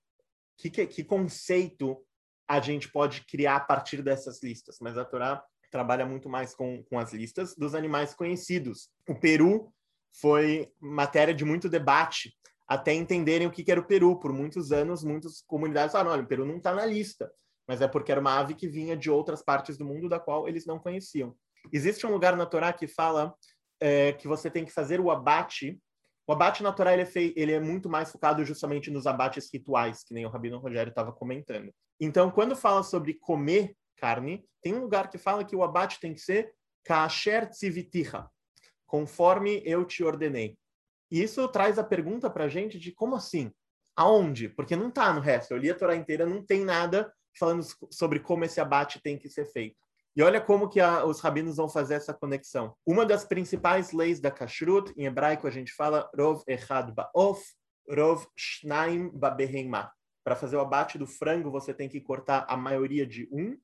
que, 0.61 0.71
que, 0.71 0.87
que 0.87 1.05
conceito 1.05 2.05
a 2.49 2.61
gente 2.61 2.91
pode 2.91 3.25
criar 3.27 3.57
a 3.57 3.61
partir 3.61 4.03
dessas 4.03 4.43
listas. 4.43 4.79
Mas 4.81 4.99
a 4.99 5.05
Torá 5.05 5.43
trabalha 5.71 6.05
muito 6.05 6.29
mais 6.29 6.55
com, 6.55 6.83
com 6.85 6.99
as 6.99 7.13
listas 7.13 7.55
dos 7.55 7.75
animais 7.75 8.13
conhecidos. 8.15 8.91
O 9.09 9.15
Peru 9.15 9.73
foi 10.21 10.73
matéria 10.81 11.33
de 11.33 11.45
muito 11.45 11.69
debate 11.69 12.35
até 12.67 12.93
entenderem 12.93 13.47
o 13.47 13.51
que, 13.51 13.63
que 13.63 13.71
era 13.71 13.81
o 13.81 13.87
Peru. 13.87 14.19
Por 14.19 14.33
muitos 14.33 14.73
anos, 14.73 15.05
muitas 15.05 15.43
comunidades 15.43 15.93
falaram: 15.93 16.13
olha, 16.13 16.23
o 16.23 16.27
Peru 16.27 16.45
não 16.45 16.57
está 16.57 16.75
na 16.75 16.85
lista 16.85 17.31
mas 17.71 17.81
é 17.81 17.87
porque 17.87 18.11
era 18.11 18.21
uma 18.21 18.37
ave 18.37 18.57
que 18.57 18.67
vinha 18.67 18.97
de 18.97 19.09
outras 19.09 19.45
partes 19.45 19.79
do 19.79 19.85
mundo 19.85 20.09
da 20.09 20.19
qual 20.19 20.49
eles 20.49 20.67
não 20.67 20.77
conheciam. 20.77 21.37
Existe 21.73 22.05
um 22.05 22.11
lugar 22.11 22.37
na 22.37 22.45
Torá 22.45 22.73
que 22.73 22.89
fala 22.89 23.33
é, 23.79 24.13
que 24.13 24.27
você 24.27 24.51
tem 24.51 24.65
que 24.65 24.73
fazer 24.73 24.99
o 24.99 25.09
abate. 25.09 25.81
O 26.31 26.33
abate 26.33 26.63
na 26.63 26.73
Torá 26.73 26.93
ele 26.93 27.03
é, 27.03 27.07
fei, 27.07 27.35
ele 27.37 27.51
é 27.51 27.59
muito 27.59 27.89
mais 27.89 28.13
focado 28.13 28.45
justamente 28.45 28.89
nos 28.89 29.05
abates 29.05 29.53
rituais, 29.53 30.05
que 30.05 30.15
nem 30.15 30.25
o 30.25 30.29
Rabino 30.29 30.59
Rogério 30.59 30.91
estava 30.91 31.13
comentando. 31.13 31.75
Então, 31.99 32.31
quando 32.31 32.55
fala 32.55 32.85
sobre 32.85 33.15
comer 33.15 33.75
carne, 33.97 34.47
tem 34.63 34.73
um 34.73 34.83
lugar 34.83 35.11
que 35.11 35.19
fala 35.19 35.45
que 35.45 35.57
o 35.57 35.65
abate 35.65 35.99
tem 35.99 36.15
que 36.15 36.21
ser 36.21 36.55
kasher 36.85 37.51
tzivitiha, 37.51 38.31
conforme 38.87 39.61
eu 39.67 39.85
te 39.85 40.05
ordenei. 40.05 40.57
E 41.11 41.21
isso 41.21 41.49
traz 41.49 41.81
a 41.81 41.85
pergunta 41.85 42.31
para 42.31 42.45
a 42.45 42.49
gente 42.49 42.79
de 42.79 42.93
como 42.93 43.17
assim? 43.17 43.51
Aonde? 43.97 44.49
Porque 44.51 44.77
não 44.77 44.87
está 44.87 45.13
no 45.13 45.21
resto. 45.21 45.51
Eu 45.51 45.59
li 45.59 45.69
a 45.69 45.75
Torá 45.75 45.97
inteira, 45.97 46.25
não 46.25 46.47
tem 46.47 46.65
nada 46.65 47.13
falando 47.37 47.65
sobre 47.91 48.21
como 48.21 48.45
esse 48.45 48.61
abate 48.61 49.03
tem 49.03 49.19
que 49.19 49.29
ser 49.29 49.47
feito. 49.47 49.85
E 50.17 50.23
olha 50.23 50.41
como 50.41 50.69
que 50.69 50.81
a, 50.81 51.05
os 51.05 51.21
rabinos 51.21 51.57
vão 51.57 51.69
fazer 51.69 51.95
essa 51.95 52.13
conexão. 52.13 52.75
Uma 52.85 53.07
das 53.07 53.25
principais 53.25 53.93
leis 53.93 54.21
da 54.21 54.31
kashrut, 54.31 54.93
em 54.97 55.07
hebraico 55.07 55.47
a 55.47 55.51
gente 55.51 55.73
fala 55.73 56.11
rov 56.17 56.43
echad 56.47 56.93
ba'of, 56.93 57.43
rov 57.89 58.27
shnaim 58.37 59.11
ba'behemah. 59.11 59.91
Para 60.25 60.37
fazer 60.37 60.57
o 60.57 60.61
abate 60.61 60.99
do 60.99 61.07
frango, 61.07 61.51
você 61.51 61.73
tem 61.73 61.89
que 61.89 62.01
cortar 62.01 62.45
a 62.49 62.57
maioria 62.57 63.07
de 63.07 63.29
um 63.33 63.57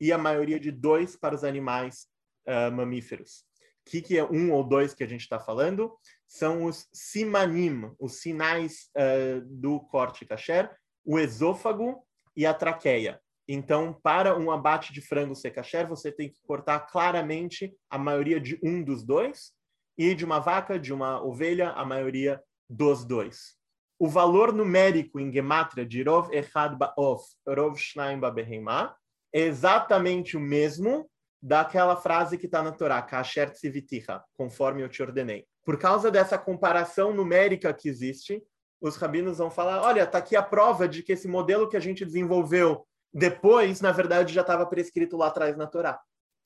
e 0.00 0.12
a 0.12 0.18
maioria 0.18 0.58
de 0.58 0.70
dois 0.70 1.16
para 1.16 1.34
os 1.34 1.44
animais 1.44 2.06
uh, 2.46 2.72
mamíferos. 2.72 3.44
O 3.86 3.90
que, 3.90 4.00
que 4.02 4.18
é 4.18 4.24
um 4.24 4.52
ou 4.52 4.62
dois 4.62 4.94
que 4.94 5.02
a 5.02 5.06
gente 5.06 5.22
está 5.22 5.40
falando? 5.40 5.96
São 6.26 6.64
os 6.64 6.88
simanim, 6.92 7.90
os 7.98 8.20
sinais 8.20 8.90
uh, 8.96 9.40
do 9.46 9.80
corte 9.80 10.24
kasher, 10.24 10.70
o 11.04 11.18
esôfago 11.18 12.06
e 12.36 12.46
a 12.46 12.54
traqueia. 12.54 13.20
Então, 13.48 13.98
para 14.02 14.36
um 14.38 14.50
abate 14.50 14.92
de 14.92 15.00
frango 15.00 15.34
ser 15.34 15.50
kasher, 15.50 15.88
você 15.88 16.12
tem 16.12 16.28
que 16.28 16.38
cortar 16.46 16.80
claramente 16.80 17.74
a 17.88 17.98
maioria 17.98 18.38
de 18.38 18.60
um 18.62 18.84
dos 18.84 19.02
dois, 19.02 19.56
e 19.98 20.14
de 20.14 20.24
uma 20.24 20.38
vaca, 20.38 20.78
de 20.78 20.92
uma 20.92 21.20
ovelha, 21.20 21.70
a 21.70 21.84
maioria 21.84 22.40
dos 22.70 23.04
dois. 23.04 23.58
o 23.98 24.06
valor 24.06 24.52
numérico 24.52 25.18
em 25.18 25.32
gematria 25.32 25.84
de 25.84 26.02
Rov 26.04 26.32
Echad 26.32 26.76
Ba'of, 26.76 27.24
Rov 27.44 27.76
Shnaim 27.76 28.20
Ba'behemah, 28.20 28.94
é 29.32 29.40
exatamente 29.40 30.36
o 30.36 30.40
mesmo 30.40 31.10
daquela 31.42 31.96
frase 31.96 32.38
que 32.38 32.46
está 32.46 32.62
na 32.62 32.70
Torá, 32.70 33.02
Kasher 33.02 33.50
Tziviticha, 33.50 34.22
conforme 34.36 34.82
eu 34.82 34.88
te 34.88 35.02
ordenei. 35.02 35.46
Por 35.64 35.78
causa 35.78 36.10
dessa 36.10 36.38
comparação 36.38 37.12
numérica 37.12 37.74
que 37.74 37.88
existe, 37.88 38.40
os 38.80 38.96
rabinos 38.96 39.38
vão 39.38 39.50
falar, 39.50 39.82
olha, 39.82 40.04
está 40.04 40.18
aqui 40.18 40.36
a 40.36 40.42
prova 40.42 40.88
de 40.88 41.02
que 41.02 41.12
esse 41.12 41.26
modelo 41.26 41.68
que 41.68 41.76
a 41.76 41.80
gente 41.80 42.04
desenvolveu 42.04 42.86
depois, 43.12 43.80
na 43.80 43.92
verdade, 43.92 44.32
já 44.34 44.42
estava 44.42 44.66
prescrito 44.66 45.16
lá 45.16 45.28
atrás 45.28 45.56
na 45.56 45.66
Torá. 45.66 46.00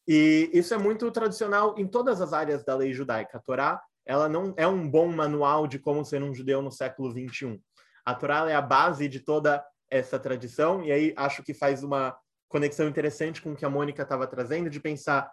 E 0.06 0.50
isso 0.52 0.74
é 0.74 0.78
muito 0.78 1.10
tradicional 1.10 1.74
em 1.78 1.86
todas 1.86 2.20
as 2.20 2.32
áreas 2.32 2.64
da 2.64 2.74
lei 2.74 2.92
judaica. 2.92 3.38
A 3.38 3.40
Torá, 3.40 3.82
ela 4.04 4.28
não 4.28 4.52
é 4.56 4.66
um 4.66 4.88
bom 4.88 5.08
manual 5.08 5.66
de 5.66 5.78
como 5.78 6.04
ser 6.04 6.22
um 6.22 6.34
judeu 6.34 6.60
no 6.60 6.70
século 6.70 7.12
21. 7.12 7.60
A 8.04 8.14
Torá 8.14 8.50
é 8.50 8.54
a 8.54 8.62
base 8.62 9.08
de 9.08 9.20
toda 9.20 9.64
essa 9.88 10.18
tradição, 10.18 10.82
e 10.82 10.90
aí 10.90 11.14
acho 11.16 11.42
que 11.42 11.54
faz 11.54 11.84
uma 11.84 12.16
conexão 12.48 12.88
interessante 12.88 13.40
com 13.40 13.52
o 13.52 13.56
que 13.56 13.64
a 13.64 13.70
Mônica 13.70 14.02
estava 14.02 14.26
trazendo, 14.26 14.70
de 14.70 14.80
pensar 14.80 15.30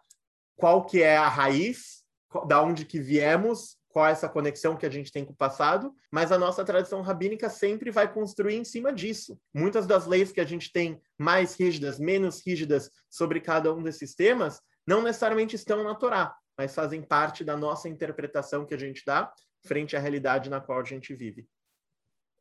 qual 0.56 0.86
que 0.86 1.02
é 1.02 1.18
a 1.18 1.28
raiz, 1.28 2.04
da 2.46 2.62
onde 2.62 2.86
que 2.86 3.00
viemos, 3.00 3.79
qual 3.90 4.08
é 4.08 4.12
essa 4.12 4.30
conexão 4.30 4.78
que 4.78 4.86
a 4.86 4.90
gente 4.90 5.12
tem 5.12 5.26
com 5.26 5.34
o 5.34 5.36
passado, 5.36 5.94
mas 6.12 6.32
a 6.32 6.38
nossa 6.38 6.64
tradição 6.64 7.02
rabínica 7.02 7.50
sempre 7.50 7.92
vai 7.92 8.12
construir 8.12 8.56
em 8.56 8.64
cima 8.64 8.94
disso. 8.94 9.40
Muitas 9.54 9.86
das 9.86 10.06
leis 10.06 10.32
que 10.32 10.40
a 10.40 10.46
gente 10.46 10.72
tem 10.72 11.02
mais 11.18 11.60
rígidas, 11.60 12.00
menos 12.00 12.46
rígidas 12.46 12.92
sobre 13.10 13.42
cada 13.42 13.74
um 13.74 13.82
desses 13.82 14.14
temas, 14.16 14.62
não 14.88 15.02
necessariamente 15.02 15.56
estão 15.56 15.84
na 15.84 15.96
Torá, 15.96 16.36
mas 16.58 16.74
fazem 16.74 17.02
parte 17.02 17.44
da 17.44 17.58
nossa 17.58 17.90
interpretação 17.90 18.66
que 18.66 18.74
a 18.74 18.78
gente 18.78 19.04
dá 19.06 19.32
frente 19.66 19.96
à 19.96 20.00
realidade 20.00 20.50
na 20.50 20.62
qual 20.62 20.80
a 20.80 20.84
gente 20.84 21.14
vive. 21.14 21.48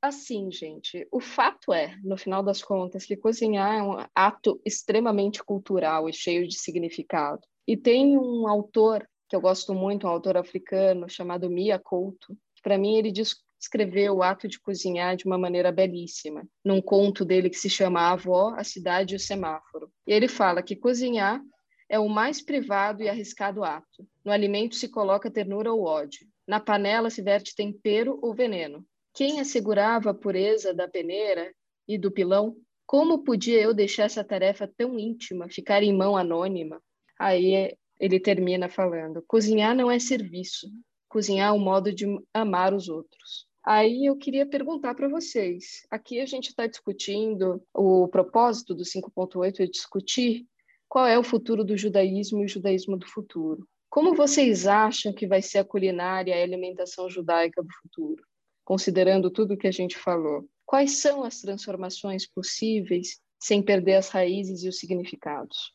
Assim, 0.01 0.51
gente, 0.53 1.09
o 1.11 1.21
fato 1.21 1.73
é, 1.73 1.97
no 2.05 2.17
final 2.17 2.43
das 2.43 2.63
contas, 2.63 3.05
que 3.05 3.17
cozinhar 3.17 3.75
é 3.75 3.83
um 3.83 4.07
ato 4.15 4.61
extremamente 4.65 5.43
cultural 5.43 6.09
e 6.09 6.13
cheio 6.13 6.47
de 6.47 6.57
significado. 6.57 7.41
E 7.67 7.77
tem 7.77 8.17
um 8.17 8.47
autor 8.47 9.09
que 9.29 9.37
eu 9.37 9.41
gosto 9.41 9.74
muito, 9.74 10.07
um 10.07 10.11
autor 10.11 10.37
africano 10.37 11.09
chamado 11.09 11.51
Mia 11.51 11.79
Couto. 11.79 12.37
Para 12.62 12.79
mim, 12.79 12.97
ele 12.97 13.12
descreveu 13.12 14.16
o 14.16 14.22
ato 14.22 14.49
de 14.49 14.59
cozinhar 14.59 15.16
de 15.16 15.26
uma 15.26 15.37
maneira 15.37 15.70
belíssima, 15.70 16.49
num 16.64 16.81
conto 16.81 17.24
dele 17.24 17.51
que 17.51 17.59
se 17.59 17.68
chama 17.68 18.01
A 18.01 18.12
Avó, 18.12 18.55
a 18.57 18.64
Cidade 18.64 19.14
e 19.14 19.16
o 19.16 19.20
Semáforo. 19.20 19.91
E 20.07 20.12
ele 20.12 20.29
fala 20.29 20.62
que 20.62 20.74
cozinhar 20.74 21.43
é 21.89 21.99
o 21.99 22.09
mais 22.09 22.43
privado 22.43 23.03
e 23.03 23.09
arriscado 23.09 23.64
ato. 23.64 24.07
No 24.24 24.33
alimento 24.33 24.74
se 24.74 24.89
coloca 24.89 25.31
ternura 25.31 25.72
ou 25.72 25.85
ódio. 25.85 26.26
Na 26.47 26.61
panela 26.61 27.11
se 27.11 27.22
verte 27.22 27.55
tempero 27.55 28.18
ou 28.22 28.35
veneno. 28.35 28.85
Quem 29.14 29.41
assegurava 29.41 30.11
a 30.11 30.14
pureza 30.14 30.72
da 30.72 30.89
peneira 30.89 31.53
e 31.87 31.99
do 31.99 32.11
pilão? 32.11 32.57
Como 32.87 33.24
podia 33.24 33.61
eu 33.61 33.74
deixar 33.74 34.05
essa 34.05 34.24
tarefa 34.24 34.70
tão 34.76 34.99
íntima 34.99 35.49
ficar 35.49 35.83
em 35.83 35.95
mão 35.95 36.16
anônima? 36.16 36.81
Aí 37.18 37.74
ele 37.99 38.21
termina 38.21 38.69
falando: 38.69 39.23
cozinhar 39.27 39.75
não 39.75 39.91
é 39.91 39.99
serviço, 39.99 40.69
cozinhar 41.09 41.51
é 41.51 41.53
um 41.53 41.59
modo 41.59 41.93
de 41.93 42.07
amar 42.33 42.75
os 42.75 42.89
outros. 42.89 43.47
Aí 43.65 44.07
eu 44.07 44.17
queria 44.17 44.47
perguntar 44.47 44.95
para 44.95 45.09
vocês: 45.09 45.87
aqui 45.91 46.21
a 46.21 46.27
gente 46.27 46.49
está 46.49 46.67
discutindo, 46.67 47.63
o 47.75 48.09
propósito 48.09 48.75
do 48.75 48.85
5.8 48.85 49.61
é 49.61 49.67
discutir 49.67 50.47
qual 50.89 51.07
é 51.07 51.19
o 51.19 51.25
futuro 51.25 51.65
do 51.65 51.77
judaísmo 51.77 52.41
e 52.41 52.45
o 52.47 52.49
judaísmo 52.49 52.97
do 52.97 53.07
futuro. 53.07 53.69
Como 53.91 54.15
vocês 54.15 54.67
acham 54.67 55.13
que 55.13 55.27
vai 55.27 55.43
ser 55.43 55.59
a 55.59 55.65
culinária 55.65 56.35
e 56.35 56.41
a 56.41 56.43
alimentação 56.43 57.09
judaica 57.11 57.63
do 57.63 57.69
futuro, 57.83 58.23
considerando 58.65 59.31
tudo 59.31 59.57
que 59.57 59.67
a 59.67 59.73
gente 59.73 59.99
falou? 59.99 60.49
Quais 60.65 60.99
são 60.99 61.25
as 61.25 61.41
transformações 61.41 62.27
possíveis 62.27 63.21
sem 63.39 63.63
perder 63.63 63.95
as 63.95 64.09
raízes 64.09 64.63
e 64.63 64.69
os 64.69 64.79
significados? 64.79 65.75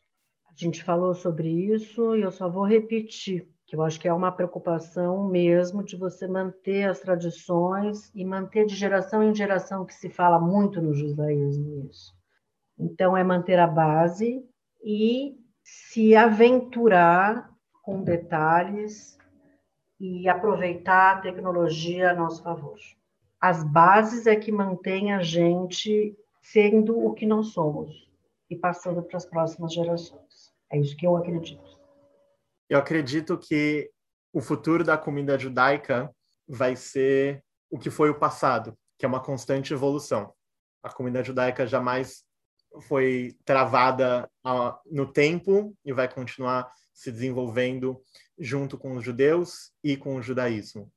A 0.54 0.56
gente 0.56 0.84
falou 0.84 1.16
sobre 1.16 1.50
isso 1.50 2.16
e 2.16 2.22
eu 2.22 2.32
só 2.32 2.48
vou 2.48 2.64
repetir, 2.64 3.50
que 3.66 3.76
eu 3.76 3.82
acho 3.82 4.00
que 4.00 4.08
é 4.08 4.14
uma 4.14 4.32
preocupação 4.32 5.28
mesmo 5.28 5.84
de 5.84 5.98
você 5.98 6.28
manter 6.28 6.84
as 6.84 7.00
tradições 7.00 8.12
e 8.14 8.24
manter 8.24 8.68
de 8.68 8.76
geração 8.76 9.24
em 9.24 9.34
geração, 9.34 9.84
que 9.84 9.96
se 9.96 10.10
fala 10.10 10.40
muito 10.40 10.80
no 10.80 10.94
judaísmo 10.94 11.90
isso. 11.90 12.14
Então, 12.78 13.18
é 13.18 13.24
manter 13.24 13.58
a 13.58 13.66
base 13.66 14.46
e 14.84 15.36
se 15.64 16.16
aventurar 16.16 17.50
com 17.82 18.04
detalhes 18.04 19.18
e 20.00 20.30
aproveitar 20.30 21.18
a 21.18 21.22
tecnologia 21.22 22.12
a 22.12 22.14
nosso 22.14 22.44
favor. 22.44 22.78
As 23.42 23.64
bases 23.64 24.28
é 24.28 24.36
que 24.36 24.52
mantém 24.52 25.14
a 25.14 25.22
gente 25.24 26.16
sendo 26.42 27.04
o 27.04 27.14
que 27.14 27.26
nós 27.26 27.48
somos 27.48 28.08
e 28.50 28.56
passando 28.56 29.02
para 29.02 29.18
as 29.18 29.26
próximas 29.26 29.74
gerações. 29.74 30.23
É 30.74 30.80
isso 30.80 30.98
que 30.98 31.06
eu 31.06 31.16
acredito. 31.16 31.80
Eu 32.68 32.80
acredito 32.80 33.38
que 33.38 33.92
o 34.34 34.42
futuro 34.42 34.84
da 34.84 34.98
comida 34.98 35.38
judaica 35.38 36.12
vai 36.48 36.76
ser 36.76 37.44
o 37.70 37.78
que 37.78 37.92
foi 37.92 38.10
o 38.10 38.18
passado, 38.18 38.76
que 38.98 39.06
é 39.06 39.08
uma 39.08 39.22
constante 39.22 39.72
evolução. 39.72 40.34
A 40.82 40.92
comida 40.92 41.24
judaica 41.24 41.68
jamais 41.68 42.24
foi 42.88 43.38
travada 43.46 44.28
no 44.88 45.06
tempo 45.06 45.78
e 45.86 45.94
vai 45.94 46.12
continuar 46.12 46.68
se 46.92 47.12
desenvolvendo 47.12 48.02
junto 48.40 48.76
com 48.76 48.96
os 48.96 49.06
judeus 49.06 49.72
e 49.84 49.96
com 49.96 50.16
o 50.16 50.24
judaísmo. 50.24 50.92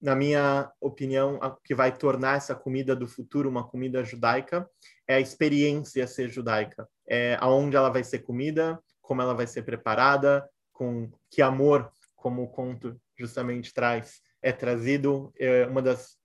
Na 0.00 0.14
minha 0.14 0.70
opinião, 0.80 1.36
o 1.36 1.50
que 1.64 1.74
vai 1.74 1.96
tornar 1.96 2.36
essa 2.36 2.54
comida 2.54 2.94
do 2.94 3.08
futuro 3.08 3.48
uma 3.48 3.66
comida 3.66 4.04
judaica 4.04 4.70
é 5.08 5.16
a 5.16 5.20
experiência 5.20 6.06
ser 6.06 6.28
judaica. 6.28 6.88
É 7.08 7.36
aonde 7.40 7.76
ela 7.76 7.88
vai 7.88 8.04
ser 8.04 8.20
comida, 8.20 8.78
como 9.06 9.22
ela 9.22 9.34
vai 9.34 9.46
ser 9.46 9.62
preparada, 9.62 10.48
com 10.72 11.10
que 11.30 11.40
amor, 11.40 11.90
como 12.14 12.42
o 12.42 12.48
conto 12.48 13.00
justamente 13.16 13.72
traz, 13.72 14.20
é 14.42 14.52
trazido. 14.52 15.32
É 15.38 15.64
uma 15.66 15.80
das 15.80 16.16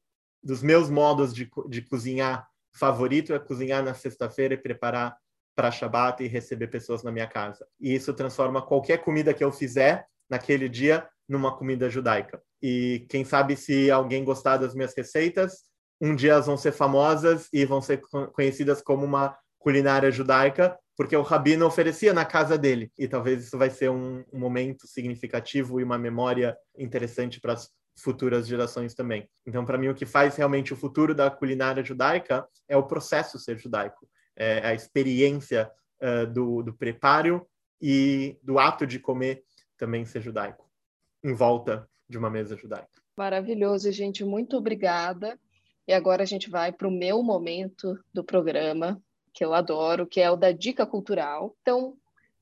dos 0.43 0.63
meus 0.63 0.89
modos 0.89 1.33
de, 1.35 1.49
de 1.69 1.83
cozinhar 1.83 2.49
favorito 2.73 3.33
é 3.33 3.39
cozinhar 3.39 3.83
na 3.83 3.93
sexta-feira 3.93 4.53
e 4.53 4.57
preparar 4.57 5.15
para 5.55 5.71
Shabbat 5.71 6.23
e 6.23 6.27
receber 6.27 6.67
pessoas 6.67 7.03
na 7.03 7.11
minha 7.11 7.27
casa. 7.27 7.67
E 7.79 7.93
isso 7.93 8.13
transforma 8.13 8.61
qualquer 8.61 8.99
comida 8.99 9.33
que 9.33 9.43
eu 9.43 9.51
fizer 9.51 10.05
naquele 10.29 10.69
dia 10.69 11.07
numa 11.27 11.55
comida 11.55 11.89
judaica. 11.89 12.41
E 12.61 13.05
quem 13.09 13.25
sabe 13.25 13.55
se 13.55 13.91
alguém 13.91 14.23
gostar 14.23 14.57
das 14.57 14.73
minhas 14.73 14.95
receitas, 14.95 15.63
um 15.99 16.15
dia 16.15 16.31
elas 16.31 16.47
vão 16.47 16.57
ser 16.57 16.71
famosas 16.71 17.47
e 17.51 17.65
vão 17.65 17.81
ser 17.81 18.01
conhecidas 18.33 18.81
como 18.81 19.05
uma 19.05 19.37
culinária 19.59 20.09
judaica, 20.09 20.77
porque 20.95 21.15
o 21.15 21.21
rabino 21.21 21.65
oferecia 21.65 22.13
na 22.13 22.25
casa 22.25 22.57
dele. 22.57 22.91
E 22.97 23.07
talvez 23.07 23.45
isso 23.45 23.57
vai 23.57 23.69
ser 23.69 23.89
um, 23.89 24.23
um 24.31 24.39
momento 24.39 24.87
significativo 24.87 25.79
e 25.79 25.83
uma 25.83 25.97
memória 25.97 26.57
interessante 26.77 27.39
para 27.39 27.53
as 27.53 27.69
futuras 27.97 28.47
gerações 28.47 28.93
também. 28.93 29.29
Então, 29.45 29.65
para 29.65 29.77
mim, 29.77 29.87
o 29.87 29.95
que 29.95 30.05
faz 30.05 30.35
realmente 30.35 30.73
o 30.73 30.77
futuro 30.77 31.13
da 31.13 31.29
culinária 31.29 31.83
judaica 31.83 32.47
é 32.67 32.75
o 32.75 32.83
processo 32.83 33.37
ser 33.39 33.57
judaico, 33.57 34.07
é 34.35 34.65
a 34.65 34.73
experiência 34.73 35.69
uh, 36.01 36.25
do, 36.27 36.63
do 36.63 36.73
preparo 36.73 37.47
e 37.81 38.37
do 38.41 38.59
ato 38.59 38.85
de 38.85 38.99
comer 38.99 39.43
também 39.77 40.05
ser 40.05 40.21
judaico, 40.21 40.69
em 41.23 41.33
volta 41.33 41.87
de 42.07 42.17
uma 42.17 42.29
mesa 42.29 42.55
judaica. 42.55 43.01
Maravilhoso, 43.17 43.91
gente. 43.91 44.23
Muito 44.23 44.57
obrigada. 44.57 45.39
E 45.87 45.93
agora 45.93 46.23
a 46.23 46.25
gente 46.25 46.49
vai 46.49 46.71
para 46.71 46.87
o 46.87 46.91
meu 46.91 47.23
momento 47.23 47.99
do 48.13 48.23
programa, 48.23 49.01
que 49.33 49.43
eu 49.43 49.53
adoro, 49.53 50.07
que 50.07 50.19
é 50.19 50.29
o 50.29 50.35
da 50.35 50.51
dica 50.51 50.85
cultural. 50.85 51.55
Então, 51.61 51.95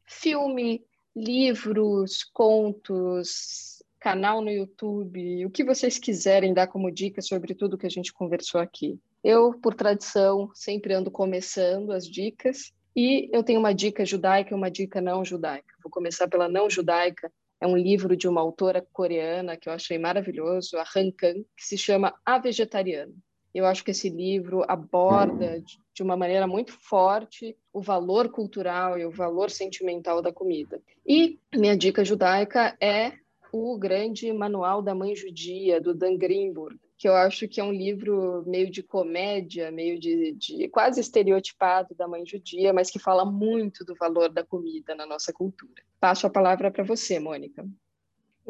filme, 0.05 0.83
livros, 1.15 2.23
contos, 2.23 3.83
canal 3.99 4.41
no 4.41 4.49
YouTube, 4.49 5.45
o 5.45 5.49
que 5.49 5.63
vocês 5.63 5.97
quiserem 5.97 6.53
dar 6.53 6.67
como 6.67 6.91
dica 6.91 7.21
sobre 7.21 7.53
tudo 7.53 7.77
que 7.77 7.85
a 7.85 7.89
gente 7.89 8.13
conversou 8.13 8.61
aqui. 8.61 8.99
Eu, 9.23 9.53
por 9.59 9.75
tradição, 9.75 10.49
sempre 10.55 10.93
ando 10.93 11.11
começando 11.11 11.91
as 11.91 12.07
dicas 12.07 12.71
e 12.95 13.29
eu 13.33 13.43
tenho 13.43 13.59
uma 13.59 13.73
dica 13.73 14.05
judaica 14.05 14.53
e 14.53 14.57
uma 14.57 14.71
dica 14.71 15.01
não 15.01 15.25
judaica. 15.25 15.75
Vou 15.83 15.91
começar 15.91 16.27
pela 16.27 16.47
não 16.47 16.69
judaica. 16.69 17.31
É 17.61 17.67
um 17.67 17.75
livro 17.75 18.15
de 18.15 18.27
uma 18.27 18.39
autora 18.39 18.85
coreana 18.93 19.57
que 19.57 19.67
eu 19.67 19.73
achei 19.73 19.97
maravilhoso, 19.97 20.77
a 20.77 20.83
Han 20.95 21.11
Kang, 21.11 21.45
que 21.57 21.65
se 21.65 21.77
chama 21.77 22.13
A 22.25 22.39
Vegetariana. 22.39 23.13
Eu 23.53 23.65
acho 23.65 23.83
que 23.83 23.91
esse 23.91 24.09
livro 24.09 24.63
aborda 24.67 25.61
de 25.93 26.03
uma 26.03 26.15
maneira 26.15 26.47
muito 26.47 26.71
forte 26.71 27.57
o 27.73 27.81
valor 27.81 28.29
cultural 28.29 28.97
e 28.97 29.05
o 29.05 29.11
valor 29.11 29.49
sentimental 29.49 30.21
da 30.21 30.31
comida. 30.31 30.81
E 31.05 31.39
minha 31.55 31.75
dica 31.75 32.05
judaica 32.05 32.77
é 32.79 33.13
o 33.51 33.77
grande 33.77 34.31
Manual 34.31 34.81
da 34.81 34.93
Mãe 34.93 35.15
Judia, 35.15 35.81
do 35.81 35.93
Dan 35.93 36.17
Greenberg, 36.17 36.79
que 36.99 37.07
eu 37.07 37.15
acho 37.15 37.47
que 37.47 37.61
é 37.61 37.63
um 37.63 37.71
livro 37.71 38.43
meio 38.45 38.69
de 38.69 38.83
comédia, 38.83 39.71
meio 39.71 39.97
de, 39.97 40.33
de 40.33 40.67
quase 40.67 40.99
estereotipado 40.99 41.95
da 41.95 42.07
mãe 42.07 42.25
judia, 42.25 42.73
mas 42.73 42.91
que 42.91 42.99
fala 42.99 43.23
muito 43.23 43.85
do 43.85 43.95
valor 43.95 44.29
da 44.29 44.43
comida 44.43 44.93
na 44.93 45.05
nossa 45.05 45.31
cultura. 45.31 45.81
Passo 45.99 46.27
a 46.27 46.29
palavra 46.29 46.69
para 46.69 46.83
você, 46.83 47.17
Mônica. 47.17 47.65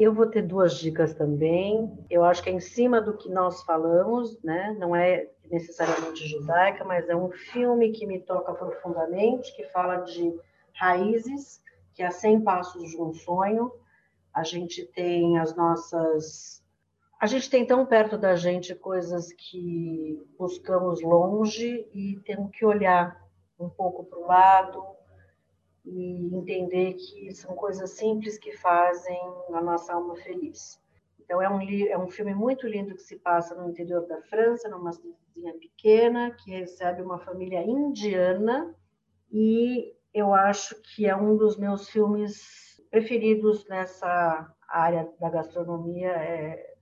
Eu 0.00 0.14
vou 0.14 0.26
ter 0.26 0.40
duas 0.40 0.78
dicas 0.78 1.12
também. 1.12 1.92
Eu 2.08 2.24
acho 2.24 2.42
que 2.42 2.48
é 2.48 2.52
em 2.54 2.58
cima 2.58 3.02
do 3.02 3.18
que 3.18 3.28
nós 3.28 3.62
falamos, 3.64 4.42
né? 4.42 4.74
Não 4.78 4.96
é 4.96 5.28
necessariamente 5.50 6.26
judaica, 6.26 6.82
mas 6.84 7.06
é 7.10 7.14
um 7.14 7.30
filme 7.30 7.92
que 7.92 8.06
me 8.06 8.18
toca 8.18 8.54
profundamente, 8.54 9.54
que 9.54 9.62
fala 9.64 9.96
de 9.96 10.34
raízes, 10.72 11.62
que 11.92 12.02
é 12.02 12.10
100 12.10 12.40
passos 12.40 12.90
de 12.90 12.96
um 12.98 13.12
sonho. 13.12 13.70
A 14.32 14.42
gente 14.42 14.86
tem 14.86 15.38
as 15.38 15.54
nossas 15.54 16.60
a 17.20 17.26
gente 17.26 17.50
tem 17.50 17.66
tão 17.66 17.84
perto 17.84 18.16
da 18.16 18.34
gente 18.34 18.74
coisas 18.74 19.30
que 19.34 20.26
buscamos 20.38 21.02
longe 21.02 21.86
e 21.92 22.18
temos 22.24 22.50
que 22.50 22.64
olhar 22.64 23.22
um 23.58 23.68
pouco 23.68 24.04
para 24.04 24.18
o 24.18 24.26
lado, 24.26 24.82
e 25.84 26.34
entender 26.34 26.94
que 26.94 27.32
são 27.34 27.54
coisas 27.54 27.90
simples 27.90 28.38
que 28.38 28.52
fazem 28.56 29.18
a 29.52 29.60
nossa 29.60 29.94
alma 29.94 30.16
feliz. 30.16 30.80
Então, 31.18 31.40
é 31.40 31.48
um, 31.48 31.60
é 31.62 31.96
um 31.96 32.10
filme 32.10 32.34
muito 32.34 32.66
lindo 32.66 32.94
que 32.94 33.02
se 33.02 33.16
passa 33.16 33.54
no 33.54 33.70
interior 33.70 34.06
da 34.06 34.20
França, 34.22 34.68
numa 34.68 34.92
cidadezinha 34.92 35.54
pequena, 35.54 36.32
que 36.32 36.50
recebe 36.50 37.02
uma 37.02 37.18
família 37.18 37.62
indiana, 37.62 38.74
e 39.30 39.94
eu 40.12 40.34
acho 40.34 40.74
que 40.82 41.06
é 41.06 41.16
um 41.16 41.36
dos 41.36 41.56
meus 41.56 41.88
filmes 41.88 42.82
preferidos 42.90 43.64
nessa 43.68 44.52
área 44.68 45.08
da 45.20 45.30
gastronomia. 45.30 46.08
É, 46.08 46.74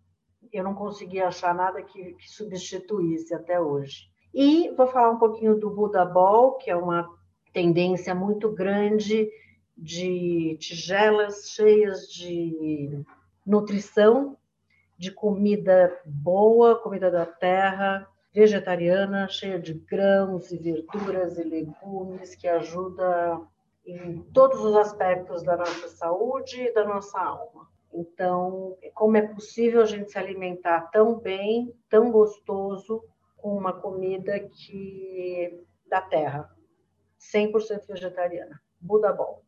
eu 0.51 0.65
não 0.65 0.75
consegui 0.75 1.21
achar 1.21 1.55
nada 1.55 1.83
que, 1.83 2.15
que 2.15 2.31
substituísse 2.31 3.35
até 3.35 3.61
hoje. 3.61 4.11
E 4.33 4.71
vou 4.75 4.87
falar 4.87 5.11
um 5.11 5.19
pouquinho 5.19 5.59
do 5.59 5.71
Buda 5.71 6.05
Ball, 6.05 6.57
que 6.57 6.71
é 6.71 6.77
uma 6.77 7.18
tendência 7.53 8.15
muito 8.15 8.51
grande 8.51 9.29
de 9.77 10.57
tigelas 10.61 11.51
cheias 11.51 12.09
de 12.13 13.05
nutrição, 13.47 14.37
de 14.97 15.13
comida 15.13 16.01
boa, 16.05 16.81
comida 16.81 17.11
da 17.11 17.25
terra, 17.25 18.09
vegetariana, 18.35 19.29
cheia 19.29 19.59
de 19.59 19.75
grãos 19.75 20.51
e 20.51 20.59
verduras 20.59 21.39
e 21.39 21.45
legumes, 21.45 22.35
que 22.35 22.49
ajuda 22.49 23.41
em 23.87 24.21
todos 24.35 24.61
os 24.61 24.77
aspectos 24.77 25.43
da 25.43 25.57
nossa 25.57 25.89
saúde 25.89 26.61
e 26.61 26.75
da 26.75 26.85
nossa 26.85 27.19
alma. 27.19 27.69
Então, 27.93 28.77
como 28.93 29.17
é 29.17 29.23
possível 29.23 29.81
a 29.81 29.87
gente 29.87 30.11
se 30.11 30.19
alimentar 30.19 30.91
tão 30.91 31.19
bem, 31.19 31.75
tão 31.89 32.11
gostoso, 32.11 33.03
com 33.37 33.57
uma 33.57 33.73
comida 33.73 34.39
que 34.39 35.65
da 35.89 36.01
terra? 36.03 36.55
100% 37.21 37.87
vegetariana. 37.89 38.61
Buda 38.81 39.13
Bom. 39.13 39.43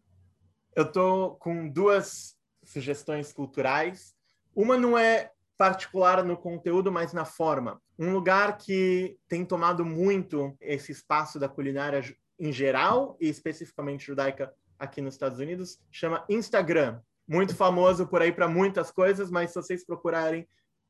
Eu 0.74 0.90
tô 0.90 1.36
com 1.40 1.68
duas 1.68 2.36
sugestões 2.62 3.32
culturais. 3.32 4.14
Uma 4.54 4.76
não 4.76 4.96
é 4.96 5.30
particular 5.56 6.24
no 6.24 6.36
conteúdo, 6.36 6.90
mas 6.90 7.12
na 7.12 7.24
forma. 7.24 7.80
Um 7.98 8.12
lugar 8.12 8.56
que 8.56 9.18
tem 9.28 9.44
tomado 9.44 9.84
muito 9.84 10.56
esse 10.60 10.92
espaço 10.92 11.38
da 11.38 11.48
culinária 11.48 12.02
em 12.38 12.52
geral 12.52 13.16
e 13.20 13.28
especificamente 13.28 14.06
judaica 14.06 14.54
aqui 14.78 15.02
nos 15.02 15.14
Estados 15.14 15.38
Unidos 15.38 15.78
chama 15.90 16.24
Instagram. 16.28 17.00
Muito 17.28 17.54
famoso 17.54 18.06
por 18.06 18.22
aí 18.22 18.32
para 18.32 18.48
muitas 18.48 18.90
coisas, 18.90 19.30
mas 19.30 19.50
se 19.50 19.56
vocês 19.56 19.84
procurarem 19.84 20.48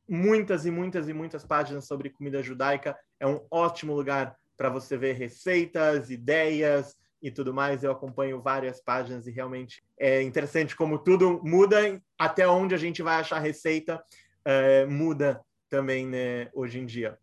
muitas 0.08 0.64
e 0.64 0.70
muitas 0.70 1.08
e 1.08 1.12
muitas 1.12 1.44
páginas 1.44 1.86
sobre 1.86 2.10
comida 2.10 2.42
judaica, 2.42 2.96
é 3.18 3.26
um 3.26 3.44
ótimo 3.50 3.94
lugar 3.94 4.36
para 4.60 4.68
você 4.68 4.94
ver 4.94 5.14
receitas, 5.14 6.10
ideias 6.10 6.94
e 7.22 7.30
tudo 7.30 7.54
mais. 7.54 7.82
Eu 7.82 7.92
acompanho 7.92 8.42
várias 8.42 8.78
páginas 8.78 9.26
e 9.26 9.30
realmente 9.30 9.82
é 9.98 10.20
interessante 10.20 10.76
como 10.76 10.98
tudo 10.98 11.40
muda, 11.42 11.98
até 12.18 12.46
onde 12.46 12.74
a 12.74 12.78
gente 12.78 13.02
vai 13.02 13.14
achar 13.14 13.38
receita 13.38 14.04
é, 14.44 14.84
muda 14.84 15.40
também 15.70 16.06
né, 16.06 16.50
hoje 16.52 16.78
em 16.78 16.84
dia. 16.84 17.18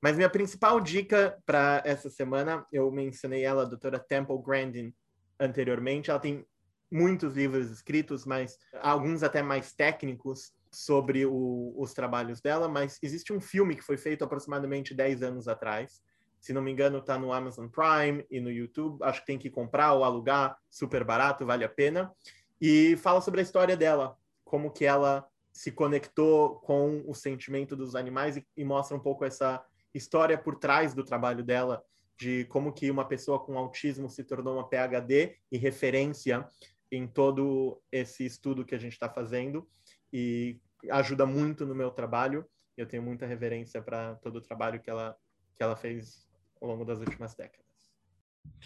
Mas 0.00 0.14
minha 0.14 0.30
principal 0.30 0.80
dica 0.80 1.36
para 1.44 1.82
essa 1.84 2.08
semana, 2.08 2.64
eu 2.72 2.88
mencionei 2.92 3.42
ela, 3.42 3.62
a 3.62 3.68
doutora 3.68 3.98
Temple 3.98 4.40
Grandin, 4.40 4.94
anteriormente. 5.40 6.08
Ela 6.08 6.20
tem 6.20 6.46
muitos 6.88 7.34
livros 7.34 7.68
escritos, 7.68 8.24
mas 8.24 8.60
alguns 8.80 9.24
até 9.24 9.42
mais 9.42 9.72
técnicos 9.72 10.52
sobre 10.70 11.26
o, 11.26 11.74
os 11.76 11.92
trabalhos 11.92 12.40
dela. 12.40 12.68
Mas 12.68 12.96
existe 13.02 13.32
um 13.32 13.40
filme 13.40 13.74
que 13.74 13.82
foi 13.82 13.96
feito 13.96 14.22
aproximadamente 14.22 14.94
10 14.94 15.24
anos 15.24 15.48
atrás, 15.48 16.00
se 16.46 16.52
não 16.52 16.62
me 16.62 16.70
engano, 16.70 16.98
está 16.98 17.18
no 17.18 17.32
Amazon 17.32 17.66
Prime 17.66 18.24
e 18.30 18.38
no 18.38 18.52
YouTube. 18.52 19.02
Acho 19.02 19.18
que 19.18 19.26
tem 19.26 19.36
que 19.36 19.50
comprar 19.50 19.94
ou 19.94 20.04
alugar, 20.04 20.56
super 20.70 21.02
barato, 21.02 21.44
vale 21.44 21.64
a 21.64 21.68
pena. 21.68 22.14
E 22.60 22.96
fala 22.98 23.20
sobre 23.20 23.40
a 23.40 23.42
história 23.42 23.76
dela, 23.76 24.16
como 24.44 24.70
que 24.70 24.84
ela 24.84 25.26
se 25.52 25.72
conectou 25.72 26.60
com 26.60 27.02
o 27.04 27.12
sentimento 27.12 27.74
dos 27.74 27.96
animais 27.96 28.36
e, 28.36 28.46
e 28.56 28.64
mostra 28.64 28.96
um 28.96 29.00
pouco 29.00 29.24
essa 29.24 29.60
história 29.92 30.38
por 30.38 30.54
trás 30.54 30.94
do 30.94 31.02
trabalho 31.02 31.42
dela, 31.42 31.82
de 32.16 32.44
como 32.44 32.72
que 32.72 32.92
uma 32.92 33.04
pessoa 33.04 33.40
com 33.40 33.58
autismo 33.58 34.08
se 34.08 34.22
tornou 34.22 34.54
uma 34.54 34.68
PhD 34.68 35.34
e 35.50 35.58
referência 35.58 36.46
em 36.92 37.08
todo 37.08 37.82
esse 37.90 38.24
estudo 38.24 38.64
que 38.64 38.76
a 38.76 38.78
gente 38.78 38.92
está 38.92 39.08
fazendo 39.08 39.66
e 40.12 40.60
ajuda 40.92 41.26
muito 41.26 41.66
no 41.66 41.74
meu 41.74 41.90
trabalho. 41.90 42.46
Eu 42.76 42.86
tenho 42.86 43.02
muita 43.02 43.26
reverência 43.26 43.82
para 43.82 44.14
todo 44.14 44.36
o 44.36 44.40
trabalho 44.40 44.80
que 44.80 44.88
ela 44.88 45.18
que 45.56 45.62
ela 45.62 45.74
fez 45.74 46.25
ao 46.60 46.68
longo 46.68 46.84
das 46.84 46.98
últimas 46.98 47.34
décadas. 47.34 47.66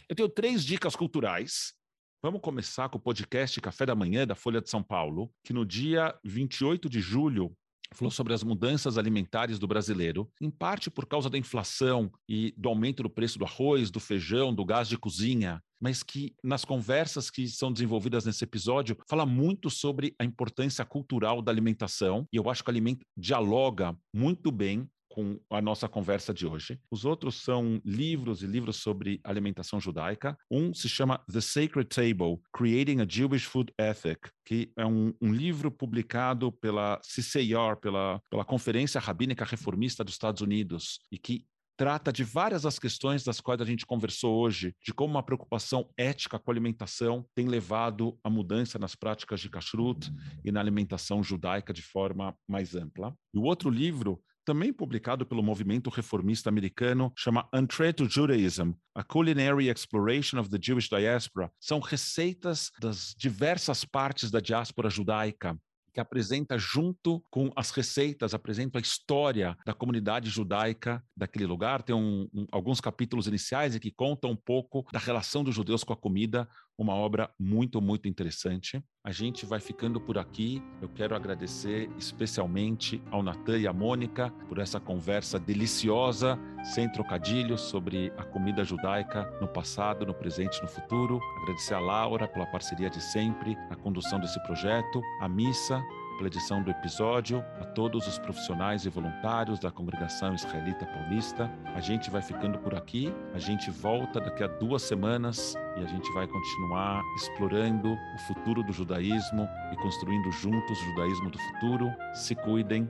Eu 0.08 0.16
tenho 0.16 0.28
três 0.28 0.64
dicas 0.64 0.94
culturais. 0.94 1.74
Vamos 2.22 2.40
começar 2.40 2.88
com 2.88 2.98
o 2.98 3.00
podcast 3.00 3.60
Café 3.60 3.86
da 3.86 3.94
Manhã 3.94 4.26
da 4.26 4.34
Folha 4.34 4.60
de 4.60 4.68
São 4.68 4.82
Paulo, 4.82 5.32
que 5.42 5.52
no 5.52 5.64
dia 5.64 6.14
28 6.24 6.88
de 6.88 7.00
julho 7.00 7.56
falou 7.94 8.10
sobre 8.10 8.32
as 8.32 8.44
mudanças 8.44 8.96
alimentares 8.96 9.58
do 9.58 9.66
brasileiro, 9.66 10.30
em 10.40 10.50
parte 10.50 10.90
por 10.90 11.06
causa 11.06 11.28
da 11.28 11.38
inflação 11.38 12.10
e 12.28 12.54
do 12.56 12.68
aumento 12.68 13.02
do 13.02 13.10
preço 13.10 13.38
do 13.38 13.44
arroz, 13.44 13.90
do 13.90 13.98
feijão, 13.98 14.54
do 14.54 14.64
gás 14.64 14.88
de 14.88 14.96
cozinha, 14.96 15.62
mas 15.80 16.02
que 16.02 16.34
nas 16.44 16.64
conversas 16.64 17.30
que 17.30 17.48
são 17.48 17.72
desenvolvidas 17.72 18.24
nesse 18.24 18.44
episódio 18.44 18.96
fala 19.08 19.26
muito 19.26 19.70
sobre 19.70 20.14
a 20.18 20.24
importância 20.24 20.84
cultural 20.84 21.42
da 21.42 21.50
alimentação 21.50 22.28
e 22.32 22.36
eu 22.36 22.48
acho 22.48 22.62
que 22.62 22.70
o 22.70 22.72
alimento 22.72 23.04
dialoga 23.16 23.96
muito 24.14 24.52
bem 24.52 24.88
com 25.10 25.38
a 25.50 25.60
nossa 25.60 25.88
conversa 25.88 26.32
de 26.32 26.46
hoje. 26.46 26.80
Os 26.90 27.04
outros 27.04 27.42
são 27.42 27.80
livros 27.84 28.42
e 28.42 28.46
livros 28.46 28.76
sobre 28.76 29.20
alimentação 29.24 29.80
judaica. 29.80 30.38
Um 30.50 30.72
se 30.72 30.88
chama 30.88 31.22
The 31.30 31.40
Sacred 31.40 31.88
Table: 31.88 32.40
Creating 32.56 33.00
a 33.00 33.06
Jewish 33.06 33.44
Food 33.44 33.72
Ethic, 33.78 34.30
que 34.46 34.72
é 34.76 34.86
um, 34.86 35.12
um 35.20 35.32
livro 35.32 35.70
publicado 35.70 36.52
pela 36.52 36.98
CCR, 37.02 37.76
pela, 37.80 38.20
pela 38.30 38.44
Conferência 38.44 39.00
Rabínica 39.00 39.44
Reformista 39.44 40.04
dos 40.04 40.14
Estados 40.14 40.40
Unidos, 40.40 41.00
e 41.10 41.18
que 41.18 41.44
trata 41.80 42.12
de 42.12 42.22
várias 42.22 42.60
das 42.60 42.78
questões 42.78 43.24
das 43.24 43.40
quais 43.40 43.58
a 43.58 43.64
gente 43.64 43.86
conversou 43.86 44.38
hoje, 44.38 44.74
de 44.84 44.92
como 44.92 45.14
uma 45.14 45.22
preocupação 45.22 45.88
ética 45.96 46.38
com 46.38 46.50
a 46.50 46.52
alimentação 46.52 47.24
tem 47.34 47.48
levado 47.48 48.18
à 48.22 48.28
mudança 48.28 48.78
nas 48.78 48.94
práticas 48.94 49.40
de 49.40 49.48
kashrut 49.48 50.12
e 50.44 50.52
na 50.52 50.60
alimentação 50.60 51.22
judaica 51.22 51.72
de 51.72 51.80
forma 51.80 52.36
mais 52.46 52.74
ampla. 52.74 53.16
E 53.32 53.38
o 53.38 53.44
outro 53.44 53.70
livro 53.70 54.22
também 54.44 54.72
publicado 54.72 55.26
pelo 55.26 55.42
movimento 55.42 55.90
reformista 55.90 56.48
americano, 56.48 57.12
chama 57.16 57.48
Untrained 57.54 58.08
Judaism, 58.08 58.72
A 58.94 59.02
Culinary 59.02 59.68
Exploration 59.68 60.38
of 60.38 60.50
the 60.50 60.58
Jewish 60.60 60.88
Diaspora. 60.88 61.50
São 61.60 61.80
receitas 61.80 62.70
das 62.80 63.14
diversas 63.16 63.84
partes 63.84 64.30
da 64.30 64.40
diáspora 64.40 64.90
judaica, 64.90 65.58
que 65.92 66.00
apresenta 66.00 66.56
junto 66.56 67.22
com 67.30 67.50
as 67.56 67.70
receitas, 67.70 68.32
apresenta 68.32 68.78
a 68.78 68.80
história 68.80 69.56
da 69.66 69.74
comunidade 69.74 70.30
judaica 70.30 71.02
daquele 71.16 71.46
lugar. 71.46 71.82
Tem 71.82 71.94
um, 71.94 72.28
um, 72.32 72.46
alguns 72.52 72.80
capítulos 72.80 73.26
iniciais 73.26 73.74
e 73.74 73.80
que 73.80 73.90
contam 73.90 74.30
um 74.30 74.36
pouco 74.36 74.86
da 74.92 74.98
relação 74.98 75.42
dos 75.42 75.54
judeus 75.54 75.84
com 75.84 75.92
a 75.92 75.96
comida, 75.96 76.48
uma 76.82 76.94
obra 76.94 77.30
muito, 77.38 77.78
muito 77.80 78.08
interessante. 78.08 78.82
A 79.04 79.12
gente 79.12 79.44
vai 79.44 79.60
ficando 79.60 80.00
por 80.00 80.16
aqui. 80.16 80.62
Eu 80.80 80.88
quero 80.88 81.14
agradecer 81.14 81.90
especialmente 81.98 83.02
ao 83.10 83.22
Natan 83.22 83.58
e 83.58 83.66
à 83.66 83.72
Mônica 83.72 84.30
por 84.48 84.58
essa 84.58 84.80
conversa 84.80 85.38
deliciosa, 85.38 86.38
sem 86.64 86.90
trocadilhos, 86.90 87.60
sobre 87.60 88.10
a 88.16 88.24
comida 88.24 88.64
judaica 88.64 89.30
no 89.42 89.48
passado, 89.48 90.06
no 90.06 90.14
presente 90.14 90.56
e 90.58 90.62
no 90.62 90.68
futuro. 90.68 91.20
Agradecer 91.42 91.74
a 91.74 91.80
Laura 91.80 92.26
pela 92.26 92.46
parceria 92.46 92.88
de 92.88 93.02
sempre, 93.02 93.56
a 93.68 93.76
condução 93.76 94.18
desse 94.18 94.42
projeto, 94.44 95.02
a 95.20 95.28
missa 95.28 95.82
pela 96.20 96.28
edição 96.28 96.62
do 96.62 96.70
episódio, 96.70 97.42
a 97.58 97.64
todos 97.64 98.06
os 98.06 98.18
profissionais 98.18 98.84
e 98.84 98.90
voluntários 98.90 99.58
da 99.58 99.70
Congregação 99.70 100.34
Israelita 100.34 100.84
Paulista. 100.84 101.50
A 101.74 101.80
gente 101.80 102.10
vai 102.10 102.20
ficando 102.20 102.58
por 102.58 102.74
aqui, 102.74 103.10
a 103.32 103.38
gente 103.38 103.70
volta 103.70 104.20
daqui 104.20 104.44
a 104.44 104.46
duas 104.46 104.82
semanas 104.82 105.54
e 105.78 105.82
a 105.82 105.86
gente 105.86 106.12
vai 106.12 106.26
continuar 106.26 107.02
explorando 107.16 107.94
o 107.94 108.18
futuro 108.26 108.62
do 108.62 108.70
judaísmo 108.70 109.48
e 109.72 109.76
construindo 109.76 110.30
juntos 110.30 110.78
o 110.78 110.84
judaísmo 110.90 111.30
do 111.30 111.38
futuro. 111.38 111.90
Se 112.12 112.34
cuidem 112.34 112.86